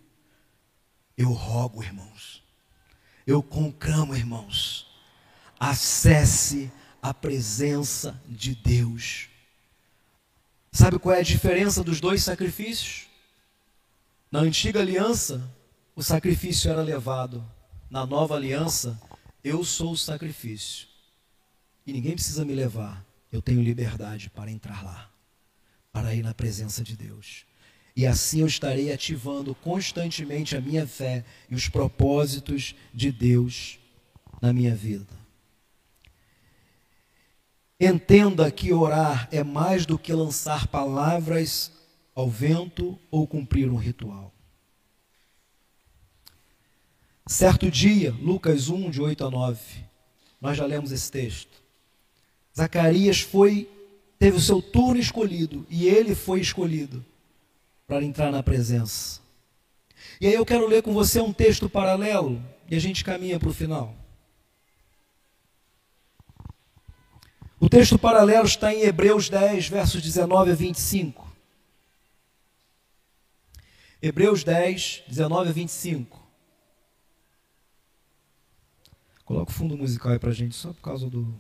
eu 1.17 1.31
rogo, 1.33 1.83
irmãos, 1.83 2.43
eu 3.27 3.43
conclamo, 3.43 4.15
irmãos, 4.15 4.87
acesse 5.59 6.71
a 7.01 7.15
presença 7.15 8.21
de 8.29 8.55
Deus. 8.55 9.29
Sabe 10.73 10.99
qual 10.99 11.15
é 11.15 11.21
a 11.21 11.25
diferença 11.25 11.83
dos 11.83 12.01
dois 12.01 12.23
sacrifícios? 12.23 13.06
Na 14.37 14.43
antiga 14.43 14.81
aliança, 14.81 15.51
o 15.95 16.03
sacrifício 16.03 16.71
era 16.71 16.83
levado. 16.83 17.43
Na 17.89 18.05
nova 18.05 18.37
aliança, 18.37 19.01
eu 19.43 19.65
sou 19.65 19.93
o 19.93 19.97
sacrifício. 19.97 20.87
E 21.87 21.93
ninguém 21.95 22.13
precisa 22.13 22.45
me 22.45 22.55
levar. 22.55 23.03
Eu 23.33 23.41
tenho 23.41 23.63
liberdade 23.63 24.29
para 24.29 24.51
entrar 24.51 24.85
lá, 24.85 25.11
para 25.91 26.15
ir 26.15 26.23
na 26.23 26.35
presença 26.35 26.85
de 26.85 26.95
Deus. 26.95 27.47
E 27.97 28.07
assim 28.07 28.41
eu 28.41 28.47
estarei 28.47 28.93
ativando 28.93 29.55
constantemente 29.55 30.55
a 30.55 30.61
minha 30.61 30.87
fé 30.87 31.25
e 31.49 31.55
os 31.55 31.71
propósitos 31.71 32.75
de 32.93 33.11
Deus 33.11 33.79
na 34.43 34.53
minha 34.53 34.75
vida. 34.75 35.15
Entenda 37.81 38.51
que 38.51 38.71
orar 38.71 39.31
é 39.33 39.43
mais 39.43 39.87
do 39.87 39.99
que 39.99 40.13
lançar 40.13 40.67
palavras 40.67 41.73
ao 42.17 42.31
vento 42.31 42.99
ou 43.11 43.27
cumprir 43.27 43.71
um 43.71 43.77
ritual. 43.77 44.33
Certo 47.27 47.71
dia, 47.71 48.13
Lucas 48.23 48.71
1, 48.71 48.89
de 48.89 49.03
8 49.03 49.27
a 49.27 49.31
9, 49.31 49.61
nós 50.41 50.57
já 50.57 50.65
lemos 50.65 50.93
esse 50.93 51.13
texto. 51.13 51.63
Zacarias 52.57 53.21
foi, 53.21 53.69
teve 54.19 54.39
o 54.39 54.41
seu 54.41 54.63
turno 54.63 54.99
escolhido 54.99 55.67
e 55.69 55.87
ele 55.87 56.15
foi 56.15 56.41
escolhido 56.41 57.05
para 57.87 58.03
entrar 58.03 58.33
na 58.33 58.43
presença. 58.43 59.21
E 60.19 60.27
aí 60.27 60.35
eu 60.35 60.47
quero 60.47 60.67
ler 60.67 60.83
com 60.83 60.95
você 60.95 61.21
um 61.21 61.35
texto 61.35 61.69
paralelo 61.69 62.43
e 62.71 62.77
a 62.77 62.81
gente 62.81 63.05
caminha 63.05 63.39
para 63.39 63.51
o 63.51 63.55
final. 63.55 63.95
O 67.61 67.69
texto 67.69 67.99
paralelo 67.99 68.47
está 68.47 68.73
em 68.73 68.83
Hebreus 68.83 69.29
10, 69.29 69.69
versos 69.69 70.01
19 70.01 70.53
a 70.53 70.55
25. 70.55 71.26
Hebreus 74.01 74.45
10, 74.45 75.05
19 75.09 75.51
a 75.51 75.53
25. 75.53 76.27
Coloca 79.25 79.51
o 79.51 79.55
fundo 79.55 79.77
musical 79.77 80.13
aí 80.13 80.19
para 80.19 80.31
a 80.31 80.35
gente, 80.35 80.55
só 80.55 80.73
por 80.73 80.81
causa 80.81 81.11
do. 81.11 81.35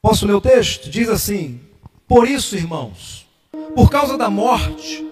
Posso 0.00 0.26
ler 0.26 0.34
o 0.34 0.40
texto? 0.40 0.88
Diz 0.88 1.08
assim: 1.08 1.60
Por 2.06 2.28
isso, 2.28 2.56
irmãos, 2.56 3.26
por 3.74 3.90
causa 3.90 4.16
da 4.16 4.30
morte 4.30 5.04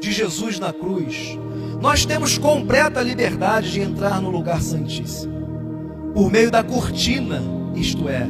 de 0.00 0.12
Jesus 0.12 0.58
na 0.58 0.72
cruz, 0.72 1.38
nós 1.80 2.04
temos 2.04 2.36
completa 2.36 3.02
liberdade 3.02 3.72
de 3.72 3.80
entrar 3.80 4.20
no 4.20 4.30
lugar 4.30 4.60
santíssimo, 4.60 6.12
por 6.12 6.30
meio 6.30 6.50
da 6.50 6.62
cortina, 6.62 7.40
isto 7.74 8.08
é, 8.08 8.26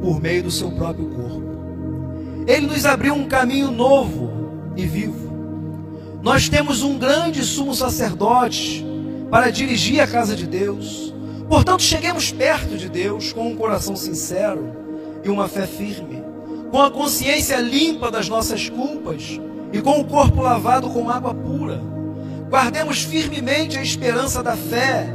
por 0.00 0.20
meio 0.20 0.44
do 0.44 0.50
seu 0.50 0.70
próprio 0.70 1.10
corpo. 1.10 1.47
Ele 2.48 2.66
nos 2.66 2.84
abriu 2.84 3.14
um 3.14 3.28
caminho 3.28 3.70
novo 3.70 4.72
e 4.76 4.84
vivo 4.84 5.28
nós 6.22 6.48
temos 6.48 6.82
um 6.82 6.98
grande 6.98 7.44
sumo 7.44 7.74
sacerdote 7.74 8.84
para 9.30 9.50
dirigir 9.50 10.00
a 10.00 10.06
casa 10.06 10.34
de 10.34 10.46
Deus. 10.46 11.14
Portanto, 11.48 11.82
cheguemos 11.82 12.32
perto 12.32 12.76
de 12.76 12.88
Deus 12.88 13.32
com 13.32 13.48
um 13.48 13.56
coração 13.56 13.94
sincero 13.94 14.76
e 15.24 15.28
uma 15.28 15.48
fé 15.48 15.66
firme, 15.66 16.22
com 16.70 16.82
a 16.82 16.90
consciência 16.90 17.56
limpa 17.60 18.10
das 18.10 18.28
nossas 18.28 18.68
culpas 18.68 19.40
e 19.72 19.80
com 19.80 20.00
o 20.00 20.04
corpo 20.04 20.42
lavado 20.42 20.90
com 20.90 21.08
água 21.08 21.32
pura. 21.32 21.80
Guardemos 22.50 23.02
firmemente 23.02 23.78
a 23.78 23.82
esperança 23.82 24.42
da 24.42 24.56
fé 24.56 25.06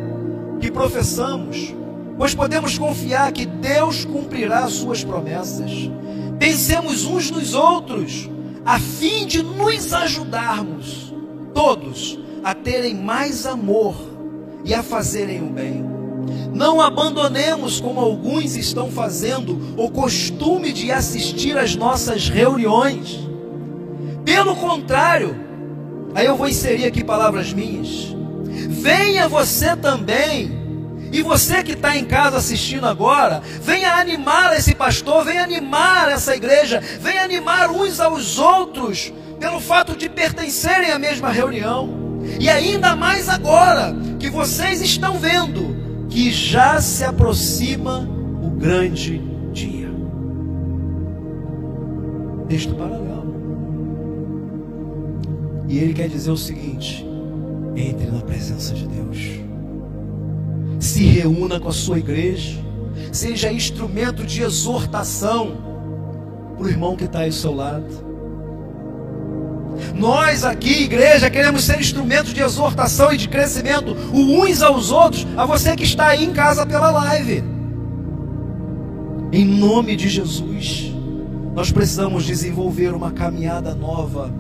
que 0.60 0.72
professamos, 0.72 1.76
pois 2.18 2.34
podemos 2.34 2.78
confiar 2.78 3.32
que 3.32 3.46
Deus 3.46 4.06
cumprirá 4.06 4.68
suas 4.68 5.04
promessas. 5.04 5.92
Pensemos 6.44 7.06
uns 7.06 7.32
nos 7.32 7.54
outros 7.54 8.30
a 8.66 8.78
fim 8.78 9.26
de 9.26 9.42
nos 9.42 9.94
ajudarmos, 9.94 11.14
todos, 11.54 12.20
a 12.44 12.54
terem 12.54 12.94
mais 12.96 13.46
amor 13.46 13.96
e 14.66 14.74
a 14.74 14.84
fazerem 14.84 15.42
o 15.42 15.46
bem. 15.46 15.86
Não 16.54 16.82
abandonemos, 16.82 17.80
como 17.80 17.98
alguns 17.98 18.58
estão 18.58 18.92
fazendo, 18.92 19.58
o 19.78 19.90
costume 19.90 20.74
de 20.74 20.92
assistir 20.92 21.58
às 21.58 21.78
nossas 21.78 22.28
reuniões. 22.28 23.22
Pelo 24.26 24.54
contrário, 24.58 25.38
aí 26.14 26.26
eu 26.26 26.36
vou 26.36 26.50
inserir 26.50 26.84
aqui 26.84 27.06
palavras 27.06 27.54
minhas. 27.54 28.14
Venha 28.68 29.30
você 29.30 29.78
também 29.78 30.63
e 31.14 31.22
você 31.22 31.62
que 31.64 31.74
está 31.74 31.96
em 31.96 32.06
casa 32.06 32.38
assistindo 32.38 32.88
agora, 32.88 33.40
venha 33.62 33.94
animar 33.94 34.52
esse 34.58 34.74
pastor, 34.74 35.24
venha 35.24 35.44
animar 35.44 36.10
essa 36.10 36.36
igreja, 36.36 36.82
venha 37.00 37.22
animar 37.22 37.70
uns 37.70 38.00
aos 38.00 38.40
outros, 38.40 39.14
pelo 39.40 39.60
fato 39.60 39.96
de 39.96 40.10
pertencerem 40.10 40.90
à 40.92 40.98
mesma 40.98 41.30
reunião. 41.30 42.20
E 42.40 42.50
ainda 42.50 42.96
mais 42.96 43.30
agora 43.30 43.96
que 44.20 44.28
vocês 44.28 44.82
estão 44.82 45.20
vendo 45.20 45.78
que 46.10 46.32
já 46.32 46.82
se 46.82 47.04
aproxima 47.04 48.10
o 48.42 48.50
grande 48.50 49.20
dia. 49.52 49.92
Texto 52.50 52.74
paralelo. 52.74 53.36
E 55.70 55.78
ele 55.78 55.94
quer 55.94 56.10
dizer 56.10 56.32
o 56.32 56.38
seguinte: 56.38 57.06
entre 57.76 58.08
na 58.08 58.22
presença 58.22 58.74
de 58.74 58.88
Deus 58.88 59.43
se 60.84 61.06
reúna 61.06 61.60
com 61.60 61.70
a 61.70 61.74
sua 61.74 61.98
igreja, 61.98 62.60
seja 63.12 63.52
instrumento 63.52 64.26
de 64.26 64.42
exortação 64.42 65.58
para 66.58 66.66
o 66.66 66.70
irmão 66.70 66.96
que 66.96 67.06
está 67.06 67.20
aí 67.20 67.28
ao 67.28 67.32
seu 67.32 67.56
lado. 67.56 68.14
Nós 69.96 70.44
aqui, 70.44 70.84
igreja, 70.84 71.30
queremos 71.30 71.64
ser 71.64 71.80
instrumentos 71.80 72.34
de 72.34 72.42
exortação 72.42 73.12
e 73.12 73.18
de 73.18 73.28
crescimento 73.30 73.96
uns 74.14 74.62
aos 74.62 74.92
outros, 74.92 75.26
a 75.38 75.46
você 75.46 75.76
que 75.76 75.84
está 75.84 76.08
aí 76.08 76.24
em 76.24 76.34
casa 76.34 76.66
pela 76.66 76.92
live. 76.92 77.44
Em 79.32 79.46
nome 79.46 79.96
de 79.96 80.10
Jesus, 80.10 80.94
nós 81.56 81.72
precisamos 81.72 82.26
desenvolver 82.26 82.94
uma 82.94 83.12
caminhada 83.12 83.74
nova 83.74 84.32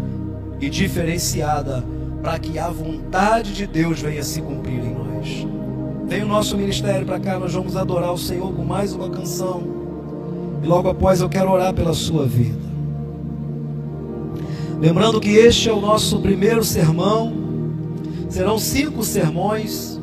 e 0.59 0.69
diferenciada 0.69 1.83
para 2.21 2.37
que 2.37 2.59
a 2.59 2.69
vontade 2.69 3.53
de 3.53 3.65
Deus 3.65 4.01
venha 4.01 4.23
se 4.23 4.41
cumprir 4.41 4.79
em 4.79 4.93
nós. 4.93 5.62
Vem 6.05 6.23
o 6.23 6.27
nosso 6.27 6.57
ministério 6.57 7.05
para 7.05 7.19
cá, 7.19 7.39
nós 7.39 7.53
vamos 7.53 7.75
adorar 7.75 8.13
o 8.13 8.17
Senhor 8.17 8.53
com 8.53 8.63
mais 8.63 8.93
uma 8.93 9.09
canção. 9.09 9.63
E 10.61 10.67
logo 10.67 10.89
após 10.89 11.21
eu 11.21 11.29
quero 11.29 11.49
orar 11.49 11.73
pela 11.73 11.93
sua 11.93 12.25
vida. 12.25 12.59
Lembrando 14.79 15.19
que 15.19 15.29
este 15.29 15.69
é 15.69 15.73
o 15.73 15.79
nosso 15.79 16.19
primeiro 16.19 16.63
sermão. 16.63 17.33
Serão 18.29 18.57
cinco 18.59 19.03
sermões 19.03 19.99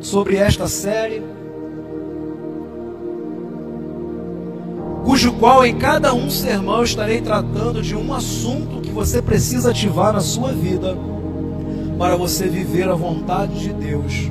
sobre 0.00 0.36
esta 0.36 0.66
série. 0.66 1.22
Cujo 5.04 5.34
qual 5.34 5.64
em 5.64 5.76
cada 5.76 6.12
um 6.12 6.28
sermão 6.28 6.82
estarei 6.82 7.20
tratando 7.20 7.80
de 7.80 7.94
um 7.94 8.12
assunto 8.12 8.80
que 8.80 8.90
você 8.90 9.22
precisa 9.22 9.70
ativar 9.70 10.12
na 10.12 10.20
sua 10.20 10.50
vida 10.50 10.96
para 11.98 12.14
você 12.16 12.46
viver 12.46 12.88
a 12.88 12.94
vontade 12.94 13.58
de 13.58 13.72
Deus 13.72 14.30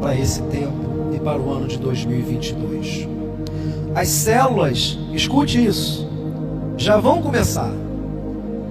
para 0.00 0.16
esse 0.16 0.42
tempo 0.42 1.12
e 1.14 1.20
para 1.20 1.40
o 1.40 1.50
ano 1.50 1.68
de 1.68 1.78
2022. 1.78 3.08
As 3.94 4.08
células, 4.08 4.98
escute 5.12 5.64
isso, 5.64 6.08
já 6.76 6.96
vão 6.96 7.22
começar. 7.22 7.70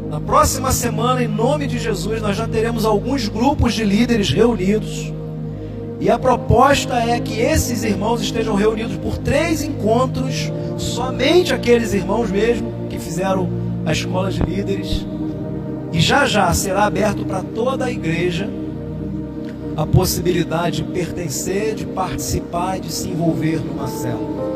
Na 0.09 0.19
próxima 0.19 0.71
semana, 0.71 1.23
em 1.23 1.27
nome 1.27 1.67
de 1.67 1.77
Jesus, 1.77 2.21
nós 2.21 2.35
já 2.35 2.47
teremos 2.47 2.83
alguns 2.83 3.27
grupos 3.27 3.73
de 3.73 3.83
líderes 3.83 4.31
reunidos. 4.31 5.13
E 5.99 6.09
a 6.09 6.17
proposta 6.17 6.95
é 6.95 7.19
que 7.19 7.39
esses 7.39 7.83
irmãos 7.83 8.21
estejam 8.21 8.55
reunidos 8.55 8.97
por 8.97 9.17
três 9.17 9.61
encontros, 9.61 10.51
somente 10.77 11.53
aqueles 11.53 11.93
irmãos 11.93 12.31
mesmo 12.31 12.71
que 12.89 12.97
fizeram 12.97 13.49
a 13.85 13.91
escola 13.91 14.31
de 14.31 14.41
líderes 14.41 15.05
e 15.91 15.99
já 15.99 16.25
já 16.25 16.53
será 16.53 16.85
aberto 16.85 17.25
para 17.25 17.41
toda 17.41 17.85
a 17.85 17.91
igreja 17.91 18.49
a 19.75 19.85
possibilidade 19.85 20.83
de 20.83 20.91
pertencer, 20.91 21.73
de 21.73 21.85
participar 21.85 22.77
e 22.77 22.81
de 22.81 22.91
se 22.91 23.07
envolver 23.07 23.61
numa 23.61 23.87
célula. 23.87 24.49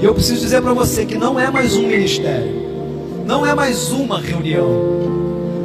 E 0.00 0.04
eu 0.04 0.14
preciso 0.14 0.40
dizer 0.40 0.62
para 0.62 0.72
você 0.72 1.04
que 1.04 1.18
não 1.18 1.38
é 1.38 1.50
mais 1.50 1.76
um 1.76 1.86
ministério, 1.88 2.52
não 3.26 3.44
é 3.44 3.54
mais 3.54 3.90
uma 3.90 4.20
reunião, 4.20 4.68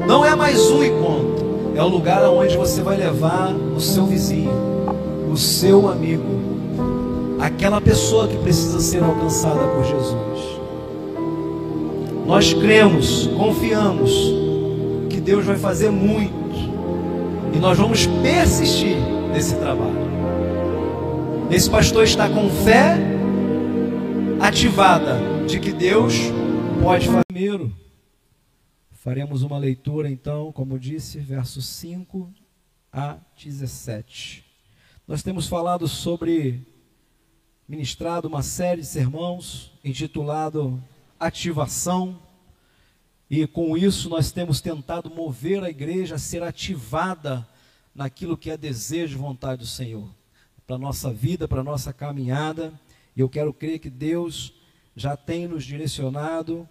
não 0.07 0.25
é 0.25 0.35
mais 0.35 0.71
um 0.71 0.83
encontro, 0.83 1.73
é 1.75 1.83
o 1.83 1.87
lugar 1.87 2.23
aonde 2.23 2.57
você 2.57 2.81
vai 2.81 2.97
levar 2.97 3.53
o 3.53 3.79
seu 3.79 4.07
vizinho, 4.07 4.51
o 5.31 5.37
seu 5.37 5.89
amigo, 5.89 6.23
aquela 7.39 7.79
pessoa 7.79 8.27
que 8.27 8.37
precisa 8.37 8.79
ser 8.79 9.03
alcançada 9.03 9.59
por 9.67 9.83
Jesus. 9.83 10.58
Nós 12.29 12.53
cremos, 12.53 13.25
confiamos 13.25 14.11
que 15.09 15.19
Deus 15.19 15.43
vai 15.43 15.57
fazer 15.57 15.89
muito 15.89 16.59
e 17.55 17.57
nós 17.57 17.75
vamos 17.75 18.05
persistir 18.05 18.97
nesse 19.33 19.55
trabalho. 19.55 19.97
Esse 21.49 21.67
pastor 21.67 22.03
está 22.03 22.29
com 22.29 22.47
fé 22.47 22.97
ativada 24.39 25.17
de 25.47 25.59
que 25.59 25.71
Deus 25.71 26.13
pode 26.83 27.07
fazer. 27.07 27.23
Primeiro, 27.29 27.75
faremos 28.91 29.41
uma 29.41 29.57
leitura 29.57 30.07
então, 30.07 30.51
como 30.51 30.77
disse, 30.77 31.17
versos 31.17 31.65
5 31.65 32.31
a 32.93 33.17
17. 33.43 34.45
Nós 35.07 35.23
temos 35.23 35.47
falado 35.47 35.87
sobre 35.87 36.63
ministrado 37.67 38.27
uma 38.27 38.43
série 38.43 38.81
de 38.81 38.87
sermãos 38.87 39.71
intitulado 39.83 40.79
Ativação. 41.19 42.19
E 43.29 43.45
com 43.45 43.77
isso 43.77 44.09
nós 44.09 44.31
temos 44.31 44.61
tentado 44.61 45.09
mover 45.09 45.63
a 45.63 45.69
igreja 45.69 46.15
a 46.15 46.19
ser 46.19 46.41
ativada 46.41 47.47
naquilo 47.93 48.37
que 48.37 48.49
é 48.49 48.57
desejo 48.57 49.17
e 49.17 49.21
vontade 49.21 49.59
do 49.59 49.67
Senhor, 49.67 50.09
para 50.65 50.77
a 50.77 50.79
nossa 50.79 51.11
vida, 51.11 51.47
para 51.47 51.61
a 51.61 51.63
nossa 51.63 51.91
caminhada. 51.91 52.73
E 53.15 53.19
eu 53.19 53.29
quero 53.29 53.53
crer 53.53 53.79
que 53.79 53.89
Deus 53.89 54.53
já 54.95 55.15
tem 55.17 55.47
nos 55.47 55.63
direcionado 55.63 56.67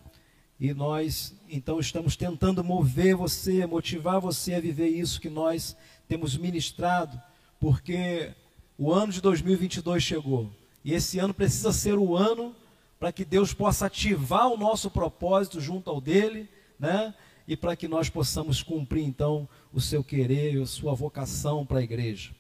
e 0.58 0.74
nós 0.74 1.34
então 1.48 1.78
estamos 1.78 2.16
tentando 2.16 2.64
mover 2.64 3.14
você, 3.14 3.64
motivar 3.64 4.20
você 4.20 4.54
a 4.54 4.60
viver 4.60 4.88
isso 4.88 5.20
que 5.20 5.30
nós 5.30 5.76
temos 6.08 6.36
ministrado, 6.36 7.20
porque 7.60 8.32
o 8.76 8.92
ano 8.92 9.12
de 9.12 9.20
2022 9.20 10.02
chegou. 10.02 10.50
E 10.84 10.94
esse 10.94 11.18
ano 11.18 11.32
precisa 11.32 11.72
ser 11.72 11.94
o 11.94 12.16
ano 12.16 12.54
para 12.98 13.12
que 13.12 13.24
Deus 13.24 13.54
possa 13.54 13.86
ativar 13.86 14.48
o 14.48 14.56
nosso 14.56 14.90
propósito 14.90 15.60
junto 15.60 15.88
ao 15.88 16.00
dele, 16.00 16.48
né? 16.78 17.14
E 17.46 17.56
para 17.56 17.76
que 17.76 17.88
nós 17.88 18.10
possamos 18.10 18.62
cumprir 18.62 19.04
então 19.04 19.48
o 19.72 19.80
seu 19.80 20.04
querer, 20.04 20.60
a 20.60 20.66
sua 20.66 20.94
vocação 20.94 21.64
para 21.64 21.78
a 21.78 21.82
igreja. 21.82 22.30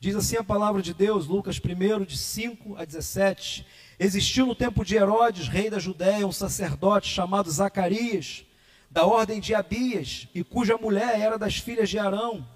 Diz 0.00 0.14
assim 0.14 0.36
a 0.36 0.44
palavra 0.44 0.80
de 0.82 0.94
Deus, 0.94 1.26
Lucas 1.26 1.58
1, 1.58 2.04
de 2.04 2.16
5 2.16 2.76
a 2.76 2.84
17. 2.84 3.66
Existiu 3.98 4.46
no 4.46 4.54
tempo 4.54 4.84
de 4.84 4.94
Herodes, 4.94 5.48
rei 5.48 5.70
da 5.70 5.78
Judéia, 5.78 6.26
um 6.26 6.32
sacerdote 6.32 7.08
chamado 7.08 7.50
Zacarias, 7.50 8.44
da 8.90 9.04
ordem 9.04 9.40
de 9.40 9.54
Abias, 9.54 10.28
e 10.34 10.44
cuja 10.44 10.76
mulher 10.76 11.18
era 11.18 11.36
das 11.36 11.56
filhas 11.56 11.90
de 11.90 11.98
Arão. 11.98 12.46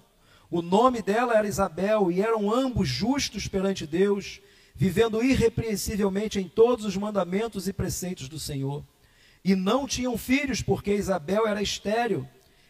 O 0.49 0.61
nome 0.61 1.01
dela 1.01 1.35
era 1.35 1.47
Isabel, 1.47 2.11
e 2.11 2.21
eram 2.21 2.49
ambos 2.53 2.87
justos 2.87 3.47
perante 3.47 3.85
Deus, 3.85 4.39
vivendo 4.75 5.23
irrepreensivelmente 5.23 6.39
em 6.39 6.47
todos 6.47 6.85
os 6.85 6.97
mandamentos 6.97 7.67
e 7.67 7.73
preceitos 7.73 8.27
do 8.27 8.39
Senhor. 8.39 8.83
E 9.43 9.55
não 9.55 9.85
tinham 9.85 10.17
filhos, 10.17 10.61
porque 10.61 10.93
Isabel 10.93 11.45
era 11.45 11.61
estéril, 11.61 12.27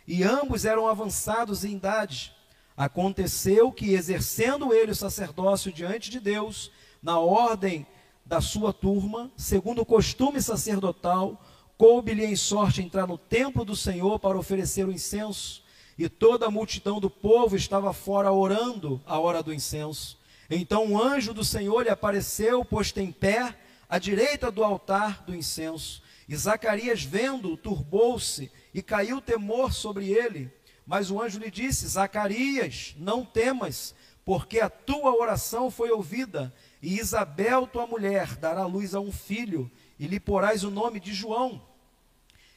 e 0.07 0.23
ambos 0.23 0.65
eram 0.65 0.87
avançados 0.87 1.63
em 1.63 1.75
idade. 1.75 2.33
Aconteceu 2.75 3.71
que, 3.71 3.93
exercendo 3.93 4.73
ele 4.73 4.91
o 4.91 4.95
sacerdócio 4.95 5.71
diante 5.71 6.09
de 6.09 6.19
Deus, 6.19 6.71
na 7.01 7.19
ordem 7.19 7.85
da 8.25 8.41
sua 8.41 8.73
turma, 8.73 9.31
segundo 9.37 9.81
o 9.81 9.85
costume 9.85 10.41
sacerdotal, 10.41 11.41
coube-lhe 11.77 12.25
em 12.25 12.35
sorte 12.35 12.81
entrar 12.81 13.05
no 13.05 13.17
templo 13.17 13.63
do 13.63 13.75
Senhor 13.75 14.19
para 14.19 14.37
oferecer 14.37 14.87
o 14.87 14.91
incenso, 14.91 15.61
e 15.97 16.09
toda 16.09 16.47
a 16.47 16.51
multidão 16.51 16.99
do 16.99 17.09
povo 17.09 17.55
estava 17.55 17.93
fora 17.93 18.31
orando 18.31 18.99
a 19.05 19.19
hora 19.19 19.43
do 19.43 19.53
incenso. 19.53 20.17
Então 20.49 20.85
um 20.85 21.01
anjo 21.01 21.33
do 21.33 21.43
Senhor 21.43 21.83
lhe 21.83 21.89
apareceu, 21.89 22.63
posto 22.63 22.99
em 22.99 23.11
pé, 23.11 23.55
à 23.89 23.97
direita 23.99 24.51
do 24.51 24.63
altar 24.63 25.23
do 25.23 25.35
incenso. 25.35 26.01
E 26.27 26.35
Zacarias, 26.35 27.03
vendo, 27.03 27.57
turbou-se 27.57 28.51
e 28.73 28.81
caiu 28.81 29.21
temor 29.21 29.73
sobre 29.73 30.11
ele. 30.11 30.51
Mas 30.85 31.11
o 31.11 31.21
anjo 31.21 31.39
lhe 31.39 31.51
disse: 31.51 31.87
Zacarias, 31.87 32.95
não 32.97 33.25
temas, 33.25 33.93
porque 34.25 34.59
a 34.59 34.69
tua 34.69 35.15
oração 35.15 35.69
foi 35.69 35.91
ouvida, 35.91 36.53
e 36.81 36.97
Isabel, 36.99 37.67
tua 37.67 37.85
mulher, 37.85 38.35
dará 38.37 38.65
luz 38.65 38.95
a 38.95 38.99
um 38.99 39.11
filho, 39.11 39.71
e 39.99 40.07
lhe 40.07 40.19
porás 40.19 40.63
o 40.63 40.71
nome 40.71 40.99
de 40.99 41.13
João. 41.13 41.61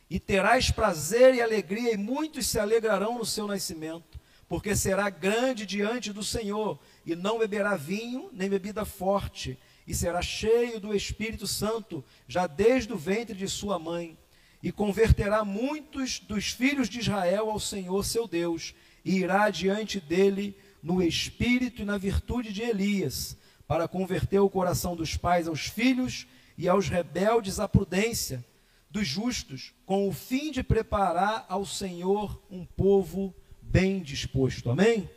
E 0.08 0.20
terás 0.20 0.70
prazer 0.70 1.34
e 1.34 1.42
alegria, 1.42 1.92
e 1.92 1.96
muitos 1.96 2.46
se 2.46 2.58
alegrarão 2.58 3.18
no 3.18 3.26
seu 3.26 3.46
nascimento, 3.46 4.18
porque 4.48 4.76
será 4.76 5.10
grande 5.10 5.66
diante 5.66 6.12
do 6.12 6.22
Senhor, 6.22 6.78
e 7.06 7.14
não 7.14 7.38
beberá 7.38 7.76
vinho 7.76 8.28
nem 8.32 8.50
bebida 8.50 8.84
forte, 8.84 9.56
e 9.86 9.94
será 9.94 10.20
cheio 10.20 10.80
do 10.80 10.92
Espírito 10.92 11.46
Santo, 11.46 12.04
já 12.26 12.48
desde 12.48 12.92
o 12.92 12.98
ventre 12.98 13.36
de 13.36 13.48
sua 13.48 13.78
mãe, 13.78 14.18
e 14.60 14.72
converterá 14.72 15.44
muitos 15.44 16.18
dos 16.18 16.50
filhos 16.50 16.88
de 16.88 16.98
Israel 16.98 17.48
ao 17.48 17.60
Senhor 17.60 18.04
seu 18.04 18.26
Deus, 18.26 18.74
e 19.04 19.18
irá 19.18 19.48
diante 19.48 20.00
dele 20.00 20.56
no 20.82 21.00
espírito 21.00 21.82
e 21.82 21.84
na 21.84 21.96
virtude 21.96 22.52
de 22.52 22.62
Elias 22.62 23.36
para 23.66 23.88
converter 23.88 24.38
o 24.38 24.50
coração 24.50 24.96
dos 24.96 25.16
pais 25.16 25.48
aos 25.48 25.66
filhos 25.66 26.26
e 26.58 26.68
aos 26.68 26.88
rebeldes 26.88 27.60
à 27.60 27.68
prudência 27.68 28.44
dos 28.90 29.06
justos, 29.06 29.74
com 29.84 30.08
o 30.08 30.12
fim 30.12 30.50
de 30.50 30.62
preparar 30.62 31.44
ao 31.48 31.66
Senhor 31.66 32.40
um 32.50 32.64
povo 32.64 33.34
bem 33.60 34.00
disposto. 34.00 34.70
Amém? 34.70 35.08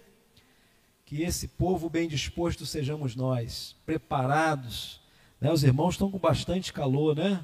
Que 1.10 1.24
esse 1.24 1.48
povo 1.48 1.90
bem 1.90 2.08
disposto 2.08 2.68
sejamos 2.68 3.16
nós, 3.16 3.76
preparados. 3.84 5.02
Né? 5.42 5.52
Os 5.52 5.64
irmãos 5.64 5.96
estão 5.96 6.12
com 6.12 6.20
bastante 6.20 6.72
calor, 6.72 7.16
né? 7.16 7.44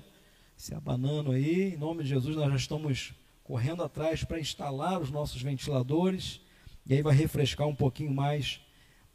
Se 0.56 0.76
abanando 0.76 1.32
aí, 1.32 1.74
em 1.74 1.76
nome 1.76 2.04
de 2.04 2.10
Jesus, 2.10 2.36
nós 2.36 2.48
já 2.52 2.58
estamos 2.58 3.16
correndo 3.44 3.82
atrás 3.82 4.24
para 4.24 4.40
instalar 4.40 5.02
os 5.02 5.10
nossos 5.10 5.42
ventiladores, 5.42 6.40
e 6.86 6.94
aí 6.94 7.02
vai 7.02 7.16
refrescar 7.16 7.66
um 7.66 7.74
pouquinho 7.74 8.14
mais 8.14 8.62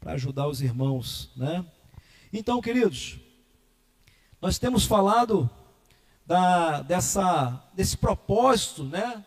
para 0.01 0.11
ajudar 0.11 0.49
os 0.49 0.61
irmãos, 0.61 1.31
né? 1.33 1.65
Então, 2.33 2.59
queridos, 2.59 3.21
nós 4.41 4.59
temos 4.59 4.83
falado 4.83 5.49
da, 6.25 6.81
dessa, 6.81 7.71
desse 7.73 7.95
propósito, 7.95 8.83
né, 8.83 9.23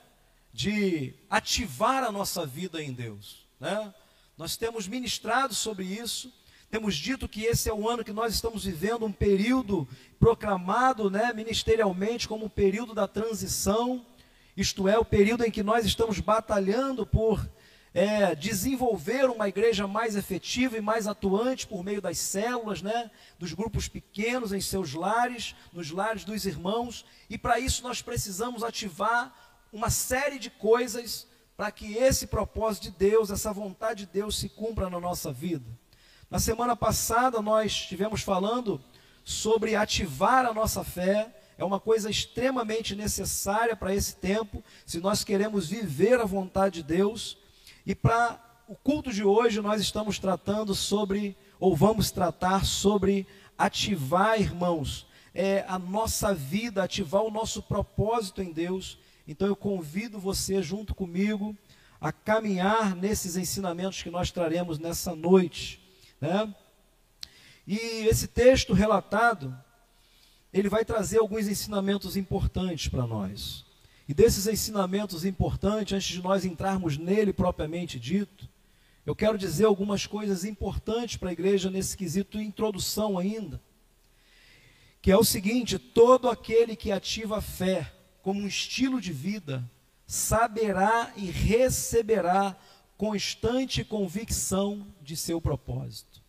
de 0.53 1.15
ativar 1.31 2.05
a 2.05 2.13
nossa 2.13 2.45
vida 2.45 2.83
em 2.83 2.93
Deus, 2.93 3.47
né? 3.59 3.91
Nós 4.37 4.57
temos 4.57 4.89
ministrado 4.89 5.55
sobre 5.55 5.85
isso, 5.85 6.33
temos 6.69 6.97
dito 6.97 7.29
que 7.29 7.45
esse 7.45 7.71
é 7.71 7.73
o 7.73 7.89
ano 7.89 8.03
que 8.03 8.13
nós 8.13 8.35
estamos 8.35 8.65
vivendo 8.65 9.07
um 9.07 9.13
período 9.13 9.87
proclamado, 10.19 11.09
né, 11.09 11.33
ministerialmente 11.33 12.27
como 12.27 12.47
o 12.47 12.51
período 12.51 12.93
da 12.95 13.07
transição, 13.07 14.05
isto 14.57 14.89
é, 14.89 14.99
o 14.99 15.05
período 15.05 15.45
em 15.45 15.53
que 15.53 15.63
nós 15.63 15.87
estamos 15.87 16.19
batalhando 16.19 17.07
por 17.07 17.49
é, 17.95 18.35
desenvolver 18.35 19.31
uma 19.31 19.49
igreja 19.49 19.87
mais 19.87 20.17
efetiva 20.17 20.77
e 20.77 20.81
mais 20.81 21.07
atuante 21.07 21.65
por 21.65 21.85
meio 21.85 22.03
das 22.03 22.19
células, 22.19 22.83
né, 22.83 23.13
dos 23.39 23.53
grupos 23.53 23.87
pequenos 23.87 24.53
em 24.53 24.61
seus 24.61 24.95
lares, 24.95 25.55
nos 25.73 25.93
lares 25.93 26.25
dos 26.25 26.45
irmãos, 26.45 27.07
e 27.31 27.39
para 27.39 27.61
isso 27.61 27.85
nós 27.85 28.03
precisamos 28.03 28.65
ativar 28.65 29.33
uma 29.73 29.91
série 29.91 30.41
de 30.41 30.51
coisas 30.51 31.29
para 31.57 31.71
que 31.71 31.95
esse 31.95 32.27
propósito 32.27 32.85
de 32.85 32.91
Deus, 32.91 33.31
essa 33.31 33.53
vontade 33.53 34.07
de 34.07 34.13
Deus 34.13 34.37
se 34.37 34.49
cumpra 34.49 34.91
na 34.91 34.99
nossa 34.99 35.33
vida. 35.33 35.67
Na 36.31 36.39
semana 36.39 36.75
passada 36.75 37.41
nós 37.41 37.71
estivemos 37.71 38.23
falando 38.23 38.81
sobre 39.25 39.77
ativar 39.77 40.45
a 40.45 40.53
nossa 40.53 40.83
fé, 40.83 41.35
é 41.57 41.65
uma 41.65 41.79
coisa 41.79 42.11
extremamente 42.11 42.97
necessária 42.97 43.77
para 43.77 43.95
esse 43.95 44.17
tempo, 44.17 44.63
se 44.85 44.99
nós 44.99 45.23
queremos 45.23 45.69
viver 45.69 46.21
a 46.21 46.25
vontade 46.25 46.83
de 46.83 46.95
Deus. 46.95 47.39
E 47.87 47.95
para 47.95 48.41
o 48.67 48.75
culto 48.75 49.13
de 49.13 49.23
hoje, 49.23 49.61
nós 49.61 49.81
estamos 49.81 50.19
tratando 50.19 50.75
sobre, 50.75 51.37
ou 51.61 51.77
vamos 51.77 52.11
tratar 52.11 52.65
sobre 52.65 53.27
ativar, 53.57 54.41
irmãos, 54.41 55.07
é, 55.33 55.65
a 55.69 55.79
nossa 55.79 56.35
vida, 56.35 56.83
ativar 56.83 57.23
o 57.23 57.31
nosso 57.31 57.63
propósito 57.63 58.43
em 58.43 58.53
Deus. 58.53 58.99
Então 59.27 59.49
eu 59.49 59.57
convido 59.57 60.19
você, 60.19 60.63
junto 60.63 60.95
comigo, 60.95 61.57
a 62.01 62.13
caminhar 62.13 62.95
nesses 62.95 63.37
ensinamentos 63.37 64.03
que 64.03 64.11
nós 64.11 64.31
traremos 64.31 64.79
nessa 64.79 65.15
noite. 65.15 65.81
Né? 66.21 66.55
E 67.67 67.79
esse 68.07 68.27
texto 68.27 68.75
relatado, 68.75 69.57
ele 70.53 70.69
vai 70.69 70.85
trazer 70.85 71.19
alguns 71.19 71.49
ensinamentos 71.49 72.17
importantes 72.17 72.89
para 72.89 73.07
nós. 73.07 73.65
E 74.07 74.13
desses 74.13 74.47
ensinamentos 74.47 75.25
importantes, 75.25 75.95
antes 75.95 76.09
de 76.09 76.23
nós 76.23 76.45
entrarmos 76.45 76.99
nele 76.99 77.33
propriamente 77.33 77.99
dito, 77.99 78.47
eu 79.07 79.17
quero 79.17 79.39
dizer 79.39 79.65
algumas 79.65 80.07
coisas 80.07 80.45
importantes 80.45 81.17
para 81.17 81.31
a 81.31 81.33
igreja 81.33 81.71
nesse 81.71 81.97
quesito 81.97 82.39
introdução 82.39 83.19
ainda. 83.19 83.61
Que 85.01 85.11
é 85.11 85.17
o 85.17 85.25
seguinte: 85.25 85.79
todo 85.79 86.29
aquele 86.29 86.77
que 86.77 86.93
ativa 86.93 87.39
a 87.39 87.43
fé 87.43 87.93
como 88.25 88.41
um 88.41 88.47
estilo 88.47 89.03
de 89.03 89.13
vida, 89.13 89.63
saberá 90.07 91.13
e 91.15 91.27
receberá 91.27 92.57
constante 92.97 93.85
convicção 93.85 94.87
de 95.03 95.15
seu 95.15 95.43
propósito. 95.43 96.23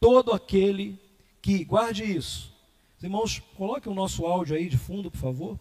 Todo 0.00 0.32
aquele 0.32 1.00
que, 1.40 1.64
guarde 1.64 2.02
isso. 2.02 2.52
Irmãos, 3.00 3.40
coloque 3.56 3.88
o 3.88 3.94
nosso 3.94 4.26
áudio 4.26 4.56
aí 4.56 4.68
de 4.68 4.76
fundo, 4.76 5.12
por 5.12 5.20
favor. 5.20 5.60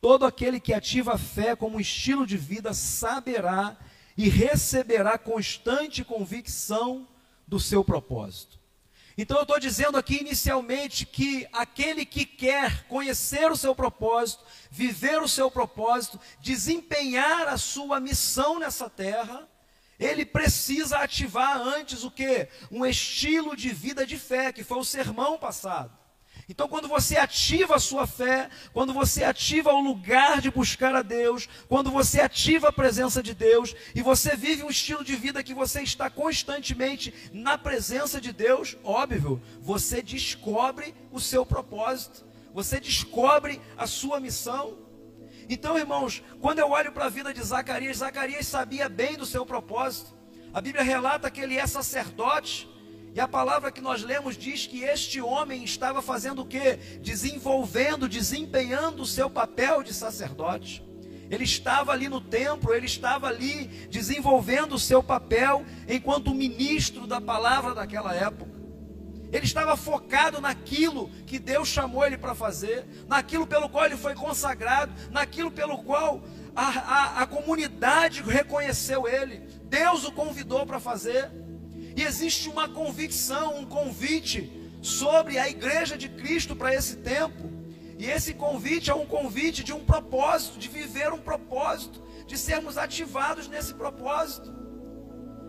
Todo 0.00 0.24
aquele 0.24 0.58
que 0.58 0.72
ativa 0.72 1.12
a 1.12 1.18
fé 1.18 1.54
como 1.54 1.78
estilo 1.78 2.26
de 2.26 2.38
vida 2.38 2.72
saberá 2.72 3.76
e 4.16 4.26
receberá 4.28 5.18
constante 5.18 6.02
convicção 6.02 7.06
do 7.46 7.60
seu 7.60 7.84
propósito. 7.84 8.58
Então 9.18 9.36
eu 9.36 9.42
estou 9.42 9.58
dizendo 9.58 9.98
aqui 9.98 10.18
inicialmente 10.20 11.04
que 11.04 11.46
aquele 11.52 12.06
que 12.06 12.24
quer 12.24 12.84
conhecer 12.84 13.50
o 13.50 13.56
seu 13.56 13.74
propósito, 13.74 14.44
viver 14.70 15.20
o 15.20 15.28
seu 15.28 15.50
propósito, 15.50 16.18
desempenhar 16.40 17.48
a 17.48 17.58
sua 17.58 18.00
missão 18.00 18.58
nessa 18.58 18.88
terra, 18.88 19.48
ele 19.98 20.24
precisa 20.24 20.98
ativar 20.98 21.60
antes 21.60 22.04
o 22.04 22.10
que? 22.10 22.48
Um 22.70 22.86
estilo 22.86 23.54
de 23.54 23.68
vida 23.68 24.06
de 24.06 24.16
fé, 24.16 24.52
que 24.52 24.64
foi 24.64 24.78
o 24.78 24.84
sermão 24.84 25.36
passado. 25.38 25.99
Então, 26.50 26.66
quando 26.66 26.88
você 26.88 27.16
ativa 27.16 27.76
a 27.76 27.78
sua 27.78 28.08
fé, 28.08 28.50
quando 28.72 28.92
você 28.92 29.22
ativa 29.22 29.72
o 29.72 29.80
lugar 29.80 30.40
de 30.40 30.50
buscar 30.50 30.92
a 30.96 31.00
Deus, 31.00 31.48
quando 31.68 31.92
você 31.92 32.20
ativa 32.20 32.70
a 32.70 32.72
presença 32.72 33.22
de 33.22 33.32
Deus 33.32 33.72
e 33.94 34.02
você 34.02 34.34
vive 34.34 34.64
um 34.64 34.68
estilo 34.68 35.04
de 35.04 35.14
vida 35.14 35.44
que 35.44 35.54
você 35.54 35.80
está 35.80 36.10
constantemente 36.10 37.14
na 37.32 37.56
presença 37.56 38.20
de 38.20 38.32
Deus, 38.32 38.76
óbvio, 38.82 39.40
você 39.60 40.02
descobre 40.02 40.92
o 41.12 41.20
seu 41.20 41.46
propósito, 41.46 42.26
você 42.52 42.80
descobre 42.80 43.60
a 43.78 43.86
sua 43.86 44.18
missão. 44.18 44.76
Então, 45.48 45.78
irmãos, 45.78 46.20
quando 46.40 46.58
eu 46.58 46.70
olho 46.70 46.90
para 46.90 47.04
a 47.04 47.10
vida 47.10 47.32
de 47.32 47.42
Zacarias, 47.44 47.98
Zacarias 47.98 48.48
sabia 48.48 48.88
bem 48.88 49.16
do 49.16 49.24
seu 49.24 49.46
propósito. 49.46 50.12
A 50.52 50.60
Bíblia 50.60 50.82
relata 50.82 51.30
que 51.30 51.40
ele 51.40 51.56
é 51.56 51.66
sacerdote. 51.68 52.68
E 53.14 53.20
a 53.20 53.26
palavra 53.26 53.72
que 53.72 53.80
nós 53.80 54.02
lemos 54.02 54.36
diz 54.36 54.66
que 54.66 54.84
este 54.84 55.20
homem 55.20 55.64
estava 55.64 56.00
fazendo 56.00 56.42
o 56.42 56.46
que? 56.46 56.76
Desenvolvendo, 57.02 58.08
desempenhando 58.08 59.02
o 59.02 59.06
seu 59.06 59.28
papel 59.28 59.82
de 59.82 59.92
sacerdote. 59.92 60.84
Ele 61.28 61.44
estava 61.44 61.92
ali 61.92 62.08
no 62.08 62.20
templo, 62.20 62.74
ele 62.74 62.86
estava 62.86 63.28
ali 63.28 63.66
desenvolvendo 63.88 64.74
o 64.74 64.78
seu 64.78 65.02
papel 65.02 65.64
enquanto 65.88 66.34
ministro 66.34 67.06
da 67.06 67.20
palavra 67.20 67.74
daquela 67.74 68.14
época. 68.14 68.60
Ele 69.32 69.44
estava 69.44 69.76
focado 69.76 70.40
naquilo 70.40 71.08
que 71.26 71.38
Deus 71.38 71.68
chamou 71.68 72.04
ele 72.04 72.18
para 72.18 72.34
fazer, 72.34 72.84
naquilo 73.06 73.46
pelo 73.46 73.68
qual 73.68 73.86
ele 73.86 73.96
foi 73.96 74.14
consagrado, 74.14 74.92
naquilo 75.10 75.52
pelo 75.52 75.78
qual 75.78 76.20
a, 76.54 76.66
a, 76.66 77.22
a 77.22 77.26
comunidade 77.26 78.22
reconheceu 78.22 79.06
ele. 79.06 79.38
Deus 79.64 80.04
o 80.04 80.10
convidou 80.12 80.66
para 80.66 80.80
fazer. 80.80 81.30
E 81.96 82.02
existe 82.02 82.48
uma 82.48 82.68
convicção, 82.68 83.58
um 83.58 83.66
convite 83.66 84.50
sobre 84.82 85.38
a 85.38 85.48
igreja 85.48 85.96
de 85.96 86.08
Cristo 86.08 86.56
para 86.56 86.74
esse 86.74 86.96
tempo. 86.96 87.50
E 87.98 88.06
esse 88.06 88.32
convite 88.34 88.90
é 88.90 88.94
um 88.94 89.04
convite 89.04 89.62
de 89.62 89.72
um 89.72 89.84
propósito, 89.84 90.58
de 90.58 90.68
viver 90.68 91.12
um 91.12 91.18
propósito, 91.18 92.02
de 92.26 92.38
sermos 92.38 92.78
ativados 92.78 93.46
nesse 93.48 93.74
propósito. 93.74 94.50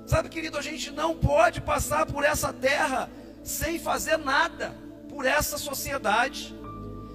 Sabe, 0.05 0.27
querido, 0.27 0.57
a 0.57 0.61
gente 0.61 0.91
não 0.91 1.15
pode 1.15 1.61
passar 1.61 2.05
por 2.05 2.23
essa 2.23 2.51
terra 2.51 3.09
sem 3.43 3.79
fazer 3.79 4.17
nada 4.17 4.75
por 5.11 5.25
essa 5.25 5.57
sociedade, 5.57 6.55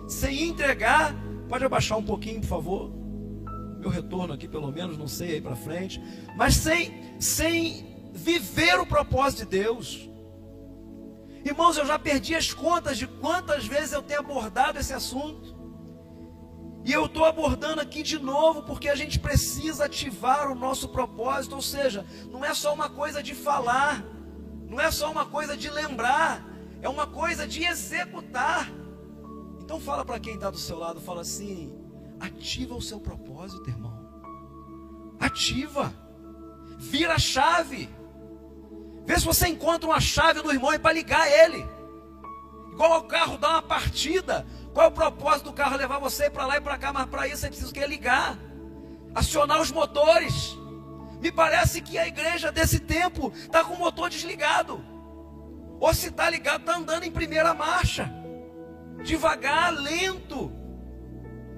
sem 0.08 0.48
entregar. 0.48 1.14
Pode 1.48 1.64
abaixar 1.64 1.98
um 1.98 2.02
pouquinho, 2.02 2.40
por 2.40 2.46
favor? 2.46 2.92
Meu 3.78 3.90
retorno 3.90 4.34
aqui, 4.34 4.46
pelo 4.46 4.70
menos, 4.70 4.98
não 4.98 5.08
sei 5.08 5.34
aí 5.34 5.40
para 5.40 5.56
frente, 5.56 6.00
mas 6.36 6.54
sem, 6.54 7.20
sem 7.20 7.95
viver 8.16 8.80
o 8.80 8.86
propósito 8.86 9.40
de 9.40 9.58
Deus. 9.58 10.08
Irmãos, 11.44 11.76
eu 11.76 11.86
já 11.86 11.98
perdi 11.98 12.34
as 12.34 12.52
contas 12.52 12.98
de 12.98 13.06
quantas 13.06 13.66
vezes 13.66 13.92
eu 13.92 14.02
tenho 14.02 14.20
abordado 14.20 14.78
esse 14.80 14.92
assunto. 14.92 15.54
E 16.84 16.92
eu 16.92 17.06
estou 17.06 17.24
abordando 17.24 17.80
aqui 17.80 18.02
de 18.02 18.18
novo 18.18 18.62
porque 18.62 18.88
a 18.88 18.94
gente 18.94 19.18
precisa 19.18 19.84
ativar 19.84 20.50
o 20.50 20.54
nosso 20.54 20.88
propósito. 20.88 21.54
Ou 21.54 21.62
seja, 21.62 22.04
não 22.30 22.44
é 22.44 22.54
só 22.54 22.72
uma 22.72 22.88
coisa 22.88 23.22
de 23.22 23.34
falar, 23.34 24.04
não 24.68 24.80
é 24.80 24.90
só 24.90 25.10
uma 25.10 25.26
coisa 25.26 25.56
de 25.56 25.68
lembrar, 25.68 26.44
é 26.80 26.88
uma 26.88 27.06
coisa 27.06 27.46
de 27.46 27.64
executar. 27.64 28.70
Então 29.60 29.80
fala 29.80 30.04
para 30.04 30.20
quem 30.20 30.34
está 30.34 30.48
do 30.48 30.58
seu 30.58 30.78
lado, 30.78 31.00
fala 31.00 31.20
assim: 31.20 31.72
ativa 32.18 32.74
o 32.74 32.82
seu 32.82 33.00
propósito, 33.00 33.68
irmão. 33.68 33.96
Ativa, 35.20 35.92
vira 36.78 37.14
a 37.14 37.18
chave. 37.18 37.88
Vê 39.06 39.18
se 39.18 39.24
você 39.24 39.48
encontra 39.48 39.88
uma 39.88 40.00
chave 40.00 40.42
no 40.42 40.52
irmão 40.52 40.76
para 40.78 40.92
ligar 40.92 41.30
ele. 41.30 41.66
Igual 42.72 43.00
o 43.00 43.04
carro 43.04 43.38
dá 43.38 43.50
uma 43.50 43.62
partida. 43.62 44.46
Qual 44.74 44.84
é 44.84 44.88
o 44.88 44.92
propósito 44.92 45.44
do 45.44 45.52
carro 45.52 45.76
levar 45.76 45.98
você 45.98 46.28
para 46.28 46.44
lá 46.44 46.56
e 46.56 46.60
para 46.60 46.76
cá? 46.76 46.92
Mas 46.92 47.06
para 47.06 47.26
isso 47.26 47.38
você 47.38 47.48
precisa 47.48 47.72
que 47.72 47.86
ligar, 47.86 48.36
acionar 49.14 49.60
os 49.60 49.70
motores. 49.70 50.58
Me 51.20 51.32
parece 51.32 51.80
que 51.80 51.96
a 51.96 52.06
igreja 52.06 52.52
desse 52.52 52.80
tempo 52.80 53.32
está 53.34 53.64
com 53.64 53.74
o 53.74 53.78
motor 53.78 54.10
desligado. 54.10 54.84
Ou 55.80 55.94
se 55.94 56.08
está 56.08 56.28
ligado, 56.28 56.60
está 56.60 56.76
andando 56.76 57.04
em 57.04 57.10
primeira 57.10 57.54
marcha. 57.54 58.12
Devagar, 59.02 59.72
lento, 59.72 60.52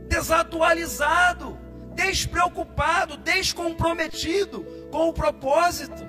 desatualizado, 0.09 1.59
despreocupado, 1.95 3.17
descomprometido 3.17 4.65
com 4.91 5.09
o 5.09 5.13
propósito. 5.13 6.08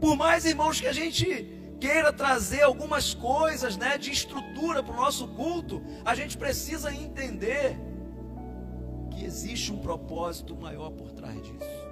Por 0.00 0.16
mais, 0.16 0.44
irmãos, 0.44 0.80
que 0.80 0.86
a 0.86 0.92
gente 0.92 1.46
queira 1.80 2.12
trazer 2.12 2.62
algumas 2.62 3.14
coisas 3.14 3.76
né, 3.76 3.98
de 3.98 4.10
estrutura 4.10 4.82
para 4.82 4.92
o 4.92 4.96
nosso 4.96 5.28
culto, 5.28 5.82
a 6.04 6.14
gente 6.14 6.36
precisa 6.36 6.92
entender 6.92 7.76
que 9.10 9.24
existe 9.24 9.72
um 9.72 9.78
propósito 9.78 10.56
maior 10.56 10.90
por 10.90 11.12
trás 11.12 11.36
disso. 11.42 11.88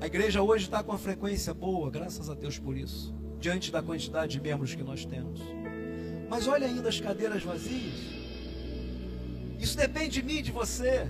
A 0.00 0.06
igreja 0.06 0.42
hoje 0.42 0.64
está 0.64 0.82
com 0.82 0.90
uma 0.90 0.98
frequência 0.98 1.54
boa, 1.54 1.88
graças 1.90 2.28
a 2.28 2.34
Deus 2.34 2.58
por 2.58 2.76
isso, 2.76 3.14
diante 3.38 3.70
da 3.70 3.80
quantidade 3.80 4.32
de 4.32 4.40
membros 4.40 4.74
que 4.74 4.82
nós 4.82 5.04
temos. 5.04 5.40
Mas 6.28 6.48
olha 6.48 6.66
ainda 6.66 6.88
as 6.88 7.00
cadeiras 7.00 7.42
vazias. 7.42 7.94
Isso 9.60 9.76
depende 9.76 10.20
de 10.20 10.22
mim, 10.22 10.42
de 10.42 10.50
você. 10.50 11.06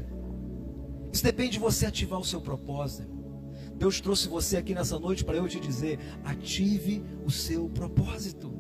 Isso 1.11 1.25
depende 1.25 1.53
de 1.53 1.59
você 1.59 1.87
ativar 1.87 2.21
o 2.21 2.25
seu 2.25 2.41
propósito. 2.41 3.22
Deus 3.83 4.01
trouxe 4.01 4.29
você 4.29 4.57
aqui 4.57 4.77
nessa 4.77 4.97
noite 4.97 5.25
para 5.25 5.37
eu 5.37 5.49
te 5.49 5.59
dizer: 5.59 5.99
ative 6.25 7.03
o 7.27 7.31
seu 7.33 7.69
propósito. 7.69 8.55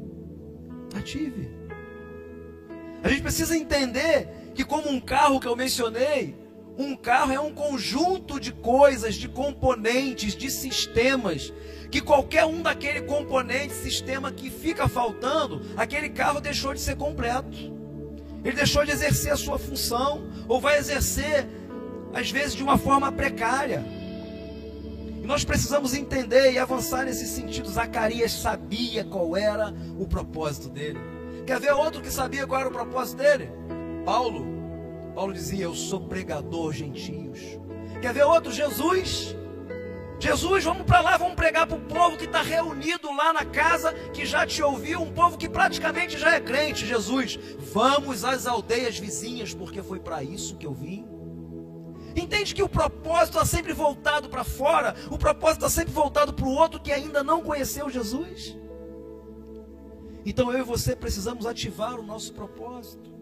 Ative. 0.96 1.48
A 3.04 3.08
gente 3.08 3.22
precisa 3.22 3.56
entender 3.56 4.50
que, 4.52 4.64
como 4.64 4.90
um 4.90 4.98
carro 4.98 5.38
que 5.38 5.46
eu 5.46 5.54
mencionei, 5.54 6.34
um 6.76 6.96
carro 6.96 7.30
é 7.30 7.38
um 7.38 7.54
conjunto 7.54 8.40
de 8.40 8.50
coisas, 8.50 9.14
de 9.14 9.28
componentes, 9.28 10.34
de 10.34 10.50
sistemas, 10.50 11.52
que 11.88 12.00
qualquer 12.00 12.44
um 12.44 12.60
daquele 12.60 13.02
componente, 13.02 13.74
sistema 13.74 14.32
que 14.32 14.50
fica 14.50 14.88
faltando, 14.88 15.62
aquele 15.76 16.08
carro 16.08 16.40
deixou 16.40 16.74
de 16.74 16.80
ser 16.80 16.96
completo. 16.96 17.56
Ele 18.44 18.56
deixou 18.56 18.84
de 18.84 18.90
exercer 18.90 19.32
a 19.32 19.36
sua 19.36 19.56
função, 19.56 20.26
ou 20.48 20.60
vai 20.60 20.78
exercer, 20.78 21.46
às 22.12 22.28
vezes, 22.28 22.56
de 22.56 22.62
uma 22.64 22.76
forma 22.76 23.12
precária. 23.12 24.01
Nós 25.32 25.44
precisamos 25.46 25.94
entender 25.94 26.52
e 26.52 26.58
avançar 26.58 27.06
nesse 27.06 27.26
sentido. 27.26 27.66
Zacarias 27.66 28.32
sabia 28.32 29.02
qual 29.02 29.34
era 29.34 29.72
o 29.98 30.06
propósito 30.06 30.68
dele. 30.68 31.00
Quer 31.46 31.58
ver 31.58 31.72
outro 31.72 32.02
que 32.02 32.10
sabia 32.10 32.46
qual 32.46 32.60
era 32.60 32.68
o 32.68 32.72
propósito 32.72 33.16
dele? 33.22 33.50
Paulo. 34.04 34.44
Paulo 35.14 35.32
dizia: 35.32 35.64
Eu 35.64 35.74
sou 35.74 36.02
pregador 36.02 36.74
gentios. 36.74 37.40
Quer 38.02 38.12
ver 38.12 38.24
outro? 38.24 38.52
Jesus. 38.52 39.34
Jesus, 40.20 40.64
vamos 40.64 40.84
para 40.84 41.00
lá, 41.00 41.16
vamos 41.16 41.34
pregar 41.34 41.66
para 41.66 41.78
o 41.78 41.80
povo 41.80 42.18
que 42.18 42.26
está 42.26 42.42
reunido 42.42 43.10
lá 43.16 43.32
na 43.32 43.46
casa, 43.46 43.90
que 44.12 44.26
já 44.26 44.46
te 44.46 44.62
ouviu, 44.62 45.00
um 45.00 45.12
povo 45.12 45.38
que 45.38 45.48
praticamente 45.48 46.18
já 46.18 46.34
é 46.34 46.40
crente. 46.40 46.86
Jesus, 46.86 47.38
vamos 47.72 48.22
às 48.22 48.46
aldeias 48.46 48.98
vizinhas, 48.98 49.54
porque 49.54 49.82
foi 49.82 49.98
para 49.98 50.22
isso 50.22 50.58
que 50.58 50.66
eu 50.66 50.74
vim. 50.74 51.21
Entende 52.14 52.54
que 52.54 52.62
o 52.62 52.68
propósito 52.68 53.38
está 53.38 53.44
sempre 53.44 53.72
voltado 53.72 54.28
para 54.28 54.44
fora, 54.44 54.94
o 55.10 55.18
propósito 55.18 55.64
está 55.64 55.70
sempre 55.80 55.92
voltado 55.92 56.32
para 56.32 56.46
o 56.46 56.54
outro 56.54 56.80
que 56.80 56.92
ainda 56.92 57.22
não 57.22 57.42
conheceu 57.42 57.88
Jesus. 57.88 58.56
Então 60.24 60.52
eu 60.52 60.60
e 60.60 60.62
você 60.62 60.94
precisamos 60.94 61.46
ativar 61.46 61.98
o 61.98 62.02
nosso 62.02 62.32
propósito. 62.32 63.12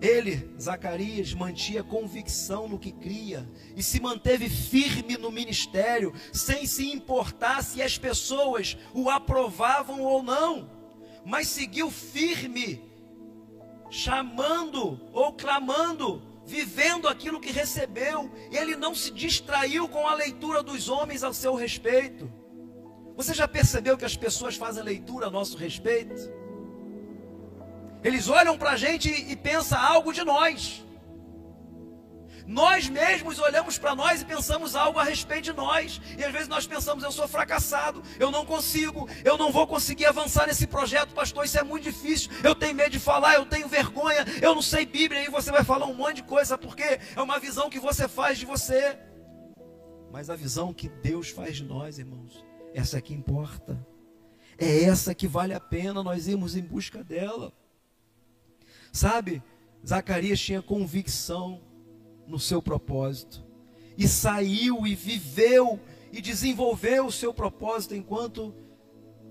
Ele, 0.00 0.50
Zacarias, 0.60 1.32
mantinha 1.32 1.84
convicção 1.84 2.68
no 2.68 2.76
que 2.76 2.90
cria 2.90 3.48
e 3.76 3.82
se 3.82 4.00
manteve 4.00 4.48
firme 4.48 5.16
no 5.16 5.30
ministério, 5.30 6.12
sem 6.32 6.66
se 6.66 6.90
importar 6.90 7.62
se 7.62 7.80
as 7.80 7.96
pessoas 7.98 8.76
o 8.92 9.08
aprovavam 9.08 10.00
ou 10.02 10.20
não, 10.20 10.68
mas 11.24 11.46
seguiu 11.46 11.88
firme, 11.88 12.82
chamando 13.90 15.00
ou 15.12 15.34
clamando 15.34 16.31
vivendo 16.44 17.08
aquilo 17.08 17.40
que 17.40 17.52
recebeu, 17.52 18.30
e 18.50 18.56
ele 18.56 18.76
não 18.76 18.94
se 18.94 19.10
distraiu 19.10 19.88
com 19.88 20.06
a 20.06 20.14
leitura 20.14 20.62
dos 20.62 20.88
homens 20.88 21.22
ao 21.22 21.32
seu 21.32 21.54
respeito. 21.54 22.30
Você 23.16 23.34
já 23.34 23.46
percebeu 23.46 23.96
que 23.96 24.04
as 24.04 24.16
pessoas 24.16 24.56
fazem 24.56 24.82
leitura 24.82 25.26
a 25.26 25.30
nosso 25.30 25.56
respeito? 25.56 26.14
Eles 28.02 28.28
olham 28.28 28.58
para 28.58 28.70
a 28.70 28.76
gente 28.76 29.08
e 29.08 29.36
pensam 29.36 29.78
algo 29.78 30.12
de 30.12 30.24
nós. 30.24 30.84
Nós 32.46 32.88
mesmos 32.88 33.38
olhamos 33.38 33.78
para 33.78 33.94
nós 33.94 34.22
e 34.22 34.24
pensamos 34.24 34.74
algo 34.74 34.98
a 34.98 35.04
respeito 35.04 35.44
de 35.44 35.52
nós. 35.52 36.00
E 36.18 36.24
às 36.24 36.32
vezes 36.32 36.48
nós 36.48 36.66
pensamos, 36.66 37.04
eu 37.04 37.12
sou 37.12 37.28
fracassado, 37.28 38.02
eu 38.18 38.30
não 38.30 38.44
consigo, 38.44 39.08
eu 39.24 39.38
não 39.38 39.52
vou 39.52 39.66
conseguir 39.66 40.06
avançar 40.06 40.46
nesse 40.46 40.66
projeto, 40.66 41.14
pastor, 41.14 41.44
isso 41.44 41.58
é 41.58 41.62
muito 41.62 41.84
difícil. 41.84 42.30
Eu 42.42 42.54
tenho 42.54 42.74
medo 42.74 42.90
de 42.90 42.98
falar, 42.98 43.34
eu 43.34 43.46
tenho 43.46 43.68
vergonha, 43.68 44.24
eu 44.40 44.54
não 44.54 44.62
sei 44.62 44.84
Bíblia, 44.84 45.24
e 45.24 45.30
você 45.30 45.50
vai 45.50 45.64
falar 45.64 45.86
um 45.86 45.94
monte 45.94 46.16
de 46.16 46.22
coisa, 46.24 46.58
porque 46.58 46.82
é 46.82 47.22
uma 47.22 47.38
visão 47.38 47.70
que 47.70 47.78
você 47.78 48.08
faz 48.08 48.38
de 48.38 48.46
você. 48.46 48.98
Mas 50.10 50.28
a 50.28 50.36
visão 50.36 50.74
que 50.74 50.88
Deus 50.88 51.30
faz 51.30 51.56
de 51.56 51.64
nós, 51.64 51.98
irmãos, 51.98 52.44
essa 52.74 52.98
é 52.98 53.00
que 53.00 53.14
importa. 53.14 53.86
É 54.58 54.84
essa 54.84 55.14
que 55.14 55.26
vale 55.26 55.54
a 55.54 55.60
pena 55.60 56.02
nós 56.02 56.28
irmos 56.28 56.54
em 56.54 56.62
busca 56.62 57.02
dela. 57.02 57.52
Sabe, 58.92 59.42
Zacarias 59.86 60.38
tinha 60.38 60.60
convicção 60.60 61.62
no 62.32 62.38
seu 62.38 62.62
propósito 62.62 63.44
e 63.96 64.08
saiu 64.08 64.86
e 64.86 64.94
viveu 64.94 65.78
e 66.10 66.22
desenvolveu 66.22 67.04
o 67.06 67.12
seu 67.12 67.34
propósito 67.34 67.94
enquanto 67.94 68.54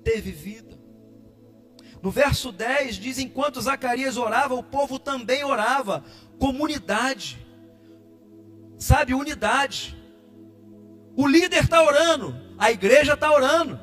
teve 0.03 0.31
vida. 0.31 0.79
No 1.99 2.11
verso 2.11 2.51
10 2.51 2.97
diz: 2.97 3.17
enquanto 3.17 3.59
Zacarias 3.59 4.17
orava, 4.17 4.53
o 4.53 4.61
povo 4.61 4.99
também 4.99 5.43
orava. 5.43 6.05
Comunidade, 6.37 7.43
sabe, 8.77 9.15
unidade. 9.15 9.97
O 11.15 11.27
líder 11.27 11.63
está 11.63 11.83
orando, 11.83 12.35
a 12.55 12.71
igreja 12.71 13.13
está 13.13 13.33
orando. 13.33 13.79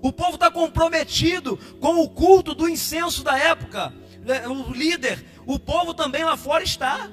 O 0.00 0.10
povo 0.10 0.34
está 0.34 0.50
comprometido 0.50 1.58
com 1.78 2.02
o 2.02 2.08
culto 2.08 2.54
do 2.54 2.68
incenso 2.68 3.22
da 3.22 3.38
época. 3.38 3.92
O 4.48 4.72
líder, 4.72 5.22
o 5.46 5.58
povo 5.58 5.92
também 5.92 6.24
lá 6.24 6.38
fora 6.38 6.64
está. 6.64 7.10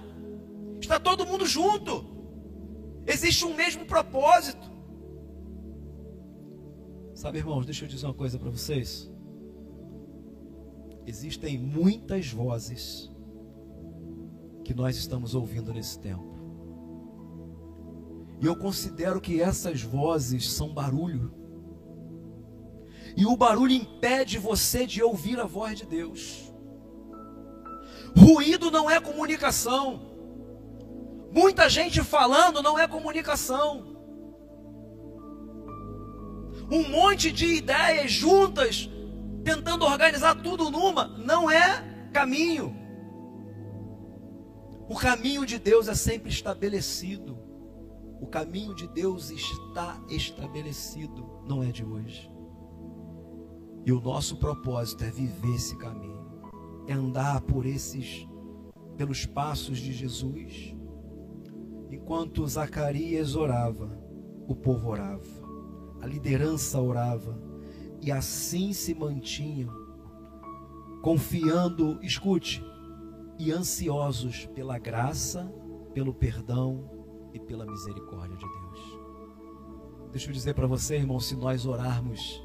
Está 0.92 1.00
todo 1.00 1.26
mundo 1.26 1.46
junto. 1.46 2.04
Existe 3.08 3.46
um 3.46 3.56
mesmo 3.56 3.86
propósito. 3.86 4.70
Sabe, 7.14 7.38
irmãos, 7.38 7.66
deixa 7.66 7.86
eu 7.86 7.88
dizer 7.88 8.08
uma 8.08 8.14
coisa 8.14 8.38
para 8.38 8.50
vocês. 8.50 9.10
Existem 11.08 11.58
muitas 11.58 12.30
vozes 12.30 13.10
que 14.66 14.74
nós 14.74 14.98
estamos 14.98 15.34
ouvindo 15.34 15.74
nesse 15.74 15.98
tempo. 15.98 16.30
E 18.42 18.46
eu 18.46 18.58
considero 18.58 19.22
que 19.22 19.42
essas 19.42 19.82
vozes 19.82 20.52
são 20.52 20.74
barulho. 20.74 21.34
E 23.16 23.26
o 23.26 23.38
barulho 23.38 23.72
impede 23.72 24.38
você 24.38 24.86
de 24.86 25.02
ouvir 25.02 25.39
a 25.39 25.46
voz 25.46 25.80
de 25.80 25.86
Deus. 25.86 26.54
Ruído 28.14 28.70
não 28.70 28.92
é 28.92 29.00
comunicação. 29.00 30.11
Muita 31.32 31.70
gente 31.70 32.04
falando 32.04 32.62
não 32.62 32.78
é 32.78 32.88
comunicação 32.88 33.92
um 36.72 36.88
monte 36.88 37.32
de 37.32 37.46
ideias 37.46 38.12
juntas, 38.14 38.90
tentando 39.44 39.84
organizar 39.84 40.42
tudo 40.42 40.72
numa, 40.72 41.06
não 41.06 41.52
é 41.52 42.10
caminho. 42.14 42.74
O 44.88 44.96
caminho 44.96 45.46
de 45.46 45.60
Deus 45.60 45.90
é 45.90 45.94
sempre 45.94 46.30
estabelecido. 46.30 47.38
O 48.22 48.28
caminho 48.28 48.74
de 48.74 48.88
Deus 48.88 49.32
está 49.32 50.02
estabelecido, 50.10 51.42
não 51.46 51.62
é 51.62 51.72
de 51.72 51.84
hoje. 51.84 52.32
E 53.86 53.92
o 53.92 54.00
nosso 54.00 54.38
propósito 54.38 55.04
é 55.04 55.10
viver 55.10 55.56
esse 55.56 55.76
caminho, 55.78 56.40
é 56.88 56.94
andar 56.94 57.42
por 57.42 57.66
esses 57.66 58.28
pelos 58.96 59.26
passos 59.26 59.80
de 59.80 59.92
Jesus. 59.92 60.76
Enquanto 61.92 62.48
Zacarias 62.48 63.36
orava, 63.36 63.89
o 64.48 64.56
povo 64.56 64.89
orava 64.89 65.42
a 66.02 66.08
liderança 66.08 66.82
orava, 66.82 67.39
e 68.02 68.12
assim 68.12 68.74
se 68.74 68.94
mantinham, 68.96 69.72
confiando, 71.04 72.00
escute, 72.02 72.66
e 73.38 73.52
ansiosos 73.52 74.48
pela 74.48 74.80
graça, 74.80 75.54
pelo 75.94 76.14
perdão 76.14 76.89
e 77.34 77.39
pela 77.39 77.66
misericórdia 77.66 78.36
de 78.36 78.46
Deus. 78.46 79.00
Deixa 80.12 80.30
eu 80.30 80.34
dizer 80.34 80.56
para 80.56 80.68
você, 80.68 80.96
irmão, 80.96 81.20
se 81.20 81.36
nós 81.36 81.66
orarmos, 81.66 82.44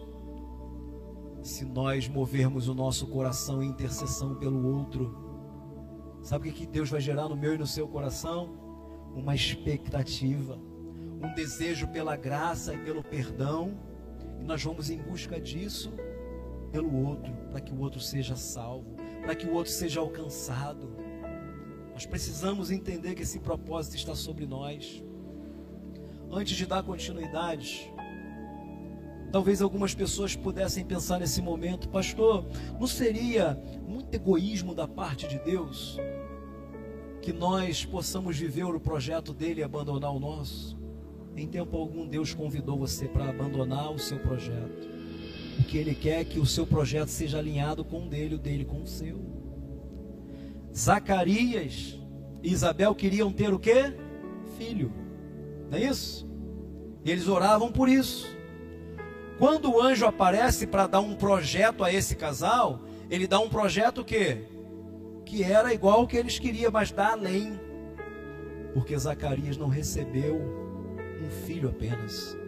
se 1.42 1.64
nós 1.64 2.08
movermos 2.08 2.68
o 2.68 2.74
nosso 2.74 3.06
coração 3.06 3.62
em 3.62 3.68
intercessão 3.68 4.34
pelo 4.34 4.66
outro, 4.66 5.14
sabe 6.22 6.50
o 6.50 6.52
que 6.52 6.66
Deus 6.66 6.90
vai 6.90 7.00
gerar 7.00 7.28
no 7.28 7.36
meu 7.36 7.54
e 7.54 7.58
no 7.58 7.66
seu 7.66 7.88
coração? 7.88 8.65
Uma 9.16 9.34
expectativa 9.34 10.58
um 11.22 11.34
desejo 11.34 11.88
pela 11.88 12.16
graça 12.16 12.74
e 12.74 12.78
pelo 12.78 13.02
perdão, 13.02 13.74
e 14.40 14.44
nós 14.44 14.62
vamos 14.62 14.90
em 14.90 14.98
busca 14.98 15.40
disso 15.40 15.92
pelo 16.70 17.06
outro, 17.06 17.32
para 17.50 17.60
que 17.60 17.72
o 17.72 17.80
outro 17.80 18.00
seja 18.00 18.36
salvo, 18.36 18.96
para 19.22 19.34
que 19.34 19.46
o 19.46 19.52
outro 19.54 19.72
seja 19.72 20.00
alcançado. 20.00 20.94
Nós 21.92 22.04
precisamos 22.04 22.70
entender 22.70 23.14
que 23.14 23.22
esse 23.22 23.38
propósito 23.38 23.96
está 23.96 24.14
sobre 24.14 24.46
nós. 24.46 25.02
Antes 26.30 26.56
de 26.56 26.66
dar 26.66 26.82
continuidade, 26.82 27.90
talvez 29.32 29.62
algumas 29.62 29.94
pessoas 29.94 30.36
pudessem 30.36 30.84
pensar 30.84 31.18
nesse 31.18 31.40
momento, 31.40 31.88
pastor, 31.88 32.44
não 32.78 32.86
seria 32.86 33.58
muito 33.86 34.14
egoísmo 34.14 34.74
da 34.74 34.86
parte 34.86 35.26
de 35.26 35.38
Deus 35.38 35.98
que 37.26 37.32
nós 37.32 37.84
possamos 37.84 38.38
viver 38.38 38.62
o 38.62 38.78
projeto 38.78 39.34
dele 39.34 39.60
e 39.60 39.64
abandonar 39.64 40.14
o 40.14 40.20
nosso? 40.20 40.78
Em 41.36 41.48
tempo 41.48 41.76
algum, 41.76 42.06
Deus 42.06 42.32
convidou 42.32 42.78
você 42.78 43.08
para 43.08 43.28
abandonar 43.28 43.90
o 43.90 43.98
seu 43.98 44.20
projeto. 44.20 44.88
O 45.58 45.64
que 45.64 45.76
Ele 45.76 45.92
quer 45.92 46.20
é 46.20 46.24
que 46.24 46.38
o 46.38 46.46
seu 46.46 46.64
projeto 46.64 47.08
seja 47.08 47.40
alinhado 47.40 47.84
com 47.84 48.06
o 48.06 48.08
dele, 48.08 48.36
o 48.36 48.38
dele 48.38 48.64
com 48.64 48.80
o 48.80 48.86
seu. 48.86 49.18
Zacarias 50.72 51.98
e 52.44 52.52
Isabel 52.52 52.94
queriam 52.94 53.32
ter 53.32 53.52
o 53.52 53.58
quê? 53.58 53.92
Filho. 54.56 54.92
Não 55.68 55.78
é 55.78 55.82
isso? 55.82 56.28
E 57.04 57.10
eles 57.10 57.26
oravam 57.26 57.72
por 57.72 57.88
isso. 57.88 58.28
Quando 59.36 59.72
o 59.72 59.82
anjo 59.82 60.06
aparece 60.06 60.64
para 60.64 60.86
dar 60.86 61.00
um 61.00 61.16
projeto 61.16 61.82
a 61.82 61.92
esse 61.92 62.14
casal, 62.14 62.82
ele 63.10 63.26
dá 63.26 63.40
um 63.40 63.48
projeto 63.48 64.04
que 64.04 64.44
que 65.26 65.42
era 65.42 65.74
igual 65.74 66.00
ao 66.00 66.06
que 66.06 66.16
eles 66.16 66.38
queriam, 66.38 66.70
mas 66.70 66.92
dá 66.92 67.12
além. 67.12 67.60
Porque 68.72 68.96
Zacarias 68.96 69.56
não 69.56 69.66
recebeu 69.66 70.36
um 71.20 71.28
filho 71.44 71.68
apenas. 71.68 72.38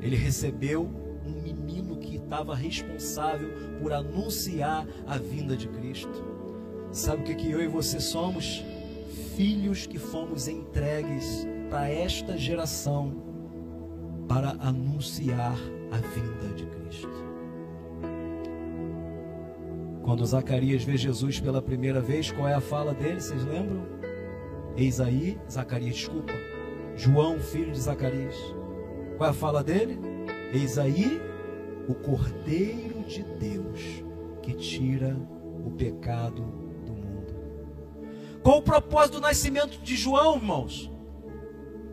Ele 0.00 0.16
recebeu 0.16 0.88
um 1.26 1.42
menino 1.42 1.98
que 1.98 2.16
estava 2.16 2.54
responsável 2.54 3.50
por 3.82 3.92
anunciar 3.92 4.86
a 5.06 5.18
vinda 5.18 5.56
de 5.56 5.68
Cristo. 5.68 6.24
Sabe 6.92 7.22
o 7.22 7.24
que, 7.24 7.34
que 7.34 7.50
eu 7.50 7.60
e 7.60 7.66
você 7.66 8.00
somos? 8.00 8.62
Filhos 9.36 9.86
que 9.86 9.98
fomos 9.98 10.46
entregues 10.46 11.46
para 11.68 11.88
esta 11.88 12.38
geração 12.38 13.28
para 14.28 14.50
anunciar 14.60 15.56
a 15.90 15.96
vinda 15.96 16.54
de 16.54 16.66
Cristo. 16.66 17.27
Quando 20.08 20.24
Zacarias 20.24 20.82
vê 20.84 20.96
Jesus 20.96 21.38
pela 21.38 21.60
primeira 21.60 22.00
vez, 22.00 22.32
qual 22.32 22.48
é 22.48 22.54
a 22.54 22.62
fala 22.62 22.94
dele? 22.94 23.20
Vocês 23.20 23.44
lembram? 23.44 23.86
Eis 24.74 25.02
aí, 25.02 25.38
Zacarias, 25.50 25.96
desculpa 25.96 26.32
João, 26.96 27.38
filho 27.38 27.70
de 27.70 27.78
Zacarias. 27.78 28.34
Qual 29.18 29.28
é 29.28 29.30
a 29.30 29.34
fala 29.34 29.62
dele? 29.62 29.98
Eis 30.50 30.78
aí 30.78 31.20
o 31.86 31.94
Cordeiro 31.94 33.02
de 33.06 33.22
Deus 33.22 34.02
que 34.40 34.54
tira 34.54 35.14
o 35.62 35.70
pecado 35.72 36.40
do 36.86 36.92
mundo. 36.94 37.34
Qual 38.42 38.60
o 38.60 38.62
propósito 38.62 39.16
do 39.16 39.20
nascimento 39.20 39.78
de 39.82 39.94
João, 39.94 40.36
irmãos? 40.36 40.90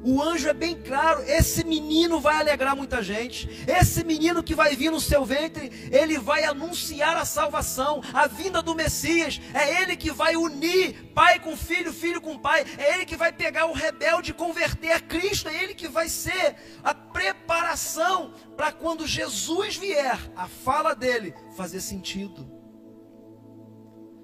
O 0.06 0.22
anjo 0.22 0.48
é 0.48 0.54
bem 0.54 0.80
claro: 0.80 1.24
esse 1.24 1.64
menino 1.64 2.20
vai 2.20 2.40
alegrar 2.40 2.76
muita 2.76 3.02
gente. 3.02 3.50
Esse 3.68 4.04
menino 4.04 4.44
que 4.44 4.54
vai 4.54 4.76
vir 4.76 4.92
no 4.92 5.02
seu 5.02 5.26
ventre, 5.26 5.72
ele 5.92 6.20
vai 6.20 6.44
anunciar 6.44 7.18
a 7.18 7.26
salvação, 7.26 8.02
a 8.14 8.28
vinda 8.28 8.62
do 8.62 8.76
Messias. 8.76 9.42
É 9.52 9.82
ele 9.82 9.98
que 9.98 10.12
vai 10.12 10.36
unir 10.36 11.12
pai 11.16 11.40
com 11.40 11.58
filho, 11.58 11.92
filho 11.92 12.22
com 12.22 12.38
pai. 12.38 12.64
É 12.78 12.94
ele 12.94 13.06
que 13.06 13.16
vai 13.16 13.34
pegar 13.34 13.66
o 13.66 13.74
rebelde 13.74 14.30
e 14.30 14.34
converter 14.36 14.92
a 14.92 15.00
Cristo. 15.00 15.50
É 15.50 15.64
ele 15.64 15.74
que 15.74 15.88
vai 15.88 16.08
ser 16.08 16.56
a 16.84 16.94
preparação 16.94 18.32
para 18.56 18.72
quando 18.72 19.08
Jesus 19.08 19.76
vier, 19.76 20.20
a 20.36 20.48
fala 20.48 20.94
dele 20.94 21.34
fazer 21.58 21.82
sentido. 21.82 22.48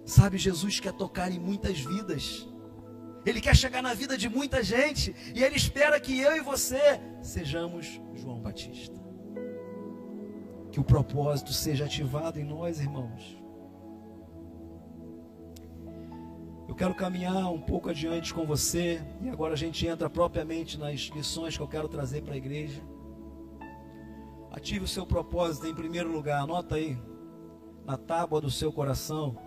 Sabe, 0.05 0.37
Jesus 0.37 0.79
quer 0.79 0.93
tocar 0.93 1.31
em 1.31 1.39
muitas 1.39 1.79
vidas. 1.79 2.50
Ele 3.25 3.39
quer 3.39 3.55
chegar 3.55 3.81
na 3.83 3.93
vida 3.93 4.17
de 4.17 4.27
muita 4.27 4.63
gente 4.63 5.15
e 5.35 5.43
ele 5.43 5.55
espera 5.55 5.99
que 5.99 6.19
eu 6.19 6.35
e 6.35 6.41
você 6.41 6.99
sejamos 7.21 8.01
João 8.15 8.39
Batista. 8.39 8.99
Que 10.71 10.79
o 10.79 10.83
propósito 10.83 11.53
seja 11.53 11.85
ativado 11.85 12.39
em 12.39 12.43
nós, 12.43 12.79
irmãos. 12.79 13.37
Eu 16.67 16.73
quero 16.73 16.95
caminhar 16.95 17.51
um 17.51 17.59
pouco 17.59 17.89
adiante 17.89 18.33
com 18.33 18.45
você 18.45 19.01
e 19.21 19.29
agora 19.29 19.53
a 19.53 19.57
gente 19.57 19.85
entra 19.85 20.09
propriamente 20.09 20.79
nas 20.79 21.01
lições 21.13 21.55
que 21.55 21.61
eu 21.61 21.67
quero 21.67 21.87
trazer 21.87 22.23
para 22.23 22.33
a 22.33 22.37
igreja. 22.37 22.81
Ative 24.49 24.85
o 24.85 24.87
seu 24.87 25.05
propósito 25.05 25.67
em 25.67 25.75
primeiro 25.75 26.11
lugar, 26.11 26.41
anota 26.41 26.75
aí 26.75 26.97
na 27.85 27.97
tábua 27.97 28.39
do 28.41 28.49
seu 28.49 28.71
coração, 28.71 29.37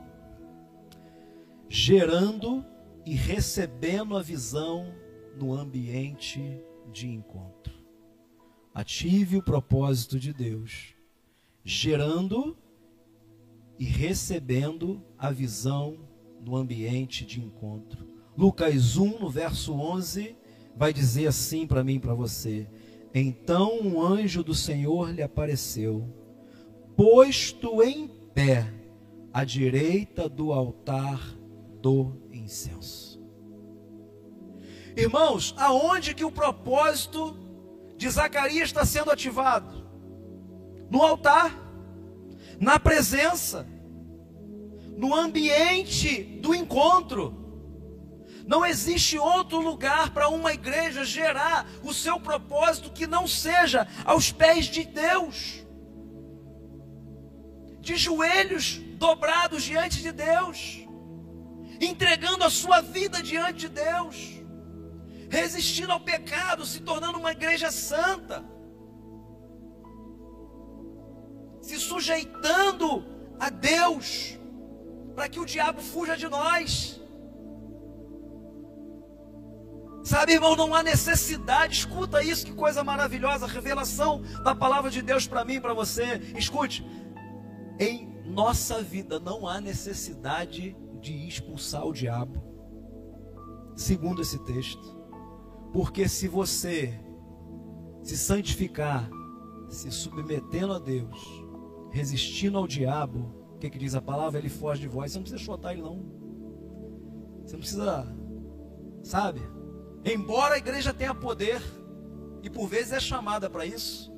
gerando 1.69 2.65
e 3.05 3.15
recebendo 3.15 4.17
a 4.17 4.23
visão 4.23 4.95
no 5.39 5.53
ambiente 5.53 6.61
de 6.93 7.09
encontro. 7.09 7.75
Ative 8.73 9.37
o 9.37 9.43
propósito 9.43 10.19
de 10.19 10.33
Deus 10.33 10.95
gerando 11.65 12.57
e 13.79 13.85
recebendo 13.85 15.03
a 15.19 15.31
visão 15.31 15.99
no 16.45 16.57
ambiente 16.57 17.25
de 17.25 17.41
encontro. 17.41 18.07
Lucas 18.37 18.97
1, 18.97 19.21
no 19.21 19.31
verso 19.31 19.73
11, 19.73 20.37
vai 20.77 20.93
dizer 20.93 21.27
assim 21.27 21.67
para 21.67 21.85
mim 21.85 21.95
e 21.95 22.01
para 22.01 22.15
você: 22.15 22.69
Então 23.15 23.81
um 23.81 24.03
anjo 24.03 24.43
do 24.43 24.55
Senhor 24.55 25.11
lhe 25.11 25.23
apareceu, 25.23 26.07
posto 26.97 27.83
em 27.83 28.09
pé 28.35 28.73
à 29.33 29.45
direita 29.45 30.29
do 30.29 30.53
altar 30.53 31.21
do 31.85 32.17
incenso. 32.33 33.23
Irmãos, 34.97 35.55
aonde 35.59 36.15
que 36.15 36.25
o 36.25 36.33
propósito 36.33 37.37
de 37.95 38.09
Zacarias 38.09 38.71
está 38.71 38.87
sendo 38.87 39.11
ativado? 39.11 39.87
No 40.91 41.03
altar, 41.03 41.55
na 42.59 42.79
presença, 42.79 43.69
no 44.97 45.15
ambiente 45.15 46.23
do 46.41 46.55
encontro. 46.55 47.43
Não 48.47 48.65
existe 48.65 49.19
outro 49.19 49.61
lugar 49.61 50.15
para 50.15 50.31
uma 50.31 50.55
igreja 50.55 51.05
gerar 51.05 51.69
o 51.83 51.93
seu 51.93 52.19
propósito 52.19 52.93
que 52.93 53.07
não 53.07 53.27
seja 53.27 53.87
aos 54.07 54.33
pés 54.33 54.67
de 54.67 54.87
Deus, 54.87 55.67
de 57.79 57.95
joelhos 57.95 58.81
dobrados 58.97 59.63
diante 59.63 60.01
de 60.01 60.13
Deus, 60.13 60.84
entregando 61.87 62.45
a 62.45 62.51
sua 62.51 62.81
vida 62.81 63.23
diante 63.23 63.61
de 63.61 63.69
Deus, 63.69 64.17
resistindo 65.29 65.93
ao 65.93 66.01
pecado, 66.01 66.65
se 66.65 66.81
tornando 66.81 67.19
uma 67.19 67.33
igreja 67.33 67.71
santa, 67.71 68.45
se 71.61 71.79
sujeitando 71.79 73.05
a 73.39 73.51
Deus, 73.51 74.39
para 75.15 75.29
que 75.29 75.41
o 75.41 75.47
diabo 75.47 75.81
fuja 75.81 76.17
de 76.17 76.29
nós. 76.29 77.01
Sabe, 80.05 80.35
irmão, 80.35 80.55
não 80.55 80.75
há 80.75 80.83
necessidade. 80.83 81.79
Escuta 81.79 82.23
isso, 82.23 82.45
que 82.45 82.53
coisa 82.53 82.85
maravilhosa, 82.85 83.47
revelação 83.47 84.21
da 84.45 84.55
palavra 84.55 84.91
de 84.91 85.01
Deus 85.01 85.27
para 85.27 85.45
mim, 85.47 85.61
para 85.61 85.73
você. 85.73 86.21
Escute, 86.37 86.85
em 87.81 88.23
nossa 88.27 88.83
vida 88.83 89.19
não 89.19 89.49
há 89.49 89.61
necessidade 89.61 90.77
de 91.05 91.29
expulsar 91.29 91.87
o 91.87 91.93
diabo, 91.93 92.43
segundo 93.77 94.23
esse 94.23 94.39
texto, 94.45 94.99
porque 95.71 96.09
se 96.09 96.27
você 96.27 96.99
se 98.03 98.17
santificar, 98.17 99.11
se 99.69 99.91
submetendo 99.91 100.73
a 100.73 100.79
Deus, 100.79 101.45
resistindo 101.91 102.57
ao 102.57 102.67
diabo, 102.67 103.35
o 103.55 103.59
que, 103.59 103.69
que 103.69 103.79
diz 103.79 103.95
a 103.95 104.01
palavra? 104.01 104.39
Ele 104.39 104.49
foge 104.49 104.81
de 104.81 104.89
vós. 104.89 105.13
Você 105.13 105.19
não 105.19 105.23
precisa 105.25 105.45
chutar 105.45 105.73
ele, 105.73 105.83
não. 105.83 106.03
Você 107.45 107.53
não 107.53 107.61
precisa, 107.61 108.17
sabe? 109.03 109.41
Embora 110.05 110.55
a 110.55 110.59
igreja 110.59 110.95
tenha 110.95 111.15
poder, 111.15 111.61
e 112.43 112.49
por 112.49 112.67
vezes 112.67 112.93
é 112.93 113.01
chamada 113.01 113.51
para 113.51 113.67
isso, 113.67 114.11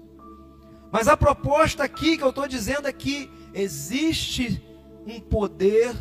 mas 0.93 1.09
a 1.09 1.17
proposta 1.17 1.83
aqui 1.83 2.17
que 2.17 2.23
eu 2.23 2.31
estou 2.31 2.47
dizendo 2.47 2.87
é 2.87 2.93
que 2.93 3.31
existe 3.53 4.63
um 5.05 5.21
poder 5.21 5.95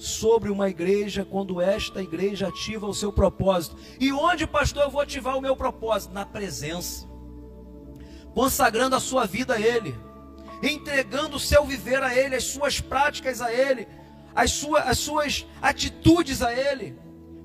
sobre 0.00 0.50
uma 0.50 0.68
igreja 0.68 1.24
quando 1.24 1.60
esta 1.60 2.02
igreja 2.02 2.48
ativa 2.48 2.86
o 2.86 2.94
seu 2.94 3.12
propósito. 3.12 3.76
E 3.98 4.12
onde, 4.12 4.46
pastor, 4.46 4.84
eu 4.84 4.90
vou 4.90 5.00
ativar 5.00 5.36
o 5.36 5.40
meu 5.40 5.54
propósito? 5.54 6.12
Na 6.12 6.24
presença, 6.24 7.06
consagrando 8.34 8.96
a 8.96 9.00
sua 9.00 9.26
vida 9.26 9.54
a 9.54 9.60
Ele, 9.60 9.94
entregando 10.62 11.36
o 11.36 11.40
seu 11.40 11.64
viver 11.64 12.02
a 12.02 12.16
Ele, 12.16 12.34
as 12.34 12.44
suas 12.44 12.80
práticas 12.80 13.40
a 13.40 13.52
Ele, 13.52 13.86
as, 14.34 14.50
sua, 14.52 14.80
as 14.80 14.98
suas 14.98 15.46
atitudes 15.60 16.42
a 16.42 16.54
Ele 16.54 16.98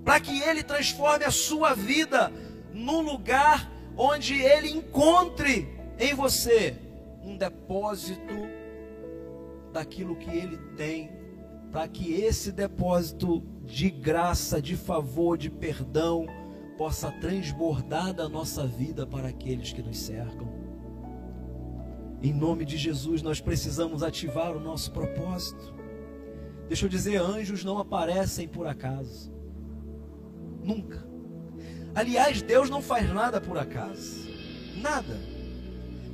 para 0.06 0.20
que 0.20 0.40
Ele 0.40 0.62
transforme 0.62 1.26
a 1.26 1.32
sua 1.32 1.74
vida 1.74 2.32
num 2.72 3.02
lugar 3.02 3.70
onde 3.98 4.36
Ele 4.36 4.70
encontre 4.70 5.68
em 5.98 6.14
você 6.14 6.78
um 7.24 7.36
depósito 7.36 8.48
daquilo 9.74 10.16
que 10.16 10.30
Ele 10.30 10.58
tem, 10.78 11.12
para 11.76 11.90
que 11.90 12.14
esse 12.14 12.54
depósito 12.54 13.44
de 13.66 13.90
graça, 13.90 14.62
de 14.62 14.78
favor, 14.78 15.38
de 15.38 15.50
perdão, 15.50 16.26
possa 16.78 17.12
transbordar 17.12 18.14
da 18.14 18.30
nossa 18.30 18.66
vida 18.66 19.06
para 19.06 19.28
aqueles 19.28 19.74
que 19.74 19.82
nos 19.82 19.98
cercam. 19.98 20.48
Em 22.24 22.32
nome 22.32 22.64
de 22.64 22.78
Jesus, 22.78 23.22
nós 23.22 23.42
precisamos 23.42 24.04
ativar 24.04 24.56
o 24.56 24.60
nosso 24.62 24.90
propósito. 24.94 25.76
Deixa 26.70 26.86
eu 26.86 26.90
dizer, 26.90 27.18
anjos 27.18 27.66
não 27.66 27.78
aparecem 27.78 28.48
por 28.48 28.68
acaso. 28.68 29.30
Nunca. 30.64 31.06
Aliás, 31.94 32.42
Deus 32.42 32.70
não 32.70 32.82
faz 32.82 33.14
nada 33.14 33.42
por 33.42 33.58
acaso. 33.58 34.30
Nada. 34.78 35.20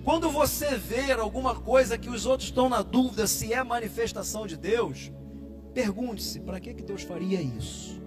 Quando 0.03 0.27
você 0.31 0.75
ver 0.75 1.19
alguma 1.19 1.53
coisa 1.53 1.99
que 1.99 2.09
os 2.09 2.25
outros 2.25 2.49
estão 2.49 2.67
na 2.67 2.81
dúvida 2.81 3.27
se 3.27 3.53
é 3.53 3.63
manifestação 3.63 4.47
de 4.47 4.57
Deus, 4.57 5.11
pergunte-se: 5.73 6.39
para 6.39 6.59
que, 6.59 6.73
que 6.73 6.83
Deus 6.83 7.03
faria 7.03 7.41
isso? 7.41 8.01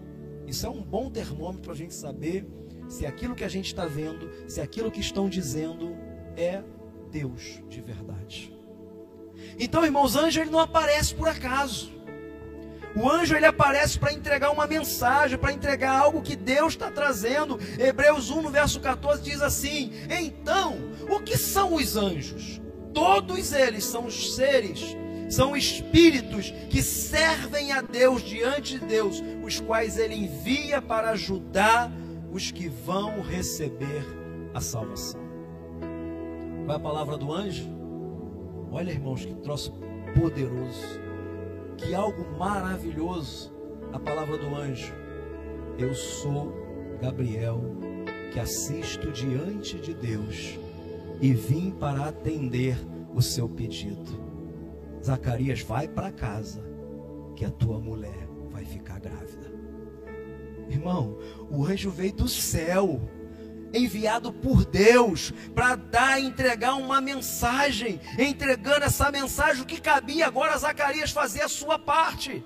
Isso 0.46 0.66
é 0.66 0.70
um 0.70 0.82
bom 0.82 1.10
termômetro 1.10 1.62
para 1.62 1.72
a 1.72 1.76
gente 1.76 1.94
saber 1.94 2.46
se 2.88 3.06
aquilo 3.06 3.34
que 3.34 3.44
a 3.44 3.48
gente 3.48 3.66
está 3.66 3.86
vendo, 3.86 4.30
se 4.46 4.60
aquilo 4.60 4.90
que 4.90 5.00
estão 5.00 5.28
dizendo 5.28 5.96
é 6.36 6.62
Deus 7.10 7.62
de 7.68 7.80
verdade. 7.80 8.52
Então, 9.58 9.84
irmãos, 9.84 10.16
anjo 10.16 10.40
ele 10.40 10.50
não 10.50 10.60
aparece 10.60 11.14
por 11.14 11.28
acaso. 11.28 11.92
O 12.96 13.10
anjo 13.10 13.34
ele 13.34 13.46
aparece 13.46 13.98
para 13.98 14.12
entregar 14.12 14.50
uma 14.50 14.66
mensagem, 14.66 15.36
para 15.36 15.52
entregar 15.52 15.98
algo 15.98 16.22
que 16.22 16.36
Deus 16.36 16.74
está 16.74 16.90
trazendo. 16.90 17.58
Hebreus 17.78 18.30
1, 18.30 18.42
no 18.42 18.50
verso 18.50 18.80
14, 18.80 19.22
diz 19.22 19.42
assim: 19.42 19.92
Então, 20.08 20.76
o 21.08 21.18
que 21.20 21.36
são 21.36 21.74
os 21.74 21.96
anjos? 21.96 22.60
Todos 22.92 23.52
eles 23.52 23.84
são 23.84 24.06
os 24.06 24.36
seres, 24.36 24.96
são 25.34 25.56
espíritos 25.56 26.52
que 26.70 26.80
servem 26.80 27.72
a 27.72 27.82
Deus 27.82 28.22
diante 28.22 28.78
de 28.78 28.86
Deus, 28.86 29.22
os 29.42 29.58
quais 29.58 29.98
ele 29.98 30.14
envia 30.14 30.80
para 30.80 31.10
ajudar 31.10 31.90
os 32.32 32.50
que 32.50 32.68
vão 32.68 33.20
receber 33.20 34.04
a 34.54 34.60
salvação. 34.60 35.20
Qual 36.64 36.76
é 36.76 36.80
a 36.80 36.82
palavra 36.82 37.16
do 37.16 37.32
anjo? 37.32 37.68
Olha, 38.70 38.90
irmãos, 38.90 39.24
que 39.24 39.34
troço 39.34 39.72
poderoso 40.14 41.00
que 41.76 41.94
algo 41.94 42.24
maravilhoso 42.38 43.52
a 43.92 43.98
palavra 43.98 44.38
do 44.38 44.54
anjo. 44.54 44.94
Eu 45.76 45.94
sou 45.94 46.52
Gabriel, 47.00 47.60
que 48.32 48.38
assisto 48.38 49.10
diante 49.10 49.78
de 49.78 49.92
Deus 49.94 50.58
e 51.20 51.32
vim 51.32 51.72
para 51.72 52.06
atender 52.06 52.78
o 53.12 53.20
seu 53.20 53.48
pedido. 53.48 54.23
Zacarias, 55.04 55.60
vai 55.60 55.86
para 55.86 56.10
casa, 56.10 56.64
que 57.36 57.44
a 57.44 57.50
tua 57.50 57.78
mulher 57.78 58.26
vai 58.50 58.64
ficar 58.64 58.98
grávida. 58.98 59.52
Irmão, 60.68 61.18
o 61.50 61.64
anjo 61.66 61.90
veio 61.90 62.14
do 62.14 62.28
céu 62.28 63.00
enviado 63.74 64.32
por 64.32 64.64
Deus 64.64 65.32
para 65.54 65.74
dar 65.74 66.20
e 66.20 66.26
entregar 66.26 66.74
uma 66.74 67.00
mensagem, 67.00 68.00
entregando 68.18 68.84
essa 68.84 69.10
mensagem, 69.10 69.62
o 69.62 69.66
que 69.66 69.80
cabia 69.80 70.26
agora 70.26 70.56
Zacarias 70.56 71.10
fazer 71.10 71.42
a 71.42 71.48
sua 71.48 71.78
parte. 71.78 72.44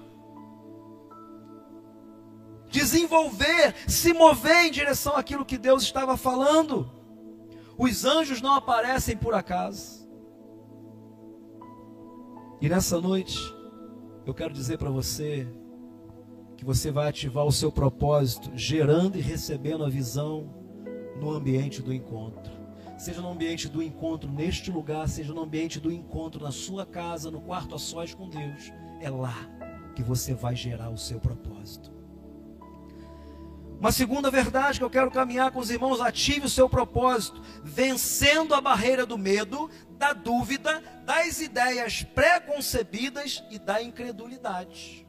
Desenvolver, 2.70 3.74
se 3.86 4.12
mover 4.12 4.66
em 4.66 4.70
direção 4.70 5.16
àquilo 5.16 5.44
que 5.44 5.58
Deus 5.58 5.82
estava 5.82 6.16
falando. 6.16 6.90
Os 7.76 8.04
anjos 8.04 8.42
não 8.42 8.54
aparecem 8.54 9.16
por 9.16 9.34
acaso. 9.34 9.97
E 12.60 12.68
nessa 12.68 13.00
noite, 13.00 13.38
eu 14.26 14.34
quero 14.34 14.52
dizer 14.52 14.78
para 14.78 14.90
você 14.90 15.46
que 16.56 16.64
você 16.64 16.90
vai 16.90 17.08
ativar 17.08 17.46
o 17.46 17.52
seu 17.52 17.70
propósito, 17.70 18.50
gerando 18.56 19.16
e 19.16 19.20
recebendo 19.20 19.84
a 19.84 19.88
visão 19.88 20.52
no 21.20 21.30
ambiente 21.30 21.80
do 21.80 21.94
encontro. 21.94 22.52
Seja 22.98 23.20
no 23.20 23.30
ambiente 23.30 23.68
do 23.68 23.80
encontro 23.80 24.28
neste 24.28 24.72
lugar, 24.72 25.08
seja 25.08 25.32
no 25.32 25.42
ambiente 25.42 25.78
do 25.78 25.92
encontro 25.92 26.42
na 26.42 26.50
sua 26.50 26.84
casa, 26.84 27.30
no 27.30 27.40
quarto 27.40 27.76
a 27.76 27.78
sós 27.78 28.12
com 28.12 28.28
Deus. 28.28 28.72
É 29.00 29.08
lá 29.08 29.36
que 29.94 30.02
você 30.02 30.34
vai 30.34 30.56
gerar 30.56 30.90
o 30.90 30.98
seu 30.98 31.20
propósito. 31.20 31.97
Uma 33.78 33.92
segunda 33.92 34.28
verdade 34.28 34.78
que 34.78 34.84
eu 34.84 34.90
quero 34.90 35.08
caminhar 35.08 35.52
com 35.52 35.60
os 35.60 35.70
irmãos, 35.70 36.00
ative 36.00 36.46
o 36.46 36.50
seu 36.50 36.68
propósito, 36.68 37.40
vencendo 37.62 38.52
a 38.52 38.60
barreira 38.60 39.06
do 39.06 39.16
medo, 39.16 39.70
da 39.90 40.12
dúvida, 40.12 40.80
das 41.04 41.40
ideias 41.40 42.02
preconcebidas 42.02 43.44
e 43.50 43.58
da 43.58 43.80
incredulidade. 43.80 45.06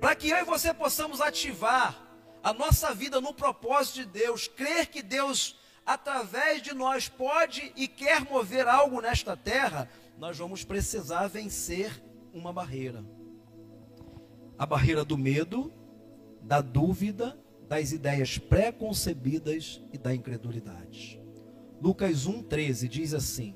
Para 0.00 0.14
que 0.14 0.30
eu 0.30 0.38
e 0.38 0.44
você 0.44 0.72
possamos 0.72 1.20
ativar 1.20 2.08
a 2.42 2.54
nossa 2.54 2.94
vida 2.94 3.20
no 3.20 3.34
propósito 3.34 3.96
de 3.96 4.06
Deus, 4.06 4.48
crer 4.48 4.86
que 4.86 5.02
Deus, 5.02 5.58
através 5.84 6.62
de 6.62 6.72
nós, 6.72 7.06
pode 7.06 7.70
e 7.76 7.86
quer 7.86 8.22
mover 8.22 8.66
algo 8.66 9.02
nesta 9.02 9.36
terra, 9.36 9.90
nós 10.16 10.38
vamos 10.38 10.64
precisar 10.64 11.26
vencer 11.26 12.02
uma 12.32 12.50
barreira. 12.50 13.04
A 14.58 14.64
barreira 14.64 15.04
do 15.04 15.18
medo, 15.18 15.70
da 16.40 16.62
dúvida, 16.62 17.38
das 17.68 17.92
ideias 17.92 18.38
pré-concebidas 18.38 19.82
e 19.92 19.98
da 19.98 20.14
incredulidade. 20.14 21.20
Lucas 21.80 22.26
1,13 22.26 22.88
diz 22.88 23.14
assim: 23.14 23.54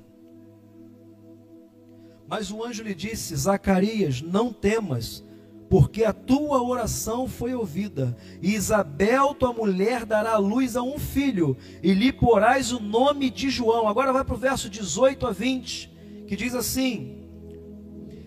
Mas 2.28 2.50
o 2.50 2.62
anjo 2.62 2.82
lhe 2.82 2.94
disse: 2.94 3.34
Zacarias, 3.34 4.20
não 4.20 4.52
temas, 4.52 5.24
porque 5.68 6.04
a 6.04 6.12
tua 6.12 6.62
oração 6.62 7.26
foi 7.26 7.54
ouvida, 7.54 8.16
e 8.40 8.54
Isabel, 8.54 9.34
tua 9.34 9.52
mulher, 9.52 10.04
dará 10.04 10.36
luz 10.36 10.76
a 10.76 10.82
um 10.82 10.98
filho, 10.98 11.56
e 11.82 11.94
lhe 11.94 12.12
porás 12.12 12.70
o 12.70 12.78
nome 12.78 13.30
de 13.30 13.48
João. 13.48 13.88
Agora 13.88 14.12
vai 14.12 14.24
para 14.24 14.34
o 14.34 14.38
verso 14.38 14.68
18 14.68 15.26
a 15.26 15.32
20, 15.32 15.90
que 16.26 16.36
diz 16.36 16.54
assim: 16.54 17.26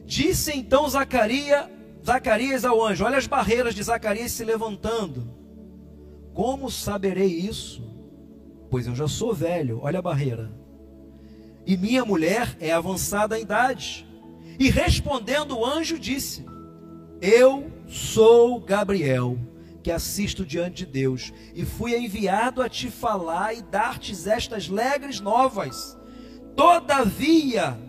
Disse 0.04 0.52
então 0.58 0.90
Zacarias, 0.90 1.70
Zacarias 2.04 2.66
ao 2.66 2.84
anjo: 2.84 3.06
Olha 3.06 3.18
as 3.18 3.28
barreiras 3.28 3.76
de 3.76 3.84
Zacarias 3.84 4.32
se 4.32 4.44
levantando. 4.44 5.45
Como 6.36 6.70
saberei 6.70 7.28
isso? 7.30 7.82
Pois 8.70 8.86
eu 8.86 8.94
já 8.94 9.08
sou 9.08 9.34
velho, 9.34 9.80
olha 9.82 10.00
a 10.00 10.02
barreira. 10.02 10.52
E 11.66 11.78
minha 11.78 12.04
mulher 12.04 12.58
é 12.60 12.74
avançada 12.74 13.40
em 13.40 13.44
idade. 13.44 14.06
E 14.60 14.70
respondendo 14.70 15.58
o 15.58 15.66
anjo 15.66 15.98
disse: 15.98 16.46
Eu 17.22 17.72
sou 17.88 18.60
Gabriel, 18.60 19.38
que 19.82 19.90
assisto 19.90 20.46
diante 20.46 20.86
de 20.86 20.92
Deus, 20.92 21.32
e 21.56 21.64
fui 21.64 21.96
enviado 21.96 22.62
a 22.62 22.68
te 22.68 22.92
falar 22.92 23.54
e 23.54 23.62
dar-te 23.62 24.12
estas 24.30 24.70
alegres 24.70 25.22
novas. 25.22 25.98
Todavia, 26.54 27.80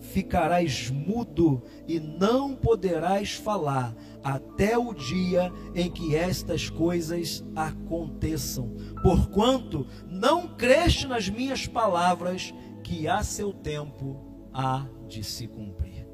ficarás 0.00 0.90
mudo 0.90 1.62
e 1.86 2.00
não 2.00 2.56
poderás 2.56 3.34
falar 3.34 3.94
até 4.22 4.78
o 4.78 4.92
dia 4.94 5.52
em 5.74 5.90
que 5.90 6.14
estas 6.14 6.70
coisas 6.70 7.44
aconteçam. 7.54 8.74
Porquanto 9.02 9.86
não 10.06 10.48
creste 10.48 11.06
nas 11.06 11.28
minhas 11.28 11.66
palavras, 11.66 12.54
que 12.82 13.08
a 13.08 13.22
seu 13.22 13.52
tempo 13.52 14.48
há 14.52 14.86
de 15.08 15.24
se 15.24 15.46
cumprir. 15.46 16.06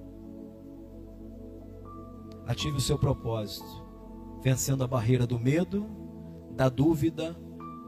Ative 2.46 2.76
o 2.76 2.80
seu 2.80 2.98
propósito, 2.98 3.84
vencendo 4.42 4.84
a 4.84 4.86
barreira 4.86 5.26
do 5.26 5.38
medo, 5.38 5.86
da 6.52 6.68
dúvida, 6.68 7.36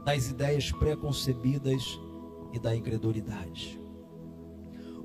das 0.05 0.29
ideias 0.29 0.71
preconcebidas 0.71 1.99
e 2.53 2.59
da 2.59 2.75
incredulidade. 2.75 3.79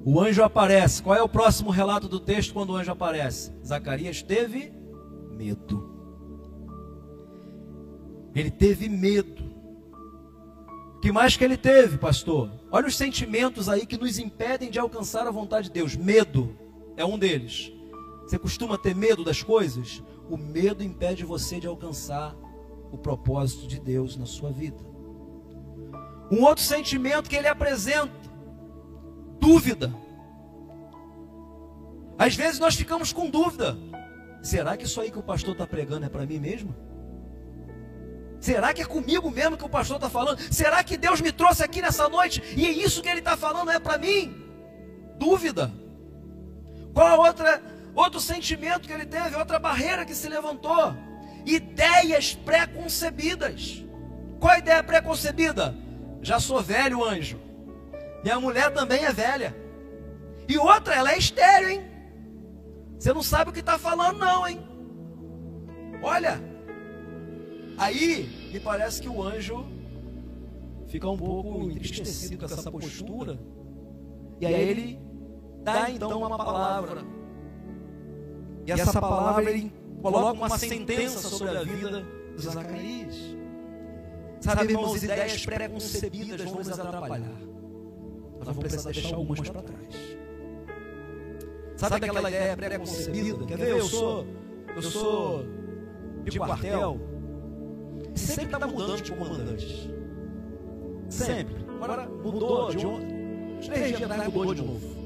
O 0.04 0.20
anjo 0.20 0.42
aparece. 0.42 1.02
Qual 1.02 1.16
é 1.16 1.22
o 1.22 1.28
próximo 1.28 1.70
relato 1.70 2.08
do 2.08 2.20
texto 2.20 2.52
quando 2.52 2.70
o 2.70 2.76
anjo 2.76 2.92
aparece? 2.92 3.52
Zacarias 3.64 4.22
teve 4.22 4.72
medo. 5.36 5.96
Ele 8.34 8.50
teve 8.50 8.88
medo. 8.88 9.44
O 10.96 11.00
que 11.00 11.12
mais 11.12 11.36
que 11.36 11.44
ele 11.44 11.56
teve, 11.56 11.98
pastor? 11.98 12.50
Olha 12.70 12.86
os 12.86 12.96
sentimentos 12.96 13.68
aí 13.68 13.86
que 13.86 13.96
nos 13.96 14.18
impedem 14.18 14.70
de 14.70 14.78
alcançar 14.78 15.26
a 15.26 15.30
vontade 15.30 15.68
de 15.68 15.74
Deus. 15.74 15.94
Medo 15.94 16.56
é 16.96 17.04
um 17.04 17.18
deles. 17.18 17.72
Você 18.22 18.38
costuma 18.38 18.76
ter 18.76 18.94
medo 18.94 19.22
das 19.22 19.42
coisas? 19.42 20.02
O 20.28 20.36
medo 20.36 20.82
impede 20.82 21.24
você 21.24 21.60
de 21.60 21.66
alcançar 21.66 22.34
o 22.90 22.98
propósito 22.98 23.66
de 23.66 23.78
Deus 23.78 24.16
na 24.16 24.26
sua 24.26 24.50
vida. 24.50 24.84
Um 26.30 26.42
outro 26.42 26.64
sentimento 26.64 27.30
que 27.30 27.36
ele 27.36 27.46
apresenta: 27.46 28.12
dúvida. 29.38 29.94
Às 32.18 32.34
vezes 32.34 32.58
nós 32.58 32.74
ficamos 32.74 33.12
com 33.12 33.30
dúvida. 33.30 33.76
Será 34.46 34.76
que 34.76 34.84
isso 34.84 35.00
aí 35.00 35.10
que 35.10 35.18
o 35.18 35.22
pastor 35.24 35.54
está 35.54 35.66
pregando 35.66 36.06
é 36.06 36.08
para 36.08 36.24
mim 36.24 36.38
mesmo? 36.38 36.72
Será 38.38 38.72
que 38.72 38.80
é 38.80 38.84
comigo 38.84 39.28
mesmo 39.28 39.56
que 39.56 39.64
o 39.64 39.68
pastor 39.68 39.96
está 39.96 40.08
falando? 40.08 40.38
Será 40.54 40.84
que 40.84 40.96
Deus 40.96 41.20
me 41.20 41.32
trouxe 41.32 41.64
aqui 41.64 41.82
nessa 41.82 42.08
noite 42.08 42.40
e 42.56 42.64
é 42.64 42.70
isso 42.70 43.02
que 43.02 43.08
ele 43.08 43.18
está 43.18 43.36
falando 43.36 43.72
é 43.72 43.80
para 43.80 43.98
mim? 43.98 44.40
Dúvida. 45.18 45.72
Qual 46.94 47.18
outra, 47.18 47.60
outro 47.92 48.20
sentimento 48.20 48.86
que 48.86 48.92
ele 48.92 49.04
teve? 49.04 49.34
Outra 49.34 49.58
barreira 49.58 50.04
que 50.04 50.14
se 50.14 50.28
levantou? 50.28 50.94
Ideias 51.44 52.36
pré-concebidas. 52.36 53.84
Qual 54.38 54.52
a 54.52 54.58
ideia 54.58 54.80
pré-concebida? 54.80 55.74
Já 56.22 56.38
sou 56.38 56.62
velho, 56.62 57.04
anjo. 57.04 57.40
Minha 58.22 58.38
mulher 58.38 58.72
também 58.72 59.04
é 59.04 59.12
velha. 59.12 59.56
E 60.48 60.56
outra, 60.56 60.94
ela 60.94 61.10
é 61.10 61.18
estéreo, 61.18 61.68
hein? 61.68 61.95
Você 62.98 63.12
não 63.12 63.22
sabe 63.22 63.50
o 63.50 63.52
que 63.52 63.60
está 63.60 63.78
falando, 63.78 64.18
não, 64.18 64.48
hein? 64.48 64.58
Olha, 66.02 66.40
aí 67.78 68.28
me 68.52 68.60
parece 68.60 69.02
que 69.02 69.08
o 69.08 69.22
anjo 69.22 69.66
fica 70.88 71.08
um 71.08 71.16
pouco 71.16 71.70
entristecido 71.70 72.46
com 72.46 72.54
essa 72.54 72.70
postura. 72.70 73.38
E 74.40 74.46
aí 74.46 74.54
ele 74.54 75.00
dá 75.62 75.90
então 75.90 76.18
uma 76.18 76.36
palavra. 76.36 77.02
E 78.66 78.72
essa 78.72 79.00
palavra 79.00 79.50
ele 79.50 79.72
coloca 80.02 80.32
uma 80.32 80.58
sentença 80.58 81.28
sobre 81.28 81.56
a 81.56 81.62
vida 81.62 82.04
de 82.36 82.42
Zacarias. 82.42 83.16
Sabe, 84.40 84.72
irmãos, 84.72 85.02
ideias 85.02 85.44
preconcebidas 85.44 86.40
vão 86.42 86.54
nos 86.56 86.78
atrapalhar. 86.78 87.40
Nós 88.38 88.46
vamos 88.46 88.58
precisar 88.58 88.92
deixar 88.92 89.16
algumas 89.16 89.48
para 89.48 89.62
trás. 89.62 90.16
Sabe 91.76 91.96
aquela 91.96 92.30
ideia 92.30 92.56
pré-concebida? 92.56 93.44
Quer 93.44 93.58
ver? 93.58 93.68
Eu 93.68 93.84
sou, 93.84 94.26
eu 94.74 94.82
sou 94.82 95.44
de 96.24 96.38
quartel. 96.38 96.98
Sempre 98.14 98.54
está 98.54 98.66
mudando 98.66 99.02
de 99.02 99.12
comandante. 99.12 99.94
Sempre. 101.10 101.66
Agora 101.80 102.08
mudou 102.08 102.74
de 102.74 102.86
ontem. 102.86 103.58
Os 103.60 103.68
três 103.68 104.02
atrás 104.02 104.32
mudou 104.32 104.54
de 104.54 104.62
novo. 104.62 104.96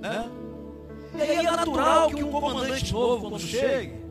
Né? 0.00 0.30
E 1.14 1.22
aí 1.22 1.36
é 1.36 1.42
natural 1.42 2.08
que 2.08 2.22
um 2.22 2.30
comandante 2.30 2.92
novo, 2.92 3.30
quando 3.30 3.40
chegue, 3.40 4.02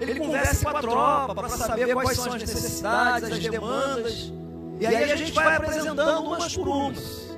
ele 0.00 0.18
converse 0.18 0.64
com 0.64 0.70
a 0.70 0.80
tropa 0.80 1.34
para 1.34 1.48
saber 1.50 1.92
quais 1.92 2.18
são 2.18 2.32
as 2.32 2.40
necessidades, 2.40 3.30
as 3.30 3.38
demandas. 3.38 4.32
E 4.80 4.86
aí 4.86 5.12
a 5.12 5.16
gente 5.16 5.32
vai 5.32 5.56
apresentando 5.56 6.24
umas 6.24 6.56
por 6.56 6.68
umas. 6.68 7.31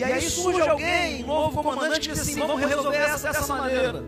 E 0.00 0.04
aí 0.04 0.30
surge 0.30 0.60
alguém, 0.62 1.22
um 1.22 1.26
novo 1.26 1.62
comandante, 1.62 2.08
que 2.08 2.14
diz 2.14 2.20
assim: 2.22 2.40
vamos 2.40 2.58
resolver 2.58 2.96
essa 2.96 3.32
dessa 3.32 3.54
maneira. 3.54 4.02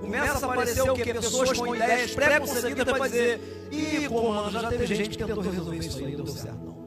Começa 0.00 0.46
a 0.46 0.52
aparecer 0.52 0.90
o 0.90 0.94
que? 0.94 1.14
Pessoas 1.14 1.58
com 1.58 1.76
ideias 1.76 2.10
pré-concebidas 2.12 2.84
para 2.84 3.06
dizer: 3.06 3.68
ih, 3.70 4.08
comando, 4.08 4.50
já 4.50 4.68
teve 4.68 4.86
gente 4.86 5.16
que 5.16 5.24
tentou 5.24 5.42
resolver 5.42 5.76
isso 5.76 5.98
aí, 5.98 6.16
não 6.16 6.24
deu 6.24 6.34
certo, 6.34 6.58
não. 6.64 6.78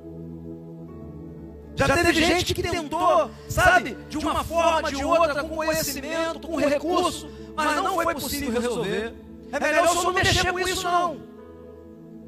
Já 1.75 1.95
teve 1.95 2.13
gente 2.13 2.53
que 2.53 2.61
tentou, 2.61 3.31
sabe, 3.47 3.97
de 4.09 4.17
uma 4.17 4.43
forma, 4.43 4.91
de 4.91 5.03
outra, 5.03 5.41
com 5.43 5.55
conhecimento, 5.55 6.45
com 6.45 6.57
recurso, 6.57 7.29
mas 7.55 7.75
não 7.77 7.93
foi 7.95 8.13
possível 8.15 8.61
resolver. 8.61 9.13
É 9.53 9.59
melhor 9.59 9.85
eu 9.85 9.93
só 9.93 10.03
não 10.03 10.13
mexer 10.13 10.51
com 10.51 10.59
isso, 10.59 10.83
não. 10.83 11.21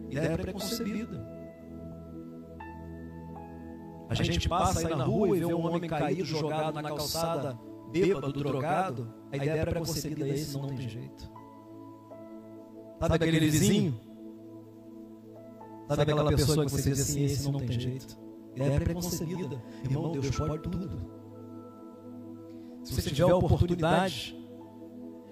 Ideia 0.10 0.38
preconcebida. 0.38 1.23
A 4.19 4.23
gente 4.23 4.48
passa 4.49 4.88
aí 4.88 4.95
na 4.95 5.03
rua 5.03 5.35
e 5.35 5.40
vê 5.40 5.53
um 5.53 5.65
homem 5.65 5.90
caído, 5.90 6.26
jogado 6.26 6.73
na 6.76 6.84
calçada, 6.84 7.60
bêbado, 7.91 8.31
drogado. 8.31 9.14
A 9.31 9.38
ideia 9.38 9.65
preconcebida 9.65 10.27
é 10.27 10.30
esse, 10.31 10.57
não 10.57 10.68
tem 10.68 10.90
jeito. 10.90 11.31
Sabe 12.99 13.15
aquele 13.15 13.40
vizinho? 13.40 13.99
Sabe 15.88 16.02
aquela 16.03 16.30
pessoa 16.30 16.65
que 16.65 16.72
você 16.72 16.90
diz 16.90 17.02
assim, 17.02 17.23
esse 17.23 17.52
não 17.52 17.60
tem 17.60 17.80
jeito? 17.80 18.18
Ideia 18.56 18.80
preconcebida. 18.80 19.61
Irmão, 19.84 20.11
Deus 20.11 20.30
pode 20.31 20.64
tudo. 20.64 21.23
Se 22.84 22.94
você 22.94 23.10
tiver 23.10 23.31
a 23.31 23.35
oportunidade 23.35 24.38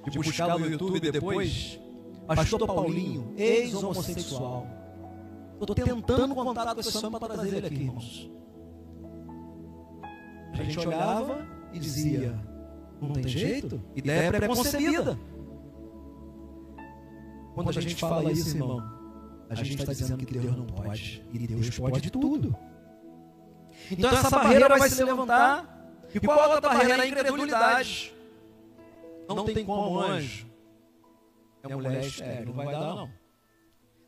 de 0.10 0.18
buscar 0.18 0.58
no 0.58 0.66
YouTube 0.66 1.00
depois, 1.00 1.80
Pastor 2.28 2.66
Paulinho, 2.66 3.34
ex-homossexual. 3.38 4.66
Estou 5.60 5.76
tentando 5.76 6.34
contato 6.34 6.74
com 6.74 6.80
esse 6.80 7.06
homem 7.06 7.20
para 7.20 7.34
trazer 7.36 7.58
ele 7.58 7.68
aqui, 7.68 7.84
irmãos. 7.84 8.32
A 10.54 10.64
gente 10.64 10.80
olhava 10.80 11.46
e 11.74 11.80
dizia: 11.80 12.38
não 13.02 13.14
tem 13.14 13.28
jeito? 13.28 13.82
Ideia 13.96 14.32
preconcebida. 14.32 15.18
Quando 17.56 17.70
a 17.70 17.74
gente 17.74 17.96
fala 17.96 18.32
isso, 18.32 18.56
irmão, 18.56 18.82
a 19.50 19.56
gente 19.56 19.80
está 19.80 19.92
dizendo 19.92 20.26
que 20.26 20.38
Deus 20.38 20.56
não 20.56 20.66
pode. 20.66 21.26
E 21.34 21.48
Deus 21.48 21.78
pode 21.78 22.02
de 22.02 22.12
tudo. 22.12 22.56
Então 23.90 24.10
essa 24.10 24.30
barreira 24.30 24.70
vai 24.70 24.90
se 24.90 25.04
levantar. 25.04 25.78
E 26.14 26.20
qual 26.20 26.40
a 26.40 26.56
outra 26.56 26.74
barreira? 26.74 27.04
A 27.04 27.08
incredulidade. 27.08 28.14
Não 29.28 29.46
tem 29.46 29.66
como 29.66 30.00
anjo. 30.00 30.46
É 31.64 31.76
mulher 31.76 32.02
estéreo, 32.02 32.48
não 32.48 32.54
vai 32.54 32.72
dar 32.72 32.80
não. 32.80 33.10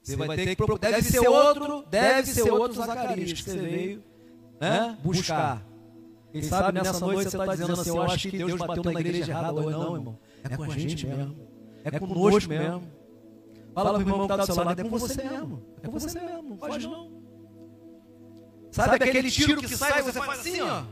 Você 0.01 0.15
vai 0.17 0.35
ter 0.35 0.55
que 0.55 0.79
deve 0.79 1.01
ser 1.03 1.27
outro, 1.27 1.83
deve 1.89 2.27
ser 2.27 2.51
outro 2.51 2.83
Zacarias 2.83 3.31
que 3.31 3.43
você 3.43 3.57
veio 3.57 4.03
né, 4.59 4.97
buscar. 5.01 5.63
Quem 6.33 6.41
sabe 6.41 6.79
nessa 6.79 6.99
noite 6.99 7.29
você 7.29 7.37
está 7.37 7.45
dizendo 7.45 7.73
assim, 7.73 7.89
eu 7.89 8.01
acho 8.01 8.29
que 8.29 8.37
Deus 8.39 8.55
bateu 8.55 8.83
na 8.83 8.99
igreja 8.99 9.31
errada. 9.31 9.53
Ou 9.53 9.69
não, 9.69 9.95
irmão. 9.95 10.19
É 10.43 10.57
com 10.57 10.63
a 10.63 10.67
gente 10.69 11.05
mesmo. 11.05 11.35
É 11.83 11.99
conosco 11.99 12.49
mesmo. 12.49 12.81
Fala 13.75 13.89
para 13.91 13.99
o 13.99 14.01
irmão 14.01 14.17
que 14.17 14.23
está 14.23 14.37
do 14.37 14.45
seu 14.45 14.63
lado, 14.63 14.79
é 14.79 14.83
com 14.83 14.97
você 14.97 15.23
mesmo. 15.23 15.63
É 15.83 15.87
com 15.87 15.99
você 15.99 16.19
mesmo, 16.19 16.49
não 16.49 16.57
faz 16.57 16.83
não. 16.83 17.11
Sabe 18.71 18.95
aquele 18.95 19.29
tiro 19.29 19.61
que 19.61 19.77
sai 19.77 19.99
e 19.99 20.03
você 20.03 20.19
faz 20.19 20.39
assim, 20.39 20.61
ó? 20.61 20.83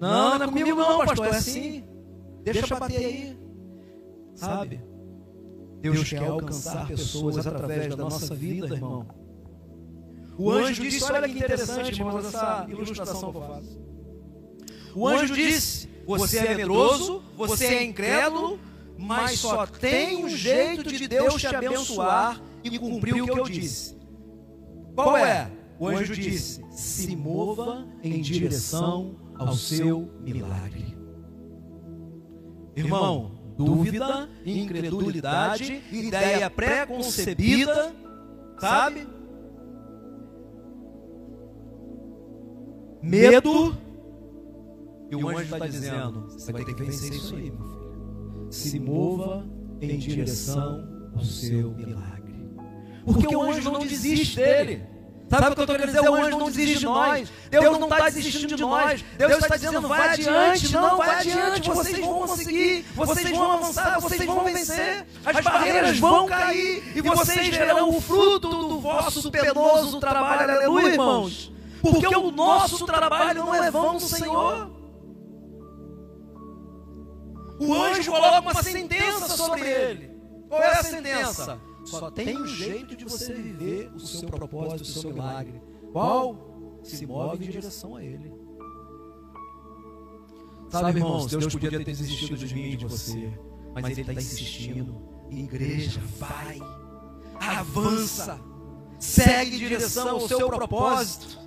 Não, 0.00 0.38
não 0.38 0.44
é 0.44 0.48
comigo 0.48 0.76
não, 0.76 1.04
pastor, 1.04 1.26
é 1.26 1.30
assim. 1.30 1.84
Deixa 2.44 2.76
bater 2.76 3.04
aí. 3.04 3.38
Sabe? 4.34 4.80
Deus 5.80 6.08
quer 6.08 6.24
alcançar 6.24 6.86
pessoas 6.86 7.44
através 7.44 7.88
da 7.88 7.96
nossa 7.96 8.32
vida, 8.32 8.74
irmão. 8.74 9.06
O 10.38 10.50
anjo 10.50 10.82
disse, 10.82 11.12
olha 11.12 11.28
que 11.28 11.36
interessante, 11.36 12.00
irmãos, 12.00 12.26
essa 12.26 12.64
ilustração 12.68 13.32
que 13.32 13.38
eu 13.38 13.42
faço. 13.42 13.91
O 14.94 15.08
anjo 15.08 15.34
disse, 15.34 15.88
você 16.06 16.38
é 16.38 16.54
medroso, 16.54 17.22
você 17.36 17.66
é 17.66 17.84
incrédulo, 17.84 18.58
mas 18.98 19.38
só 19.38 19.66
tem 19.66 20.24
um 20.24 20.28
jeito 20.28 20.90
de 20.92 21.08
Deus 21.08 21.40
te 21.40 21.46
abençoar 21.46 22.40
e 22.62 22.78
cumprir 22.78 23.22
o 23.22 23.26
que 23.26 23.38
eu 23.38 23.44
disse. 23.44 23.96
Qual 24.94 25.16
é? 25.16 25.50
O 25.78 25.88
anjo 25.88 26.14
disse: 26.14 26.62
se 26.70 27.16
mova 27.16 27.86
em 28.02 28.20
direção 28.20 29.16
ao 29.34 29.54
seu 29.54 30.10
milagre. 30.20 30.96
Irmão, 32.76 33.32
dúvida, 33.56 34.28
incredulidade, 34.44 35.82
ideia 35.90 36.48
pré-concebida, 36.48 37.94
sabe? 38.58 39.06
Medo. 43.02 43.76
E 45.12 45.16
o 45.16 45.28
anjo 45.28 45.42
está 45.42 45.66
dizendo: 45.66 46.28
você 46.30 46.52
vai 46.52 46.64
ter 46.64 46.74
que 46.74 46.82
vencer 46.82 47.12
isso 47.12 47.36
aí, 47.36 47.50
meu 47.50 47.64
filho 47.64 47.82
se 48.52 48.78
mova 48.78 49.46
em 49.80 49.98
direção 49.98 50.86
ao 51.16 51.24
seu 51.24 51.70
milagre. 51.72 52.34
Porque 53.04 53.34
o 53.34 53.42
anjo 53.42 53.70
não 53.70 53.80
desiste 53.80 54.36
dele. 54.36 54.84
Sabe 55.28 55.46
o 55.46 55.54
que 55.54 55.60
eu 55.60 55.64
estou 55.64 55.76
querendo 55.76 55.86
dizer? 55.86 56.10
O 56.10 56.14
anjo 56.14 56.38
não 56.38 56.46
desiste 56.46 56.78
de 56.80 56.84
nós. 56.84 57.32
Deus 57.50 57.78
não 57.78 57.88
está 57.88 58.10
desistindo 58.10 58.54
de 58.54 58.62
nós. 58.62 59.02
Deus 59.16 59.32
está 59.32 59.56
dizendo: 59.56 59.88
vai 59.88 60.08
adiante, 60.10 60.72
não, 60.72 60.98
vai 60.98 61.20
adiante. 61.20 61.70
Vocês 61.70 61.98
vão 61.98 62.26
conseguir, 62.26 62.84
vocês 62.94 63.30
vão 63.30 63.52
avançar, 63.52 64.00
vocês 64.00 64.24
vão 64.26 64.44
vencer. 64.44 65.06
As 65.24 65.42
barreiras 65.42 65.98
vão 65.98 66.26
cair 66.26 66.82
e 66.94 67.00
vocês 67.00 67.48
verão 67.48 67.88
o 67.88 68.00
fruto 68.00 68.48
do 68.50 68.80
vosso 68.80 69.30
penoso 69.30 69.98
trabalho. 69.98 70.52
Aleluia, 70.52 70.88
irmãos. 70.88 71.50
Porque 71.80 72.14
o 72.14 72.30
nosso 72.30 72.84
trabalho 72.84 73.46
não 73.46 73.54
é 73.54 73.70
vão 73.70 73.94
no 73.94 74.00
Senhor. 74.00 74.81
O 77.62 77.74
anjo 77.74 78.10
coloca 78.10 78.40
uma 78.40 78.62
sentença 78.62 79.36
sobre 79.36 79.68
ele. 79.68 80.10
Qual 80.48 80.60
é 80.60 80.72
a 80.72 80.82
sentença? 80.82 81.60
Só 81.84 82.10
tem 82.10 82.36
um 82.36 82.46
jeito 82.46 82.96
de 82.96 83.04
você 83.04 83.32
viver 83.32 83.90
o 83.94 84.00
seu 84.00 84.28
propósito, 84.28 84.82
o 84.82 84.84
seu 84.84 85.12
milagre. 85.12 85.62
Qual? 85.92 86.80
Se 86.82 87.06
move 87.06 87.44
em 87.44 87.50
direção 87.50 87.94
a 87.96 88.02
ele. 88.02 88.32
Sabe, 90.68 90.98
irmãos, 90.98 91.26
Deus 91.26 91.46
podia 91.52 91.70
ter 91.70 91.84
desistido 91.84 92.36
de 92.36 92.54
mim 92.54 92.72
e 92.72 92.76
de 92.76 92.86
você, 92.86 93.30
mas 93.74 93.86
Ele 93.86 94.00
está 94.00 94.12
insistindo. 94.14 95.02
Igreja, 95.30 96.00
vai, 96.18 96.58
avança, 97.38 98.40
segue 98.98 99.56
em 99.56 99.58
direção 99.58 100.10
ao 100.10 100.28
seu 100.28 100.48
propósito. 100.48 101.38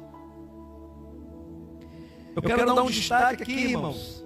Eu 2.36 2.42
quero 2.42 2.66
dar 2.66 2.84
um 2.84 2.90
destaque 2.90 3.44
aqui, 3.44 3.54
irmãos. 3.54 4.24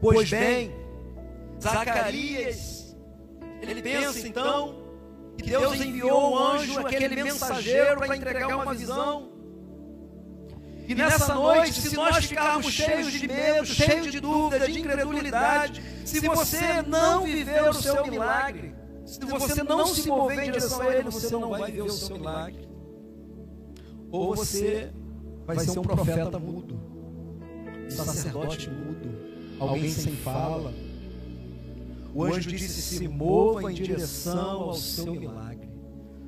Pois 0.00 0.30
bem, 0.30 0.72
Zacarias, 1.60 2.96
ele 3.60 3.82
pensa 3.82 4.28
então 4.28 4.78
que 5.36 5.50
Deus 5.50 5.80
enviou 5.80 6.32
um 6.32 6.38
anjo, 6.38 6.80
aquele 6.80 7.22
mensageiro, 7.22 7.98
para 7.98 8.16
entregar 8.16 8.56
uma 8.56 8.74
visão. 8.74 9.32
E 10.86 10.94
nessa 10.94 11.34
noite, 11.34 11.80
se 11.80 11.96
nós 11.96 12.24
ficarmos 12.24 12.72
cheios 12.72 13.12
de 13.12 13.28
medo, 13.28 13.66
cheios 13.66 14.10
de 14.10 14.20
dúvida, 14.20 14.66
de 14.66 14.80
incredulidade, 14.80 15.82
se 16.04 16.20
você 16.20 16.80
não 16.82 17.24
viver 17.24 17.68
o 17.68 17.74
seu 17.74 18.06
milagre, 18.06 18.74
se 19.04 19.20
você 19.20 19.62
não 19.62 19.86
se 19.86 20.08
mover 20.08 20.38
em 20.38 20.52
direção 20.52 20.80
a 20.80 20.94
Ele, 20.94 21.04
você 21.04 21.30
não 21.32 21.50
vai 21.50 21.70
viver 21.70 21.82
o 21.82 21.90
seu 21.90 22.16
milagre. 22.16 22.68
Ou 24.10 24.34
você 24.34 24.90
vai 25.44 25.58
ser 25.58 25.78
um 25.78 25.82
profeta 25.82 26.38
mudo, 26.38 26.80
um 27.86 27.90
sacerdote 27.90 28.70
mudo 28.70 29.27
alguém 29.60 29.90
sem 29.90 30.14
fala. 30.16 30.72
O 32.14 32.24
anjo 32.24 32.50
disse: 32.50 32.82
se 32.82 33.08
mova 33.08 33.70
em 33.70 33.74
direção 33.74 34.62
ao 34.62 34.74
seu 34.74 35.14
milagre. 35.14 35.68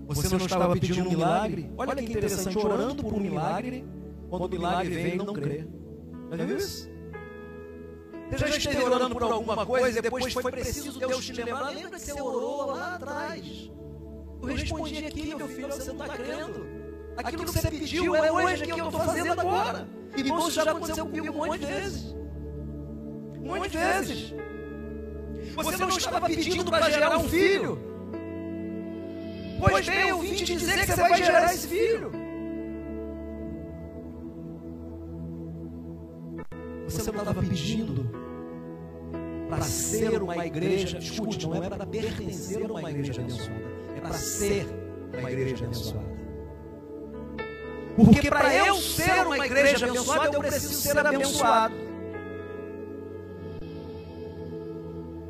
Você 0.07 0.29
não 0.29 0.45
estava 0.45 0.73
pedindo 0.75 1.07
um 1.07 1.11
milagre? 1.11 1.71
Olha 1.77 1.95
que 1.95 2.05
interessante, 2.05 2.59
orando 2.59 3.03
por 3.03 3.15
um 3.15 3.21
milagre, 3.21 3.85
quando 4.29 4.45
o 4.45 4.49
milagre 4.49 4.95
vem, 4.95 5.17
não 5.17 5.33
crê. 5.33 5.67
Já 6.31 6.45
viu 6.45 6.57
isso? 6.57 6.91
Você 8.31 8.39
já 8.39 8.57
esteve 8.57 8.85
orando 8.85 9.15
por 9.15 9.23
alguma 9.25 9.67
coisa 9.67 9.99
e 9.99 10.03
depois 10.03 10.33
foi 10.33 10.51
preciso 10.51 10.99
Deus 10.99 11.25
te 11.25 11.33
lembrar? 11.33 11.71
Lembra 11.71 11.99
que 11.99 12.01
você 12.01 12.21
orou 12.21 12.67
lá 12.67 12.95
atrás? 12.95 13.71
Eu 14.43 14.49
respondi 14.49 15.05
aqui, 15.05 15.35
meu 15.35 15.49
filho, 15.49 15.69
você 15.69 15.93
não 15.93 16.05
está 16.05 16.17
crendo. 16.17 16.67
Aquilo 17.17 17.45
que 17.45 17.51
você 17.51 17.71
pediu 17.71 18.15
é 18.15 18.33
hoje 18.33 18.65
que 18.65 18.71
eu 18.71 18.87
estou 18.87 19.01
fazendo 19.01 19.33
agora. 19.33 19.89
E 20.17 20.21
isso 20.23 20.51
já 20.51 20.71
aconteceu 20.71 21.07
comigo 21.07 21.29
um 21.31 21.37
monte 21.37 21.59
de 21.59 21.67
vezes. 21.67 22.20
Muitas 23.59 23.73
vezes. 23.73 24.35
Você 25.55 25.77
não 25.77 25.89
estava 25.89 26.27
pedindo 26.27 26.71
para 26.71 26.91
gerar 26.91 27.19
um 27.19 27.29
filho. 27.29 27.79
Pois 29.59 29.87
bem, 29.87 30.09
eu 30.09 30.19
vim 30.21 30.35
te 30.35 30.45
dizer 30.45 30.81
que 30.81 30.87
você 30.87 31.01
vai 31.01 31.23
gerar 31.23 31.53
esse 31.53 31.69
filho. 31.69 32.13
Você 36.85 37.13
não 37.13 37.21
estava 37.21 37.43
pedindo 37.43 38.11
para 39.49 39.63
ser 39.63 40.23
uma 40.23 40.47
igreja, 40.47 40.99
escute, 40.99 41.47
não 41.47 41.63
é 41.63 41.69
para 41.69 41.87
pertencer 41.87 42.65
a 42.65 42.67
uma 42.67 42.91
igreja 42.91 43.21
abençoada, 43.21 43.61
é 43.97 44.01
para 44.01 44.13
ser 44.13 44.67
uma 45.19 45.31
igreja 45.31 45.65
abençoada. 45.65 46.21
Porque 47.97 48.31
para 48.31 48.55
eu 48.55 48.77
ser 48.77 49.27
uma 49.27 49.45
igreja 49.47 49.87
abençoada, 49.87 50.35
eu 50.35 50.41
preciso 50.41 50.75
ser 50.75 50.99
abençoado. 50.99 51.90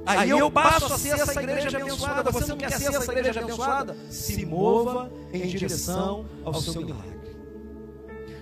Aí 0.06 0.30
eu 0.30 0.50
passo 0.50 0.92
a 0.92 0.98
ser 0.98 1.20
essa 1.20 1.42
igreja 1.42 1.78
abençoada. 1.78 2.30
Você 2.30 2.48
não 2.48 2.56
quer 2.56 2.72
ser 2.72 2.94
essa 2.94 3.12
igreja 3.12 3.40
abençoada? 3.40 3.96
Se 4.08 4.44
mova 4.46 5.10
em 5.32 5.46
direção 5.46 6.26
ao 6.44 6.54
seu 6.54 6.82
milagre. 6.82 7.20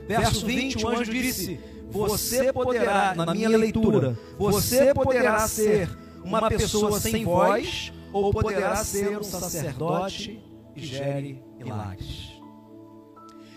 Verso 0.06 0.47
20, 0.47 0.85
o 0.85 0.89
anjo 0.89 1.12
disse: 1.12 1.60
Você 1.90 2.52
poderá, 2.52 3.14
na 3.14 3.35
minha 3.35 3.48
leitura, 3.48 4.18
você 4.39 4.94
poderá 4.94 5.47
ser 5.47 5.89
uma 6.24 6.48
pessoa 6.48 6.98
sem 6.98 7.24
voz, 7.24 7.93
ou 8.12 8.32
poderá 8.32 8.76
ser 8.76 9.18
um 9.18 9.22
sacerdote 9.22 10.43
que 10.74 10.86
gere 10.86 11.43
milagres. 11.59 12.39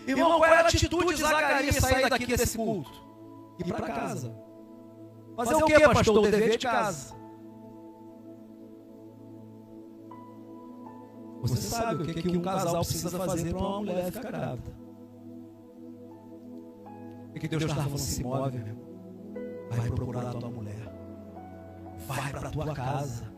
Irmão, 0.06 0.38
qual 0.38 0.44
era 0.44 0.64
a 0.64 0.68
atitude 0.68 1.14
de 1.14 1.22
Zacarias 1.22 1.76
sair 1.76 2.08
daqui 2.08 2.26
desse 2.26 2.56
culto? 2.56 2.90
Ir 3.58 3.64
para 3.72 3.86
casa. 3.86 4.34
Fazer 5.36 5.54
o 5.54 5.64
que, 5.64 5.80
pastor? 5.80 6.18
O 6.18 6.22
dever 6.22 6.58
de 6.58 6.66
casa. 6.66 7.21
Você 11.42 11.60
sabe 11.60 12.04
o 12.04 12.06
que, 12.06 12.22
que 12.22 12.36
um 12.36 12.40
casal 12.40 12.84
precisa 12.84 13.18
fazer 13.18 13.52
para 13.52 13.58
uma 13.58 13.80
mulher 13.80 14.12
ficar 14.12 14.30
grávida. 14.30 14.72
O 17.34 17.40
que 17.40 17.48
Deus 17.48 17.62
está 17.64 17.74
falando? 17.74 17.98
Se 17.98 18.22
move, 18.22 18.58
meu. 18.58 18.76
Vai 19.70 19.90
procurar 19.90 20.28
a 20.28 20.32
tua 20.34 20.50
mulher. 20.50 20.94
Vai 22.06 22.30
para 22.30 22.48
a 22.48 22.50
tua 22.50 22.72
casa. 22.72 23.32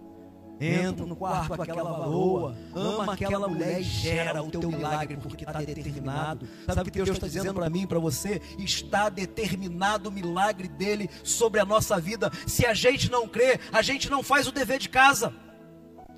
Entra 0.61 1.05
no 1.05 1.17
quarto 1.17 1.57
com 1.57 1.63
aquela 1.63 1.83
varoa, 1.83 2.57
ama 2.75 3.15
aquela 3.15 3.49
mulher 3.49 3.81
e 3.81 3.83
gera 3.83 4.41
o 4.41 4.51
teu 4.51 4.71
milagre, 4.71 5.17
porque 5.17 5.45
está 5.45 5.61
determinado. 5.61 6.47
Sabe 6.67 6.83
o 6.83 6.85
que 6.85 6.91
Deus 6.93 7.09
está 7.09 7.27
dizendo 7.27 7.55
para 7.55 7.69
mim 7.69 7.83
e 7.83 7.87
para 7.87 7.99
você? 7.99 8.41
Está 8.59 9.09
determinado 9.09 10.11
o 10.11 10.13
milagre 10.13 10.69
dele 10.69 11.11
sobre 11.25 11.59
a 11.59 11.65
nossa 11.65 11.99
vida. 11.99 12.31
Se 12.47 12.65
a 12.67 12.73
gente 12.73 13.11
não 13.11 13.27
crê, 13.27 13.59
a 13.73 13.83
gente 13.83 14.09
não 14.09 14.23
faz 14.23 14.47
o 14.47 14.53
dever 14.53 14.79
de 14.79 14.89
casa, 14.89 15.33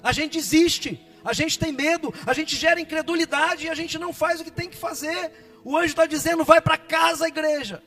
a 0.02 0.12
gente 0.12 0.34
desiste 0.34 1.05
a 1.26 1.32
gente 1.32 1.58
tem 1.58 1.72
medo, 1.72 2.14
a 2.26 2.32
gente 2.32 2.54
gera 2.56 2.80
incredulidade 2.80 3.66
e 3.66 3.68
a 3.68 3.74
gente 3.74 3.98
não 3.98 4.12
faz 4.12 4.40
o 4.40 4.44
que 4.44 4.50
tem 4.50 4.70
que 4.70 4.76
fazer. 4.76 5.32
O 5.64 5.76
anjo 5.76 5.86
está 5.86 6.06
dizendo: 6.06 6.44
vai 6.44 6.60
para 6.60 6.78
casa, 6.78 7.26
igreja. 7.26 7.82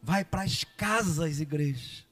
Vai 0.00 0.24
para 0.24 0.42
as 0.42 0.62
casas, 0.62 1.40
igreja. 1.40 2.04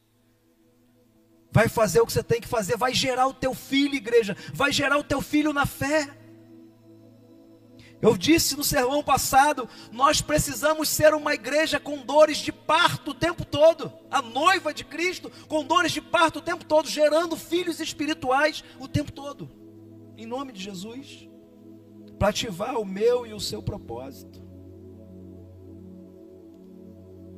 Vai 1.53 1.69
fazer 1.69 2.01
o 2.01 2.07
que 2.07 2.13
você 2.13 2.25
tem 2.25 2.41
que 2.41 2.49
fazer, 2.49 2.77
vai 2.77 2.93
gerar 2.93 3.29
o 3.29 3.33
teu 3.33 3.55
filho, 3.55 3.95
igreja. 3.95 4.37
Vai 4.53 4.73
gerar 4.73 4.99
o 4.99 5.05
teu 5.05 5.21
filho 5.21 5.53
na 5.53 5.65
fé. 5.65 6.11
Eu 8.05 8.19
disse 8.19 8.55
no 8.55 8.63
sermão 8.63 9.03
passado, 9.03 9.67
nós 9.91 10.21
precisamos 10.21 10.91
ser 10.91 11.15
uma 11.15 11.33
igreja 11.33 11.81
com 11.81 12.05
dores 12.05 12.37
de 12.37 12.53
parto 12.53 13.13
o 13.13 13.15
tempo 13.15 13.47
todo. 13.47 13.91
A 14.11 14.21
noiva 14.21 14.75
de 14.75 14.85
Cristo 14.85 15.33
com 15.49 15.65
dores 15.65 15.91
de 15.91 16.03
parto 16.03 16.39
o 16.39 16.43
tempo 16.43 16.67
todo, 16.67 16.87
gerando 16.87 17.35
filhos 17.35 17.81
espirituais 17.81 18.63
o 18.79 18.87
tempo 18.87 19.11
todo. 19.11 19.49
Em 20.19 20.27
nome 20.27 20.53
de 20.53 20.61
Jesus, 20.61 21.27
para 22.19 22.29
ativar 22.29 22.79
o 22.79 22.85
meu 22.85 23.27
e 23.27 23.33
o 23.33 23.41
seu 23.41 23.63
propósito. 23.63 24.45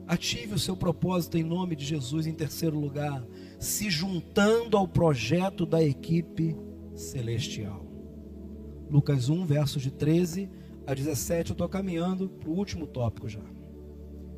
Ative 0.09 0.55
o 0.55 0.59
seu 0.59 0.77
propósito 0.77 1.39
em 1.39 1.45
nome 1.45 1.77
de 1.77 1.85
Jesus 1.85 2.27
em 2.27 2.35
terceiro 2.35 2.77
lugar, 2.77 3.25
se 3.61 3.89
juntando 3.89 4.77
ao 4.77 4.89
projeto 4.89 5.65
da 5.65 5.81
equipe 5.81 6.57
celestial. 6.97 7.86
Lucas 8.91 9.29
1, 9.29 9.45
versos 9.45 9.83
de 9.83 9.91
13 9.91 10.49
a 10.87 10.95
17, 10.95 11.51
eu 11.51 11.55
estou 11.55 11.69
caminhando 11.69 12.29
para 12.29 12.49
o 12.49 12.55
último 12.55 12.87
tópico 12.87 13.29
já. 13.29 13.41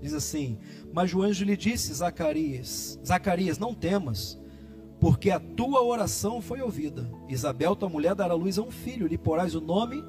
Diz 0.01 0.15
assim: 0.15 0.59
Mas 0.93 1.12
o 1.12 1.23
anjo 1.23 1.45
lhe 1.45 1.57
disse, 1.57 1.93
Zacarias, 1.93 2.99
Zacarias, 3.05 3.59
não 3.59 3.75
temas, 3.75 4.41
porque 5.01 5.31
a 5.31 5.39
tua 5.39 5.83
oração 5.83 6.41
foi 6.41 6.61
ouvida. 6.61 7.11
Isabel, 7.29 7.77
tua 7.77 7.89
mulher, 7.89 8.15
dará 8.15 8.35
luz 8.35 8.59
a 8.59 8.62
um 8.62 8.70
filho, 8.70 9.07
lhe 9.07 9.19
porás 9.19 9.55
o 9.55 9.61
nome 9.61 10.03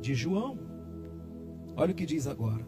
de 0.00 0.14
João. 0.14 0.58
Olha 1.76 1.92
o 1.92 1.94
que 1.94 2.06
diz 2.06 2.26
agora: 2.26 2.66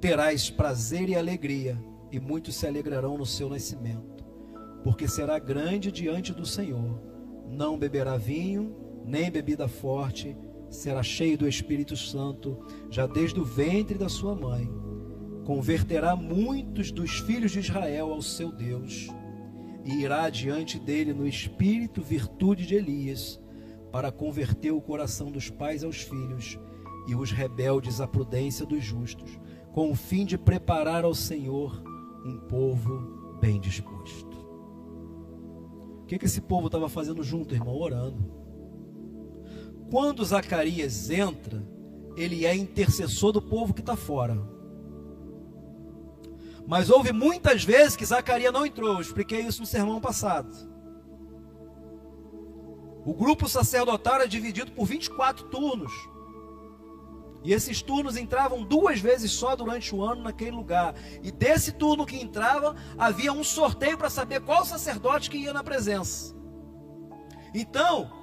Terás 0.00 0.48
prazer 0.48 1.08
e 1.08 1.16
alegria, 1.16 1.78
e 2.10 2.18
muitos 2.18 2.54
se 2.54 2.66
alegrarão 2.66 3.18
no 3.18 3.26
seu 3.26 3.48
nascimento, 3.48 4.24
porque 4.82 5.06
será 5.06 5.38
grande 5.38 5.92
diante 5.92 6.32
do 6.32 6.46
Senhor. 6.46 6.98
Não 7.50 7.78
beberá 7.78 8.16
vinho, 8.16 8.87
nem 9.08 9.30
bebida 9.30 9.66
forte, 9.66 10.36
será 10.68 11.02
cheio 11.02 11.38
do 11.38 11.48
Espírito 11.48 11.96
Santo, 11.96 12.58
já 12.90 13.06
desde 13.06 13.40
o 13.40 13.44
ventre 13.44 13.96
da 13.96 14.08
sua 14.08 14.34
mãe. 14.34 14.70
Converterá 15.46 16.14
muitos 16.14 16.92
dos 16.92 17.20
filhos 17.20 17.52
de 17.52 17.60
Israel 17.60 18.12
ao 18.12 18.20
seu 18.20 18.52
Deus, 18.52 19.08
e 19.82 20.02
irá 20.02 20.28
diante 20.28 20.78
dele 20.78 21.14
no 21.14 21.26
espírito 21.26 22.02
virtude 22.02 22.66
de 22.66 22.74
Elias, 22.74 23.40
para 23.90 24.12
converter 24.12 24.70
o 24.70 24.80
coração 24.82 25.32
dos 25.32 25.48
pais 25.48 25.82
aos 25.82 26.02
filhos 26.02 26.58
e 27.06 27.14
os 27.14 27.32
rebeldes 27.32 28.02
à 28.02 28.06
prudência 28.06 28.66
dos 28.66 28.84
justos, 28.84 29.40
com 29.72 29.90
o 29.90 29.94
fim 29.94 30.26
de 30.26 30.36
preparar 30.36 31.04
ao 31.04 31.14
Senhor 31.14 31.82
um 32.26 32.38
povo 32.40 33.38
bem 33.40 33.58
disposto. 33.58 34.36
O 36.02 36.04
que, 36.04 36.18
que 36.18 36.26
esse 36.26 36.42
povo 36.42 36.66
estava 36.66 36.90
fazendo 36.90 37.22
junto, 37.22 37.54
irmão? 37.54 37.74
Orando. 37.74 38.37
Quando 39.90 40.24
Zacarias 40.24 41.10
entra, 41.10 41.62
ele 42.16 42.44
é 42.44 42.54
intercessor 42.54 43.32
do 43.32 43.40
povo 43.40 43.72
que 43.72 43.80
está 43.80 43.96
fora. 43.96 44.36
Mas 46.66 46.90
houve 46.90 47.12
muitas 47.12 47.64
vezes 47.64 47.96
que 47.96 48.04
Zacarias 48.04 48.52
não 48.52 48.66
entrou. 48.66 48.94
Eu 48.94 49.00
expliquei 49.00 49.40
isso 49.40 49.60
no 49.60 49.66
sermão 49.66 50.00
passado. 50.00 50.54
O 53.06 53.14
grupo 53.14 53.48
sacerdotal 53.48 54.20
é 54.20 54.26
dividido 54.26 54.72
por 54.72 54.84
24 54.84 55.46
turnos. 55.46 55.92
E 57.42 57.54
esses 57.54 57.80
turnos 57.80 58.18
entravam 58.18 58.64
duas 58.64 59.00
vezes 59.00 59.30
só 59.30 59.56
durante 59.56 59.94
o 59.94 60.02
ano 60.02 60.22
naquele 60.22 60.50
lugar. 60.50 60.94
E 61.22 61.30
desse 61.30 61.72
turno 61.72 62.04
que 62.04 62.20
entrava, 62.20 62.76
havia 62.98 63.32
um 63.32 63.44
sorteio 63.44 63.96
para 63.96 64.10
saber 64.10 64.40
qual 64.40 64.64
sacerdote 64.66 65.30
que 65.30 65.38
ia 65.38 65.54
na 65.54 65.64
presença. 65.64 66.36
Então, 67.54 68.17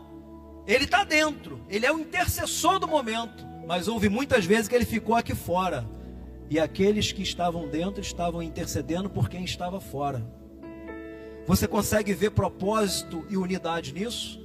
ele 0.68 0.86
está 0.86 1.04
dentro, 1.04 1.62
ele 1.70 1.86
é 1.86 1.92
o 1.92 2.00
intercessor 2.00 2.80
do 2.80 2.88
momento, 2.88 3.46
mas 3.68 3.88
houve 3.88 4.10
muitas 4.10 4.46
vezes 4.46 4.68
que 4.68 4.76
ele 4.76 4.86
ficou 4.86 5.16
aqui 5.16 5.36
fora. 5.36 5.88
E 6.50 6.60
aqueles 6.60 7.12
que 7.12 7.24
estavam 7.24 7.68
dentro 7.68 8.02
estavam 8.02 8.42
intercedendo 8.42 9.10
por 9.10 9.30
quem 9.30 9.44
estava 9.44 9.80
fora. 9.80 10.26
Você 11.48 11.68
consegue 11.68 12.14
ver 12.14 12.32
propósito 12.32 13.26
e 13.30 13.38
unidade 13.38 13.94
nisso? 13.94 14.44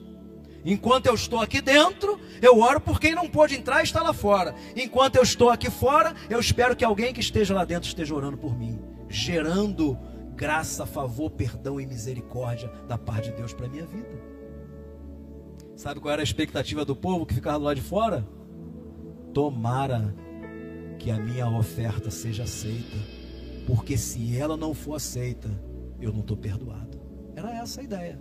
Enquanto 0.64 1.06
eu 1.06 1.14
estou 1.14 1.40
aqui 1.40 1.60
dentro, 1.60 2.20
eu 2.42 2.59
oro 2.59 2.80
por 2.80 3.01
quem 3.01 3.14
não 3.14 3.28
pôde 3.28 3.55
entrar 3.55 3.80
e 3.80 3.84
está 3.84 4.02
lá 4.02 4.12
fora. 4.12 4.55
Enquanto 4.76 5.16
eu 5.16 5.22
estou 5.22 5.48
aqui 5.48 5.70
fora, 5.70 6.14
eu 6.28 6.38
espero 6.38 6.76
que 6.76 6.84
alguém 6.84 7.14
que 7.14 7.20
esteja 7.20 7.55
lá 7.55 7.64
dentro 7.64 7.88
esteja 7.88 8.14
orando 8.14 8.36
por 8.36 8.56
mim, 8.56 8.78
gerando 9.09 9.98
graça, 10.34 10.84
favor, 10.84 11.30
perdão 11.30 11.80
e 11.80 11.86
misericórdia 11.86 12.70
da 12.86 12.98
parte 12.98 13.30
de 13.30 13.36
Deus 13.36 13.52
para 13.55 13.66
a 13.66 13.68
minha 13.70 13.86
vida. 13.86 14.40
Sabe 15.81 15.98
qual 15.98 16.12
era 16.12 16.20
a 16.20 16.23
expectativa 16.23 16.85
do 16.85 16.94
povo 16.94 17.24
que 17.24 17.32
ficava 17.32 17.57
lado 17.57 17.77
de 17.77 17.81
fora? 17.81 18.28
Tomara 19.32 20.15
que 20.98 21.11
a 21.11 21.16
minha 21.16 21.48
oferta 21.48 22.11
seja 22.11 22.43
aceita, 22.43 22.98
porque 23.66 23.97
se 23.97 24.36
ela 24.36 24.59
não 24.59 24.74
for 24.74 24.97
aceita, 24.97 25.48
eu 25.98 26.12
não 26.12 26.20
estou 26.20 26.36
perdoado. 26.36 27.01
Era 27.35 27.51
essa 27.52 27.81
a 27.81 27.85
ideia. 27.85 28.20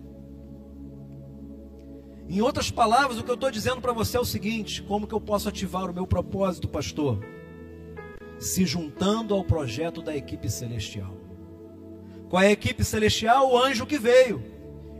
Em 2.29 2.39
outras 2.39 2.71
palavras, 2.71 3.19
o 3.19 3.25
que 3.25 3.29
eu 3.29 3.35
estou 3.35 3.51
dizendo 3.51 3.81
para 3.81 3.91
você 3.91 4.15
é 4.15 4.21
o 4.21 4.25
seguinte: 4.25 4.81
como 4.81 5.05
que 5.05 5.13
eu 5.13 5.19
posso 5.19 5.49
ativar 5.49 5.91
o 5.91 5.93
meu 5.93 6.07
propósito, 6.07 6.65
pastor? 6.65 7.19
Se 8.39 8.65
juntando 8.65 9.33
ao 9.33 9.43
projeto 9.43 10.01
da 10.01 10.15
equipe 10.15 10.49
celestial. 10.49 11.13
Qual 12.29 12.41
é 12.41 12.47
a 12.47 12.51
equipe 12.51 12.85
celestial? 12.85 13.51
O 13.51 13.57
anjo 13.57 13.85
que 13.85 13.99
veio 13.99 14.41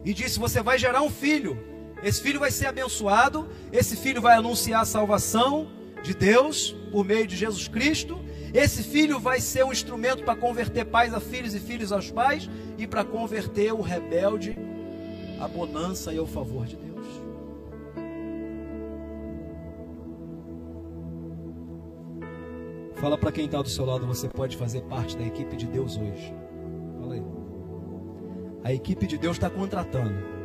e 0.03 0.13
disse: 0.13 0.37
Você 0.37 0.61
vai 0.61 0.77
gerar 0.77 1.01
um 1.01 1.09
filho. 1.09 1.68
Esse 2.03 2.21
filho 2.21 2.39
vai 2.39 2.51
ser 2.51 2.67
abençoado, 2.67 3.47
esse 3.71 3.95
filho 3.95 4.21
vai 4.21 4.35
anunciar 4.35 4.81
a 4.81 4.85
salvação 4.85 5.67
de 6.01 6.13
Deus 6.13 6.75
por 6.91 7.03
meio 7.03 7.27
de 7.27 7.35
Jesus 7.35 7.67
Cristo. 7.67 8.19
Esse 8.53 8.81
filho 8.81 9.19
vai 9.19 9.39
ser 9.39 9.63
um 9.63 9.71
instrumento 9.71 10.23
para 10.23 10.35
converter 10.35 10.85
pais 10.85 11.13
a 11.13 11.19
filhos 11.19 11.53
e 11.53 11.59
filhos 11.59 11.91
aos 11.91 12.09
pais 12.09 12.49
e 12.77 12.87
para 12.87 13.03
converter 13.03 13.73
o 13.73 13.81
rebelde 13.81 14.57
à 15.39 15.47
bonança 15.47 16.13
e 16.13 16.17
ao 16.17 16.25
favor 16.25 16.65
de 16.65 16.75
Deus. 16.75 16.89
Fala 22.95 23.17
para 23.17 23.31
quem 23.31 23.45
está 23.45 23.61
do 23.61 23.69
seu 23.69 23.85
lado, 23.85 24.05
você 24.05 24.27
pode 24.27 24.57
fazer 24.57 24.81
parte 24.81 25.15
da 25.15 25.23
equipe 25.23 25.55
de 25.55 25.67
Deus 25.67 25.95
hoje. 25.97 26.33
Fala 26.99 27.13
aí. 27.13 27.23
A 28.63 28.73
equipe 28.73 29.05
de 29.07 29.17
Deus 29.17 29.37
está 29.37 29.49
contratando. 29.49 30.38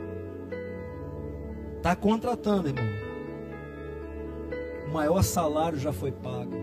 Está 1.84 1.94
contratando, 1.94 2.68
irmão. 2.68 2.86
O 4.88 4.90
maior 4.90 5.22
salário 5.22 5.78
já 5.78 5.92
foi 5.92 6.10
pago. 6.10 6.56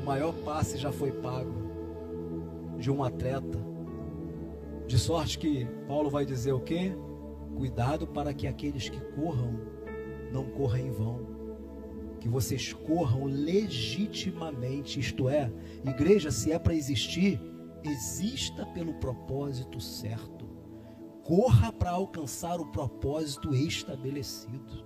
O 0.00 0.04
maior 0.04 0.32
passe 0.44 0.78
já 0.78 0.92
foi 0.92 1.10
pago 1.10 1.52
de 2.78 2.92
um 2.92 3.02
atleta. 3.02 3.58
De 4.86 4.96
sorte 4.96 5.40
que 5.40 5.66
Paulo 5.88 6.08
vai 6.08 6.24
dizer 6.24 6.52
o 6.52 6.60
quê? 6.60 6.96
Cuidado 7.56 8.06
para 8.06 8.32
que 8.32 8.46
aqueles 8.46 8.88
que 8.88 9.00
corram 9.16 9.58
não 10.32 10.44
corram 10.50 10.78
em 10.78 10.92
vão. 10.92 11.26
Que 12.20 12.28
vocês 12.28 12.72
corram 12.72 13.24
legitimamente, 13.24 15.00
isto 15.00 15.28
é, 15.28 15.52
igreja, 15.84 16.30
se 16.30 16.52
é 16.52 16.60
para 16.60 16.76
existir, 16.76 17.40
exista 17.82 18.64
pelo 18.66 18.94
propósito 18.94 19.80
certo 19.80 20.33
corra 21.24 21.72
para 21.72 21.90
alcançar 21.90 22.60
o 22.60 22.66
propósito 22.66 23.54
estabelecido. 23.54 24.84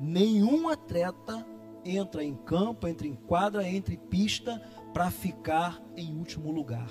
Nenhum 0.00 0.68
atleta 0.68 1.46
entra 1.84 2.22
em 2.24 2.34
campo, 2.34 2.88
entra 2.88 3.06
em 3.06 3.14
quadra, 3.14 3.66
entra 3.66 3.94
em 3.94 3.98
pista 3.98 4.60
para 4.92 5.10
ficar 5.10 5.80
em 5.96 6.16
último 6.16 6.50
lugar. 6.50 6.90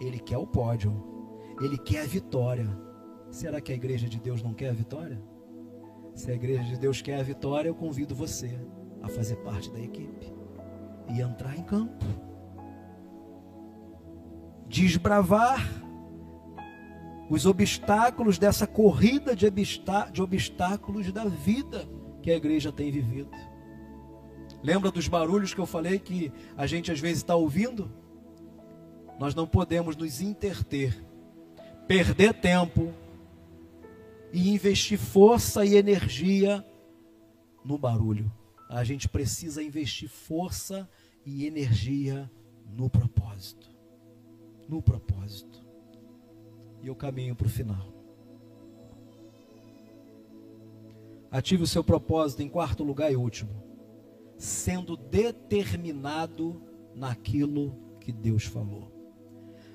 Ele 0.00 0.18
quer 0.18 0.38
o 0.38 0.46
pódio, 0.46 0.92
ele 1.60 1.76
quer 1.76 2.02
a 2.02 2.06
vitória. 2.06 2.68
Será 3.30 3.60
que 3.60 3.70
a 3.70 3.74
igreja 3.74 4.08
de 4.08 4.18
Deus 4.18 4.42
não 4.42 4.54
quer 4.54 4.70
a 4.70 4.74
vitória? 4.74 5.22
Se 6.14 6.30
a 6.30 6.34
igreja 6.34 6.62
de 6.64 6.78
Deus 6.78 7.02
quer 7.02 7.20
a 7.20 7.22
vitória, 7.22 7.68
eu 7.68 7.74
convido 7.74 8.14
você 8.14 8.58
a 9.02 9.08
fazer 9.08 9.36
parte 9.36 9.70
da 9.70 9.78
equipe 9.78 10.32
e 11.08 11.20
entrar 11.20 11.56
em 11.56 11.62
campo. 11.62 12.04
Desbravar 14.66 15.60
os 17.30 17.46
obstáculos 17.46 18.38
dessa 18.38 18.66
corrida 18.66 19.36
de, 19.36 19.48
de 19.48 20.20
obstáculos 20.20 21.12
da 21.12 21.26
vida 21.26 21.88
que 22.20 22.28
a 22.28 22.36
igreja 22.36 22.72
tem 22.72 22.90
vivido. 22.90 23.30
Lembra 24.60 24.90
dos 24.90 25.06
barulhos 25.06 25.54
que 25.54 25.60
eu 25.60 25.64
falei 25.64 26.00
que 26.00 26.32
a 26.56 26.66
gente 26.66 26.90
às 26.90 26.98
vezes 26.98 27.18
está 27.18 27.36
ouvindo? 27.36 27.88
Nós 29.16 29.32
não 29.32 29.46
podemos 29.46 29.96
nos 29.96 30.20
interter, 30.20 31.06
perder 31.86 32.34
tempo 32.34 32.92
e 34.32 34.50
investir 34.50 34.98
força 34.98 35.64
e 35.64 35.76
energia 35.76 36.66
no 37.64 37.78
barulho. 37.78 38.30
A 38.68 38.82
gente 38.82 39.08
precisa 39.08 39.62
investir 39.62 40.08
força 40.08 40.88
e 41.24 41.46
energia 41.46 42.28
no 42.76 42.90
propósito. 42.90 43.70
No 44.68 44.82
propósito 44.82 45.59
e 46.82 46.88
eu 46.88 46.94
caminho 46.94 47.34
para 47.34 47.46
o 47.46 47.50
final. 47.50 47.92
Ative 51.30 51.62
o 51.62 51.66
seu 51.66 51.84
propósito 51.84 52.42
em 52.42 52.48
quarto 52.48 52.82
lugar 52.82 53.12
e 53.12 53.16
último, 53.16 53.62
sendo 54.36 54.96
determinado 54.96 56.60
naquilo 56.94 57.76
que 58.00 58.10
Deus 58.10 58.44
falou. 58.44 58.90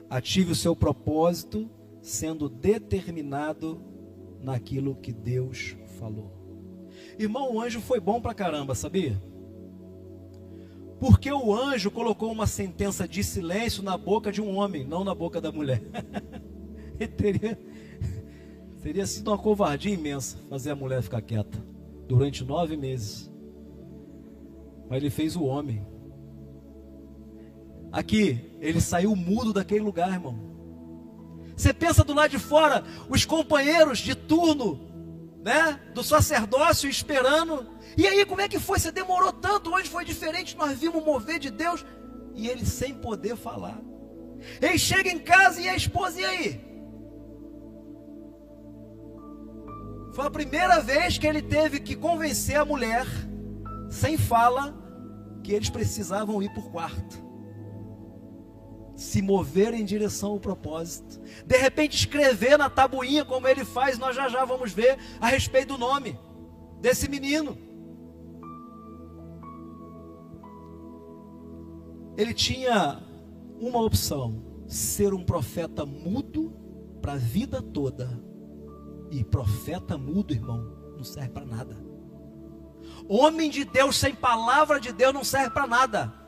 Ative 0.10 0.52
o 0.52 0.56
seu 0.56 0.76
propósito 0.76 1.70
sendo 2.02 2.50
determinado 2.50 3.82
naquilo 4.42 4.96
que 4.96 5.14
Deus 5.14 5.76
falou. 5.98 6.32
Irmão, 7.18 7.54
o 7.54 7.62
anjo 7.62 7.80
foi 7.80 8.00
bom 8.00 8.22
pra 8.22 8.34
caramba, 8.34 8.76
sabia? 8.76 9.22
Porque 11.00 11.32
o 11.32 11.54
anjo 11.54 11.90
colocou 11.90 12.32
uma 12.32 12.48
sentença 12.48 13.08
de 13.08 13.24
silêncio 13.24 13.82
na 13.82 13.98
boca 13.98 14.32
de 14.32 14.42
um 14.42 14.56
homem, 14.58 14.86
não 14.86 15.04
na 15.04 15.16
boca 15.16 15.40
da 15.42 15.52
mulher. 15.52 15.82
Teria, 17.18 17.60
teria 18.82 19.06
sido 19.06 19.30
uma 19.30 19.38
covardia 19.38 19.94
imensa 19.94 20.38
fazer 20.50 20.72
a 20.72 20.76
mulher 20.76 21.02
ficar 21.02 21.22
quieta 21.22 21.58
durante 22.08 22.44
nove 22.44 22.78
meses. 22.78 23.32
Mas 24.90 24.98
ele 24.98 25.10
fez 25.10 25.36
o 25.36 25.44
homem. 25.44 25.86
Aqui, 27.92 28.58
ele 28.60 28.82
saiu 28.82 29.16
mudo 29.16 29.54
daquele 29.54 29.82
lugar, 29.82 30.12
irmão. 30.12 30.38
Você 31.56 31.74
pensa 31.74 32.04
do 32.04 32.14
lado 32.14 32.32
de 32.32 32.40
fora, 32.40 32.84
os 33.10 33.24
companheiros 33.26 34.00
de 34.00 34.14
turno, 34.14 34.80
né, 35.44 35.80
do 35.94 36.04
sacerdócio 36.04 36.90
esperando. 36.90 37.66
E 37.98 38.06
aí, 38.06 38.26
como 38.26 38.42
é 38.42 38.50
que 38.50 38.60
foi? 38.60 38.78
Você 38.78 38.92
demorou 38.92 39.32
tanto, 39.32 39.74
hoje 39.74 39.90
foi 39.90 40.04
diferente, 40.04 40.58
nós 40.58 40.78
vimos 40.78 41.04
mover 41.04 41.40
de 41.40 41.50
Deus 41.50 41.86
e 42.36 42.48
ele 42.50 42.66
sem 42.66 42.94
poder 42.94 43.38
falar. 43.38 43.80
Ele 44.62 44.78
chega 44.78 45.10
em 45.10 45.20
casa 45.20 45.62
e 45.62 45.70
a 45.70 45.76
esposa, 45.76 46.20
e 46.20 46.26
aí? 46.26 46.75
Foi 50.16 50.26
a 50.26 50.32
primeira 50.32 50.80
vez 50.80 51.18
que 51.18 51.28
ele 51.28 51.42
teve 51.42 51.80
que 51.80 51.96
convencer 51.96 52.56
a 52.56 52.64
mulher, 52.64 53.06
sem 53.90 54.18
fala, 54.18 54.74
que 55.44 55.52
eles 55.52 55.70
precisavam 55.70 56.42
ir 56.42 56.50
por 56.54 56.72
quarto 56.72 57.26
se 58.96 59.22
mover 59.22 59.74
em 59.74 59.84
direção 59.84 60.32
ao 60.32 60.40
propósito. 60.40 61.20
De 61.46 61.58
repente, 61.58 61.98
escrever 61.98 62.58
na 62.58 62.70
tabuinha, 62.70 63.26
como 63.26 63.46
ele 63.46 63.66
faz, 63.66 64.00
nós 64.00 64.16
já 64.16 64.30
já 64.30 64.46
vamos 64.46 64.72
ver 64.72 64.98
a 65.20 65.28
respeito 65.28 65.74
do 65.74 65.78
nome 65.78 66.18
desse 66.80 67.10
menino. 67.10 67.58
Ele 72.18 72.34
tinha 72.34 73.04
uma 73.60 73.82
opção: 73.82 74.42
ser 74.66 75.14
um 75.14 75.26
profeta 75.26 75.86
mudo 75.86 76.54
para 77.02 77.14
a 77.14 77.18
vida 77.18 77.62
toda. 77.62 78.25
E 79.12 79.24
profeta 79.24 79.98
mudo, 79.98 80.34
irmão, 80.34 80.76
não 80.98 81.04
serve 81.04 81.30
para 81.30 81.46
nada. 81.46 81.78
Homem 83.08 83.50
de 83.50 83.64
Deus 83.64 83.98
sem 83.98 84.16
palavra 84.16 84.80
de 84.80 84.92
Deus 84.92 85.14
não 85.14 85.24
serve 85.24 85.52
para 85.52 85.68
nada 85.68 86.26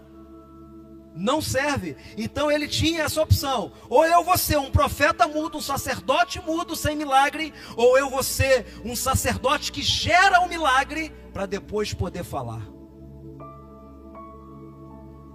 não 1.18 1.42
serve. 1.42 1.98
Então 2.18 2.50
ele 2.50 2.68
tinha 2.68 3.04
essa 3.04 3.22
opção: 3.22 3.72
ou 3.90 4.06
eu 4.06 4.24
vou 4.24 4.38
ser 4.38 4.58
um 4.58 4.72
profeta 4.72 5.28
mudo, 5.28 5.58
um 5.58 5.62
sacerdote 5.62 6.40
mudo 6.42 6.76
sem 6.76 6.96
milagre, 6.96 7.54
ou 7.76 7.98
eu 7.98 8.10
vou 8.10 8.24
ser 8.24 8.66
um 8.86 8.96
sacerdote 8.96 9.72
que 9.72 9.82
gera 9.82 10.42
um 10.42 10.48
milagre 10.48 11.12
para 11.34 11.46
depois 11.46 11.94
poder 11.94 12.24
falar. 12.24 12.68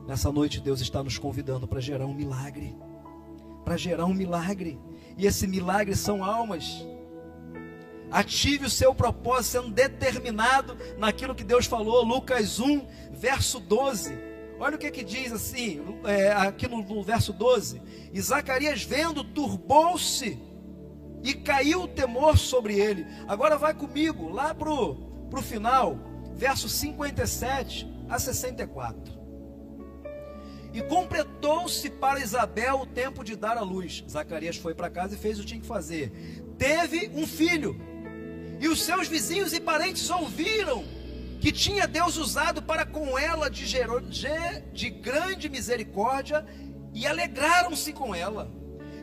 Nessa 0.07 0.33
noite 0.33 0.61
Deus 0.61 0.81
está 0.81 1.03
nos 1.03 1.19
convidando 1.19 1.67
para 1.67 1.81
gerar 1.81 2.07
um 2.07 2.15
milagre, 2.15 2.77
para 3.65 3.77
gerar 3.77 4.07
um 4.07 4.15
milagre. 4.15 4.81
E 5.17 5.27
esse 5.27 5.47
milagre 5.47 5.95
são 5.95 6.25
almas. 6.25 6.87
Ative 8.13 8.67
o 8.67 8.71
seu 8.71 8.95
propósito 8.95 9.63
sendo 9.63 9.71
determinado 9.71 10.77
naquilo 10.99 11.35
que 11.35 11.43
Deus 11.43 11.65
falou, 11.65 12.05
Lucas 12.05 12.61
1, 12.61 12.87
verso 13.11 13.59
12. 13.59 14.17
Olha 14.61 14.77
o 14.77 14.79
que, 14.79 14.91
que 14.91 15.03
diz 15.03 15.33
assim, 15.33 15.81
é, 16.05 16.31
aqui 16.33 16.69
no, 16.69 16.83
no 16.83 17.03
verso 17.03 17.33
12: 17.33 17.81
E 18.13 18.21
Zacarias, 18.21 18.83
vendo, 18.83 19.25
turbou-se 19.25 20.39
e 21.23 21.35
caiu 21.35 21.83
o 21.83 21.89
temor 21.89 22.37
sobre 22.37 22.79
ele. 22.79 23.07
Agora 23.27 23.57
vai 23.57 23.73
comigo 23.73 24.29
lá 24.29 24.55
para 24.55 24.71
o 24.71 25.43
final, 25.43 25.99
verso 26.35 26.69
57 26.69 27.89
a 28.09 28.19
64. 28.19 29.23
E 30.75 30.81
completou-se 30.83 31.89
para 31.91 32.21
Isabel 32.21 32.81
o 32.81 32.87
tempo 32.87 33.23
de 33.23 33.37
dar 33.37 33.57
à 33.59 33.63
luz. 33.63 34.05
Zacarias 34.09 34.57
foi 34.57 34.75
para 34.75 34.91
casa 34.91 35.15
e 35.15 35.19
fez 35.19 35.39
o 35.39 35.43
que 35.43 35.49
tinha 35.49 35.61
que 35.61 35.67
fazer. 35.67 36.11
Teve 36.57 37.11
um 37.15 37.27
filho. 37.27 37.92
E 38.63 38.69
os 38.69 38.81
seus 38.81 39.09
vizinhos 39.09 39.53
e 39.53 39.59
parentes 39.59 40.09
ouviram 40.09 40.85
que 41.41 41.51
tinha 41.51 41.89
Deus 41.89 42.17
usado 42.17 42.63
para 42.63 42.87
com 42.87 43.19
ela 43.19 43.51
de, 43.51 43.67
de 44.73 44.89
grande 44.89 45.49
misericórdia 45.49 46.47
e 46.95 47.05
alegraram-se 47.05 47.93
com 47.93 48.15
ela. 48.15 48.49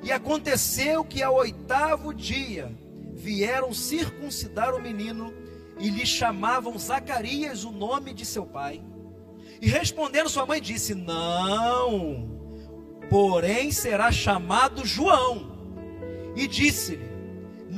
E 0.01 0.13
aconteceu 0.13 1.03
que 1.03 1.21
ao 1.21 1.35
oitavo 1.35 2.13
dia 2.13 2.71
vieram 3.13 3.73
circuncidar 3.73 4.73
o 4.73 4.81
menino 4.81 5.33
e 5.77 5.89
lhe 5.89 6.05
chamavam 6.05 6.79
Zacarias 6.79 7.65
o 7.65 7.71
nome 7.71 8.13
de 8.13 8.25
seu 8.25 8.45
pai. 8.45 8.81
E 9.61 9.67
respondendo 9.67 10.29
sua 10.29 10.45
mãe 10.45 10.61
disse: 10.61 10.95
Não, 10.95 12.39
porém 13.09 13.73
será 13.73 14.09
chamado 14.09 14.85
João. 14.85 15.51
E 16.33 16.47
disse-lhe: 16.47 17.08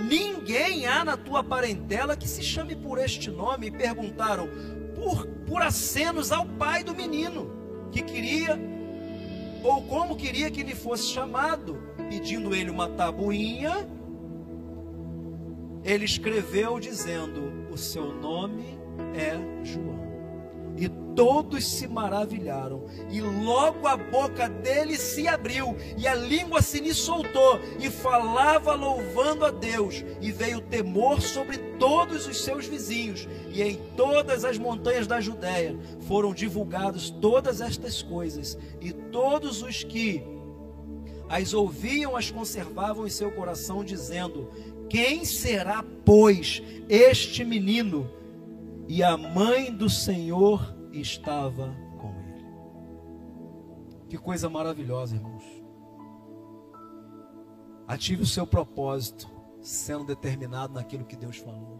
Ninguém 0.03 0.87
há 0.87 1.03
na 1.05 1.15
tua 1.15 1.43
parentela 1.43 2.15
que 2.15 2.27
se 2.27 2.43
chame 2.43 2.75
por 2.75 2.97
este 2.97 3.29
nome. 3.29 3.67
E 3.67 3.71
perguntaram 3.71 4.49
por, 4.95 5.25
por 5.47 5.61
acenos 5.61 6.31
ao 6.31 6.45
pai 6.45 6.83
do 6.83 6.95
menino, 6.95 7.51
que 7.91 8.01
queria, 8.01 8.59
ou 9.63 9.81
como 9.83 10.15
queria 10.15 10.49
que 10.49 10.61
ele 10.61 10.75
fosse 10.75 11.07
chamado, 11.07 11.81
pedindo 12.09 12.53
ele 12.55 12.69
uma 12.69 12.89
tabuinha. 12.89 13.87
Ele 15.83 16.05
escreveu 16.05 16.79
dizendo: 16.79 17.69
O 17.71 17.77
seu 17.77 18.13
nome 18.13 18.79
é 19.15 19.63
João. 19.63 20.00
E 20.81 20.89
todos 21.15 21.63
se 21.63 21.87
maravilharam, 21.87 22.85
e 23.11 23.21
logo 23.21 23.85
a 23.85 23.95
boca 23.95 24.49
dele 24.49 24.97
se 24.97 25.27
abriu, 25.27 25.77
e 25.95 26.07
a 26.07 26.15
língua 26.15 26.59
se 26.59 26.79
lhe 26.79 26.91
soltou, 26.91 27.59
e 27.79 27.87
falava 27.87 28.73
louvando 28.73 29.45
a 29.45 29.51
Deus, 29.51 30.03
e 30.19 30.31
veio 30.31 30.59
temor 30.59 31.21
sobre 31.21 31.59
todos 31.77 32.25
os 32.25 32.43
seus 32.43 32.65
vizinhos, 32.65 33.27
e 33.53 33.61
em 33.61 33.75
todas 33.95 34.43
as 34.43 34.57
montanhas 34.57 35.05
da 35.05 35.21
Judéia 35.21 35.77
foram 36.07 36.33
divulgadas 36.33 37.11
todas 37.11 37.61
estas 37.61 38.01
coisas, 38.01 38.57
e 38.81 38.91
todos 38.91 39.61
os 39.61 39.83
que 39.83 40.23
as 41.29 41.53
ouviam 41.53 42.17
as 42.17 42.31
conservavam 42.31 43.05
em 43.05 43.11
seu 43.11 43.31
coração, 43.31 43.83
dizendo: 43.83 44.49
Quem 44.89 45.25
será, 45.25 45.85
pois, 46.03 46.63
este 46.89 47.45
menino? 47.45 48.19
E 48.93 49.01
a 49.01 49.15
mãe 49.15 49.73
do 49.73 49.89
Senhor 49.89 50.75
estava 50.91 51.73
com 51.97 52.13
ele. 52.27 52.45
Que 54.09 54.17
coisa 54.17 54.49
maravilhosa, 54.49 55.15
irmãos. 55.15 55.45
Ative 57.87 58.23
o 58.23 58.25
seu 58.25 58.45
propósito, 58.45 59.31
sendo 59.61 60.03
determinado 60.03 60.73
naquilo 60.73 61.05
que 61.05 61.15
Deus 61.15 61.37
falou. 61.37 61.79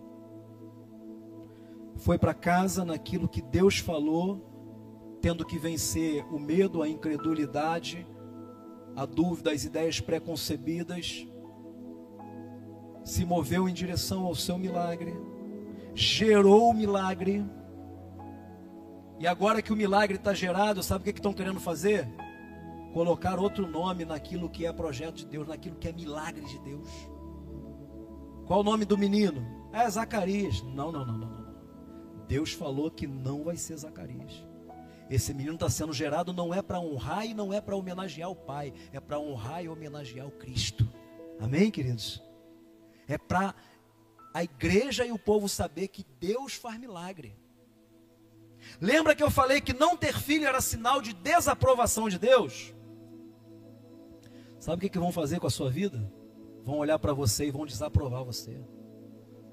Foi 1.97 2.17
para 2.17 2.33
casa 2.33 2.85
naquilo 2.85 3.27
que 3.27 3.41
Deus 3.41 3.79
falou, 3.79 5.17
tendo 5.19 5.45
que 5.45 5.59
vencer 5.59 6.25
o 6.33 6.39
medo, 6.39 6.81
a 6.81 6.88
incredulidade, 6.88 8.07
a 8.95 9.05
dúvida, 9.05 9.51
as 9.51 9.65
ideias 9.65 9.99
preconcebidas. 9.99 11.27
Se 13.03 13.25
moveu 13.25 13.67
em 13.67 13.73
direção 13.73 14.23
ao 14.23 14.33
seu 14.33 14.57
milagre 14.57 15.13
gerou 15.93 16.69
o 16.69 16.73
milagre. 16.73 17.45
E 19.19 19.27
agora 19.27 19.61
que 19.61 19.72
o 19.72 19.76
milagre 19.76 20.18
está 20.18 20.34
gerado, 20.34 20.81
sabe 20.81 21.01
o 21.09 21.13
que 21.13 21.19
estão 21.19 21.34
querendo 21.34 21.59
fazer? 21.59 22.07
Colocar 22.93 23.39
outro 23.39 23.68
nome 23.68 24.03
naquilo 24.03 24.49
que 24.49 24.65
é 24.65 24.73
projeto 24.73 25.18
de 25.18 25.26
Deus, 25.27 25.47
naquilo 25.47 25.76
que 25.76 25.88
é 25.88 25.91
milagre 25.91 26.43
de 26.45 26.59
Deus. 26.59 26.89
Qual 28.45 28.61
o 28.61 28.63
nome 28.63 28.84
do 28.84 28.97
menino? 28.97 29.45
É 29.72 29.89
Zacarias. 29.89 30.61
Não, 30.63 30.91
não, 30.91 31.05
não, 31.05 31.18
não, 31.18 31.30
não. 31.30 31.51
Deus 32.27 32.51
falou 32.51 32.89
que 32.89 33.07
não 33.07 33.43
vai 33.43 33.55
ser 33.55 33.77
Zacarias. 33.77 34.45
Esse 35.09 35.34
menino 35.34 35.55
está 35.55 35.69
sendo 35.69 35.91
gerado 35.91 36.31
não 36.31 36.53
é 36.53 36.61
para 36.61 36.80
honrar 36.80 37.26
e 37.26 37.34
não 37.34 37.51
é 37.51 37.59
para 37.59 37.76
homenagear 37.76 38.30
o 38.30 38.35
Pai, 38.35 38.73
é 38.93 38.99
para 38.99 39.19
honrar 39.19 39.61
e 39.61 39.68
homenagear 39.68 40.26
o 40.26 40.31
Cristo. 40.31 40.88
Amém, 41.38 41.69
queridos? 41.69 42.23
É 43.09 43.18
para 43.18 43.53
a 44.34 44.44
igreja 44.44 45.06
e 45.06 45.12
o 45.12 45.20
povo 45.20 45.48
saber 45.49 45.88
que 45.88 46.06
Deus 46.20 46.53
faz 46.53 46.80
milagre. 46.80 47.36
Lembra 48.80 49.16
que 49.16 49.24
eu 49.24 49.32
falei 49.32 49.60
que 49.60 49.74
não 49.74 49.98
ter 49.98 50.18
filho 50.18 50.48
era 50.48 50.62
sinal 50.62 51.02
de 51.02 51.14
desaprovação 51.14 52.08
de 52.08 52.18
Deus? 52.18 52.74
Sabe 54.60 54.78
o 54.78 54.80
que, 54.82 54.90
que 54.90 54.99
vão 54.99 55.12
fazer 55.12 55.40
com 55.40 55.48
a 55.48 55.52
sua 55.52 55.70
vida? 55.70 56.12
Vão 56.64 56.78
olhar 56.78 56.99
para 56.99 57.14
você 57.14 57.48
e 57.48 57.52
vão 57.52 57.66
desaprovar 57.66 58.24
você. 58.24 58.62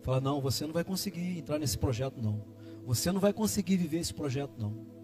Fala, 0.03 0.21
não, 0.21 0.41
você 0.41 0.67
não 0.67 0.73
vai 0.73 0.85
conseguir 0.85 1.39
entrar 1.39 1.59
nesse 1.59 1.79
projeto, 1.79 2.21
não. 2.21 2.45
Você 2.85 3.11
não 3.11 3.21
vai 3.21 3.33
conseguir 3.33 3.77
viver 3.77 3.99
esse 3.99 4.13
projeto, 4.13 4.53
não. 4.59 4.98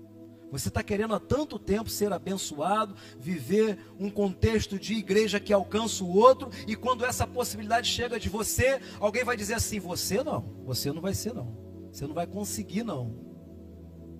Você 0.54 0.68
está 0.68 0.84
querendo 0.84 1.16
há 1.16 1.18
tanto 1.18 1.58
tempo 1.58 1.90
ser 1.90 2.12
abençoado, 2.12 2.94
viver 3.18 3.76
um 3.98 4.08
contexto 4.08 4.78
de 4.78 4.94
igreja 4.94 5.40
que 5.40 5.52
alcança 5.52 6.04
o 6.04 6.16
outro, 6.16 6.48
e 6.68 6.76
quando 6.76 7.04
essa 7.04 7.26
possibilidade 7.26 7.88
chega 7.88 8.20
de 8.20 8.28
você, 8.28 8.80
alguém 9.00 9.24
vai 9.24 9.36
dizer 9.36 9.54
assim: 9.54 9.80
você 9.80 10.22
não, 10.22 10.54
você 10.64 10.92
não 10.92 11.02
vai 11.02 11.12
ser, 11.12 11.34
não. 11.34 11.58
Você 11.90 12.06
não 12.06 12.14
vai 12.14 12.24
conseguir, 12.28 12.84
não. 12.84 13.18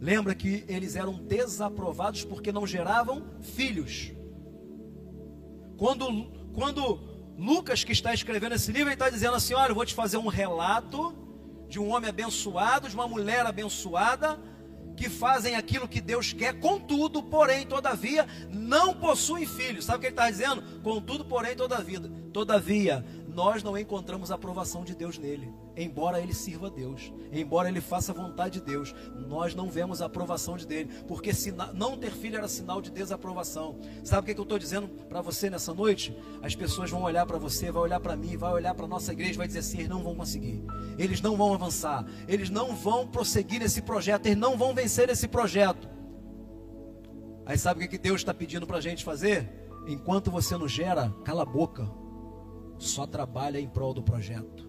Lembra 0.01 0.35
que 0.35 0.65
eles 0.67 0.97
eram 0.97 1.23
desaprovados 1.23 2.25
porque 2.25 2.51
não 2.51 2.67
geravam 2.67 3.25
filhos. 3.41 4.13
Quando, 5.77 6.33
quando 6.53 6.99
Lucas, 7.39 7.85
que 7.85 7.93
está 7.93 8.13
escrevendo 8.13 8.57
esse 8.57 8.73
livro, 8.73 8.89
ele 8.89 8.95
está 8.95 9.09
dizendo 9.09 9.37
assim: 9.37 9.55
olha, 9.55 9.71
eu 9.71 9.75
vou 9.77 9.87
te 9.87 9.95
fazer 9.95 10.17
um 10.17 10.27
relato 10.27 11.15
de 11.69 11.79
um 11.79 11.93
homem 11.95 12.11
abençoado, 12.11 12.89
de 12.89 12.95
uma 12.97 13.07
mulher 13.07 13.47
abençoada 13.47 14.37
que 14.97 15.09
fazem 15.09 15.57
aquilo 15.57 15.89
que 15.89 16.01
Deus 16.01 16.33
quer, 16.33 16.59
contudo, 16.59 17.23
porém, 17.23 17.67
todavia, 17.67 18.27
não 18.51 18.95
possuem 18.95 19.47
filhos. 19.47 19.85
Sabe 19.85 19.99
o 19.99 20.01
que 20.01 20.07
ele 20.07 20.13
está 20.13 20.31
dizendo? 20.31 20.63
Contudo, 20.83 21.25
porém, 21.25 21.57
todavia, 21.57 22.01
todavia, 22.33 23.05
nós 23.35 23.63
não 23.63 23.77
encontramos 23.77 24.31
a 24.31 24.37
aprovação 24.37 24.85
de 24.85 24.95
Deus 24.95 25.19
nele. 25.19 25.53
Embora 25.77 26.21
ele 26.21 26.33
sirva 26.33 26.69
a 26.69 26.71
Deus, 26.71 27.13
embora 27.33 27.69
ele 27.69 27.81
faça 27.81 28.13
a 28.13 28.15
vontade 28.15 28.61
de 28.61 28.65
Deus, 28.65 28.95
nós 29.27 29.55
não 29.55 29.69
vemos 29.69 30.01
a 30.01 30.07
aprovação 30.07 30.57
de 30.57 30.67
dele, 30.67 30.91
porque 31.09 31.33
não 31.75 31.97
ter 31.97 32.13
filho 32.13 32.37
era 32.37 32.47
sinal 32.47 32.81
de 32.81 32.91
desaprovação. 32.91 33.81
Sabe 34.05 34.23
o 34.23 34.25
que, 34.27 34.35
que 34.35 34.41
eu 34.41 34.45
estou 34.45 34.59
dizendo 34.59 34.87
para 34.87 35.21
você 35.21 35.51
nessa 35.51 35.75
noite? 35.75 36.17
As 36.43 36.55
pessoas 36.55 36.91
vão 36.91 37.03
olhar 37.03 37.27
para 37.27 37.37
você, 37.37 37.73
vai 37.73 37.83
olhar 37.83 37.99
para 37.99 38.15
mim, 38.15 38.37
vai 38.37 38.53
olhar 38.53 38.73
para 38.73 38.87
nossa 38.87 39.13
igreja, 39.13 39.37
vai 39.37 39.49
dizer 39.49 39.59
assim: 39.59 39.79
eles 39.79 39.89
não 39.89 40.03
vão 40.03 40.15
conseguir, 40.15 40.63
eles 40.97 41.21
não 41.21 41.37
vão 41.37 41.53
avançar, 41.53 42.07
eles 42.29 42.51
não 42.51 42.77
vão 42.77 43.09
prosseguir 43.09 43.59
nesse 43.59 43.83
projeto, 43.83 44.27
eles 44.27 44.39
não 44.39 44.57
vão 44.57 44.73
vencer 44.73 45.11
esse 45.11 45.27
projeto. 45.27 45.89
Aí 47.45 47.59
sabe 47.59 47.81
o 47.81 47.83
que, 47.83 47.97
que 47.97 48.03
Deus 48.03 48.21
está 48.21 48.33
pedindo 48.33 48.67
para 48.67 48.79
a 48.79 48.81
gente 48.81 49.05
fazer? 49.05 49.51
Enquanto 49.89 50.31
você 50.31 50.57
não 50.57 50.69
gera, 50.69 51.13
cala 51.25 51.43
a 51.43 51.47
boca 51.47 52.04
só 52.85 53.07
trabalha 53.07 53.59
em 53.59 53.69
prol 53.69 53.95
do 53.95 54.03
projeto, 54.03 54.69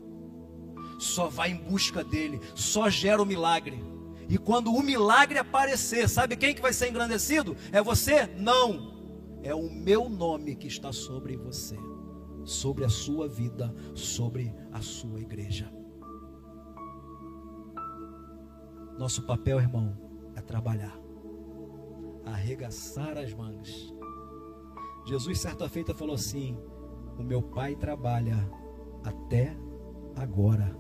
só 0.98 1.28
vai 1.28 1.52
em 1.52 1.58
busca 1.58 2.04
dele, 2.04 2.40
só 2.56 2.90
gera 2.90 3.22
o 3.22 3.26
milagre. 3.26 3.84
E 4.28 4.38
quando 4.38 4.74
o 4.74 4.82
milagre 4.82 5.38
aparecer, 5.38 6.10
sabe 6.10 6.36
quem 6.36 6.56
que 6.56 6.62
vai 6.62 6.74
ser 6.74 6.90
engrandecido? 6.90 7.56
É 7.72 7.82
você? 7.82 8.26
Não. 8.38 8.96
É 9.44 9.54
o 9.54 9.70
meu 9.70 10.10
nome 10.10 10.56
que 10.56 10.68
está 10.68 10.92
sobre 10.92 11.38
você, 11.38 11.78
sobre 12.44 12.84
a 12.84 12.90
sua 12.90 13.28
vida, 13.28 13.74
sobre 13.94 14.52
a 14.72 14.82
sua 14.82 15.22
igreja. 15.22 15.72
Nosso 18.98 19.24
papel, 19.24 19.60
irmão, 19.60 19.96
é 20.36 20.42
trabalhar, 20.42 20.98
arregaçar 22.26 23.18
as 23.18 23.34
mangas. 23.34 23.94
Jesus, 25.06 25.40
certa 25.40 25.70
feita, 25.70 25.94
falou 25.94 26.16
assim: 26.16 26.58
o 27.18 27.24
meu 27.24 27.42
pai 27.42 27.76
trabalha 27.76 28.38
até 29.04 29.56
agora. 30.16 30.76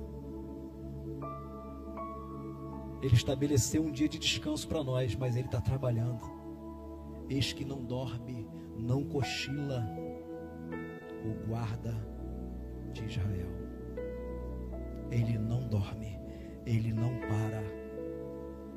Ele 3.01 3.13
estabeleceu 3.13 3.83
um 3.83 3.91
dia 3.91 4.09
de 4.09 4.17
descanso 4.17 4.67
para 4.67 4.83
nós, 4.83 5.15
mas 5.15 5.35
ele 5.35 5.45
está 5.45 5.61
trabalhando. 5.61 6.21
Eis 7.29 7.53
que 7.53 7.63
não 7.63 7.83
dorme, 7.83 8.47
não 8.77 9.03
cochila 9.03 9.87
o 11.23 11.47
guarda 11.47 11.95
de 12.93 13.05
Israel. 13.05 13.49
Ele 15.11 15.37
não 15.37 15.67
dorme, 15.67 16.19
ele 16.65 16.91
não 16.91 17.19
para. 17.19 17.63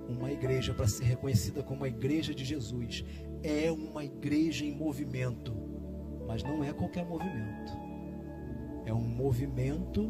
Uma 0.09 0.33
igreja 0.33 0.73
para 0.73 0.87
ser 0.87 1.05
reconhecida 1.05 1.63
como 1.63 1.85
a 1.85 1.89
igreja 1.89 2.35
de 2.35 2.45
Jesus 2.45 3.05
é 3.43 3.71
uma 3.71 4.05
igreja 4.05 4.65
em 4.65 4.75
movimento 4.75 5.68
mas 6.29 6.45
não 6.45 6.63
é 6.63 6.75
qualquer 6.75 7.07
movimento. 7.07 7.73
É 8.85 8.93
um 8.93 9.01
movimento 9.01 10.07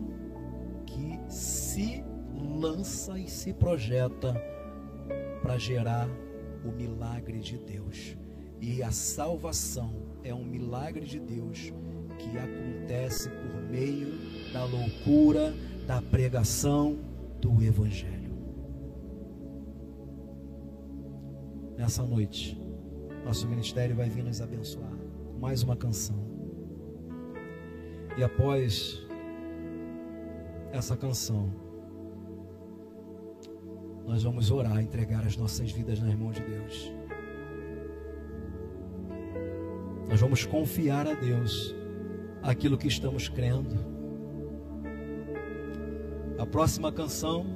que 0.84 1.18
se 1.28 2.04
lança 2.34 3.16
e 3.18 3.28
se 3.28 3.54
projeta 3.54 4.34
para 5.40 5.56
gerar 5.56 6.08
o 6.64 6.72
milagre 6.72 7.38
de 7.38 7.56
Deus. 7.56 8.16
E 8.60 8.82
a 8.82 8.90
salvação 8.90 9.94
é 10.24 10.34
um 10.34 10.44
milagre 10.44 11.06
de 11.06 11.20
Deus 11.20 11.72
que 12.18 12.36
acontece 12.36 13.30
por 13.30 13.62
meio 13.70 14.18
da 14.52 14.64
loucura 14.64 15.54
da 15.86 16.02
pregação 16.02 16.98
do 17.40 17.62
Evangelho. 17.62 18.36
Nessa 21.76 22.02
noite, 22.02 22.60
nosso 23.24 23.46
ministério 23.46 23.94
vai 23.94 24.08
vir 24.08 24.24
nos 24.24 24.40
abençoar 24.40 24.97
mais 25.38 25.62
uma 25.62 25.76
canção. 25.76 26.16
E 28.16 28.24
após 28.24 29.00
essa 30.72 30.96
canção, 30.96 31.48
nós 34.04 34.22
vamos 34.24 34.50
orar, 34.50 34.80
entregar 34.80 35.24
as 35.24 35.36
nossas 35.36 35.70
vidas 35.70 36.00
nas 36.00 36.14
mãos 36.14 36.34
de 36.34 36.42
Deus. 36.42 36.92
Nós 40.08 40.20
vamos 40.20 40.44
confiar 40.44 41.06
a 41.06 41.14
Deus 41.14 41.74
aquilo 42.42 42.76
que 42.76 42.88
estamos 42.88 43.28
crendo. 43.28 43.76
A 46.38 46.46
próxima 46.46 46.90
canção, 46.90 47.46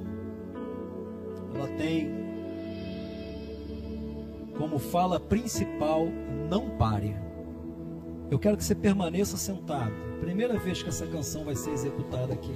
ela 1.53 1.67
tem 1.77 2.09
como 4.57 4.79
fala 4.79 5.19
principal: 5.19 6.07
não 6.49 6.69
pare. 6.77 7.32
Eu 8.33 8.39
quero 8.39 8.57
que 8.57 8.63
você 8.63 8.73
permaneça 8.73 9.37
sentado. 9.37 9.93
Primeira 10.19 10.57
vez 10.57 10.81
que 10.81 10.89
essa 10.89 11.05
canção 11.05 11.45
vai 11.45 11.55
ser 11.55 11.69
executada 11.69 12.33
aqui. 12.33 12.51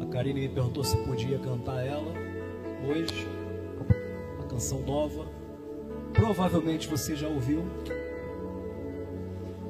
A 0.00 0.06
Karine 0.06 0.40
me 0.40 0.48
perguntou 0.48 0.82
se 0.82 0.96
podia 1.04 1.38
cantar 1.38 1.84
ela 1.84 2.10
hoje. 2.88 3.28
Uma 4.38 4.46
canção 4.46 4.80
nova. 4.80 5.26
Provavelmente 6.14 6.88
você 6.88 7.14
já 7.14 7.28
ouviu. 7.28 7.62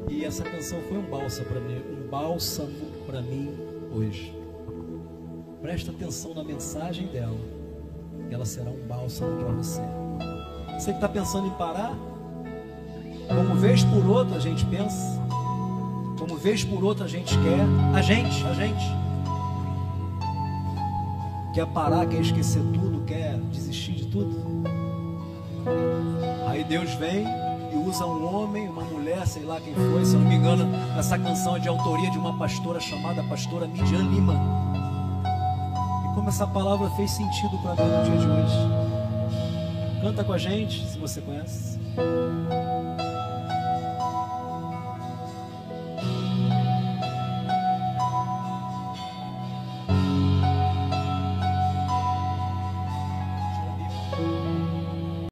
E 0.09 0.25
essa 0.25 0.45
canção 0.45 0.81
foi 0.83 0.97
um 0.97 1.11
bálsamo 1.11 1.49
para 1.49 1.61
mim, 1.61 1.83
um 1.91 2.09
bálsamo 2.09 2.93
para 3.05 3.20
mim 3.20 3.53
hoje. 3.93 4.33
Presta 5.61 5.91
atenção 5.91 6.35
na 6.35 6.45
mensagem 6.45 7.09
dela. 7.09 7.37
Ela 8.31 8.45
será 8.45 8.70
um 8.70 8.87
bálsamo 8.87 9.39
para 9.39 9.49
você. 9.55 9.83
Você 10.79 10.93
que 10.93 10.99
está 10.99 11.09
pensando 11.09 11.49
em 11.49 11.55
parar, 11.55 11.99
como 13.29 13.55
vez 13.55 13.85
por 13.85 14.07
outra 14.07 14.37
a 14.37 14.41
gente 14.41 14.65
pensa, 14.67 15.21
como 16.19 16.37
vez 16.37 16.65
por 16.65 16.83
outra 16.83 17.05
a 17.05 17.09
gente 17.09 17.37
quer, 17.39 17.97
a 17.97 18.03
gente, 18.03 18.45
a 18.47 18.55
gente 18.55 18.85
quer 21.55 21.67
parar, 21.67 22.07
quer 22.07 22.21
esquecer 22.21 22.63
tudo, 22.73 23.05
quer 23.05 23.37
desistir 23.53 23.93
de 23.93 24.07
tudo. 24.07 24.37
Aí 26.49 26.65
Deus 26.65 26.93
vem 26.95 27.25
e 27.73 27.77
usa 27.77 28.07
um 28.07 28.35
homem, 28.35 28.69
uma 28.69 28.83
mulher, 28.83 29.27
sei 29.27 29.45
lá 29.45 29.61
quem 29.61 29.75
foi, 29.75 30.05
se 30.05 30.15
eu 30.15 30.21
não 30.21 30.29
me 30.29 30.37
engano, 30.37 30.69
essa 30.99 31.19
canção 31.19 31.57
é 31.57 31.59
de 31.59 31.69
autoria 31.69 32.11
de 32.11 32.19
uma 32.19 32.39
pastora 32.39 32.81
chamada 32.81 33.23
pastora 33.25 33.67
Midian 33.67 34.03
Lima. 34.03 34.35
E 36.05 36.15
como 36.15 36.29
essa 36.29 36.47
palavra 36.47 36.89
fez 36.91 37.11
sentido 37.11 37.59
para 37.59 37.75
mim 37.75 37.91
no 37.91 38.05
dia 38.05 38.19
de 38.19 38.27
hoje. 38.27 40.01
Canta 40.01 40.25
com 40.25 40.33
a 40.33 40.39
gente, 40.39 40.87
se 40.87 40.99
você 40.99 41.21
conhece. 41.21 41.79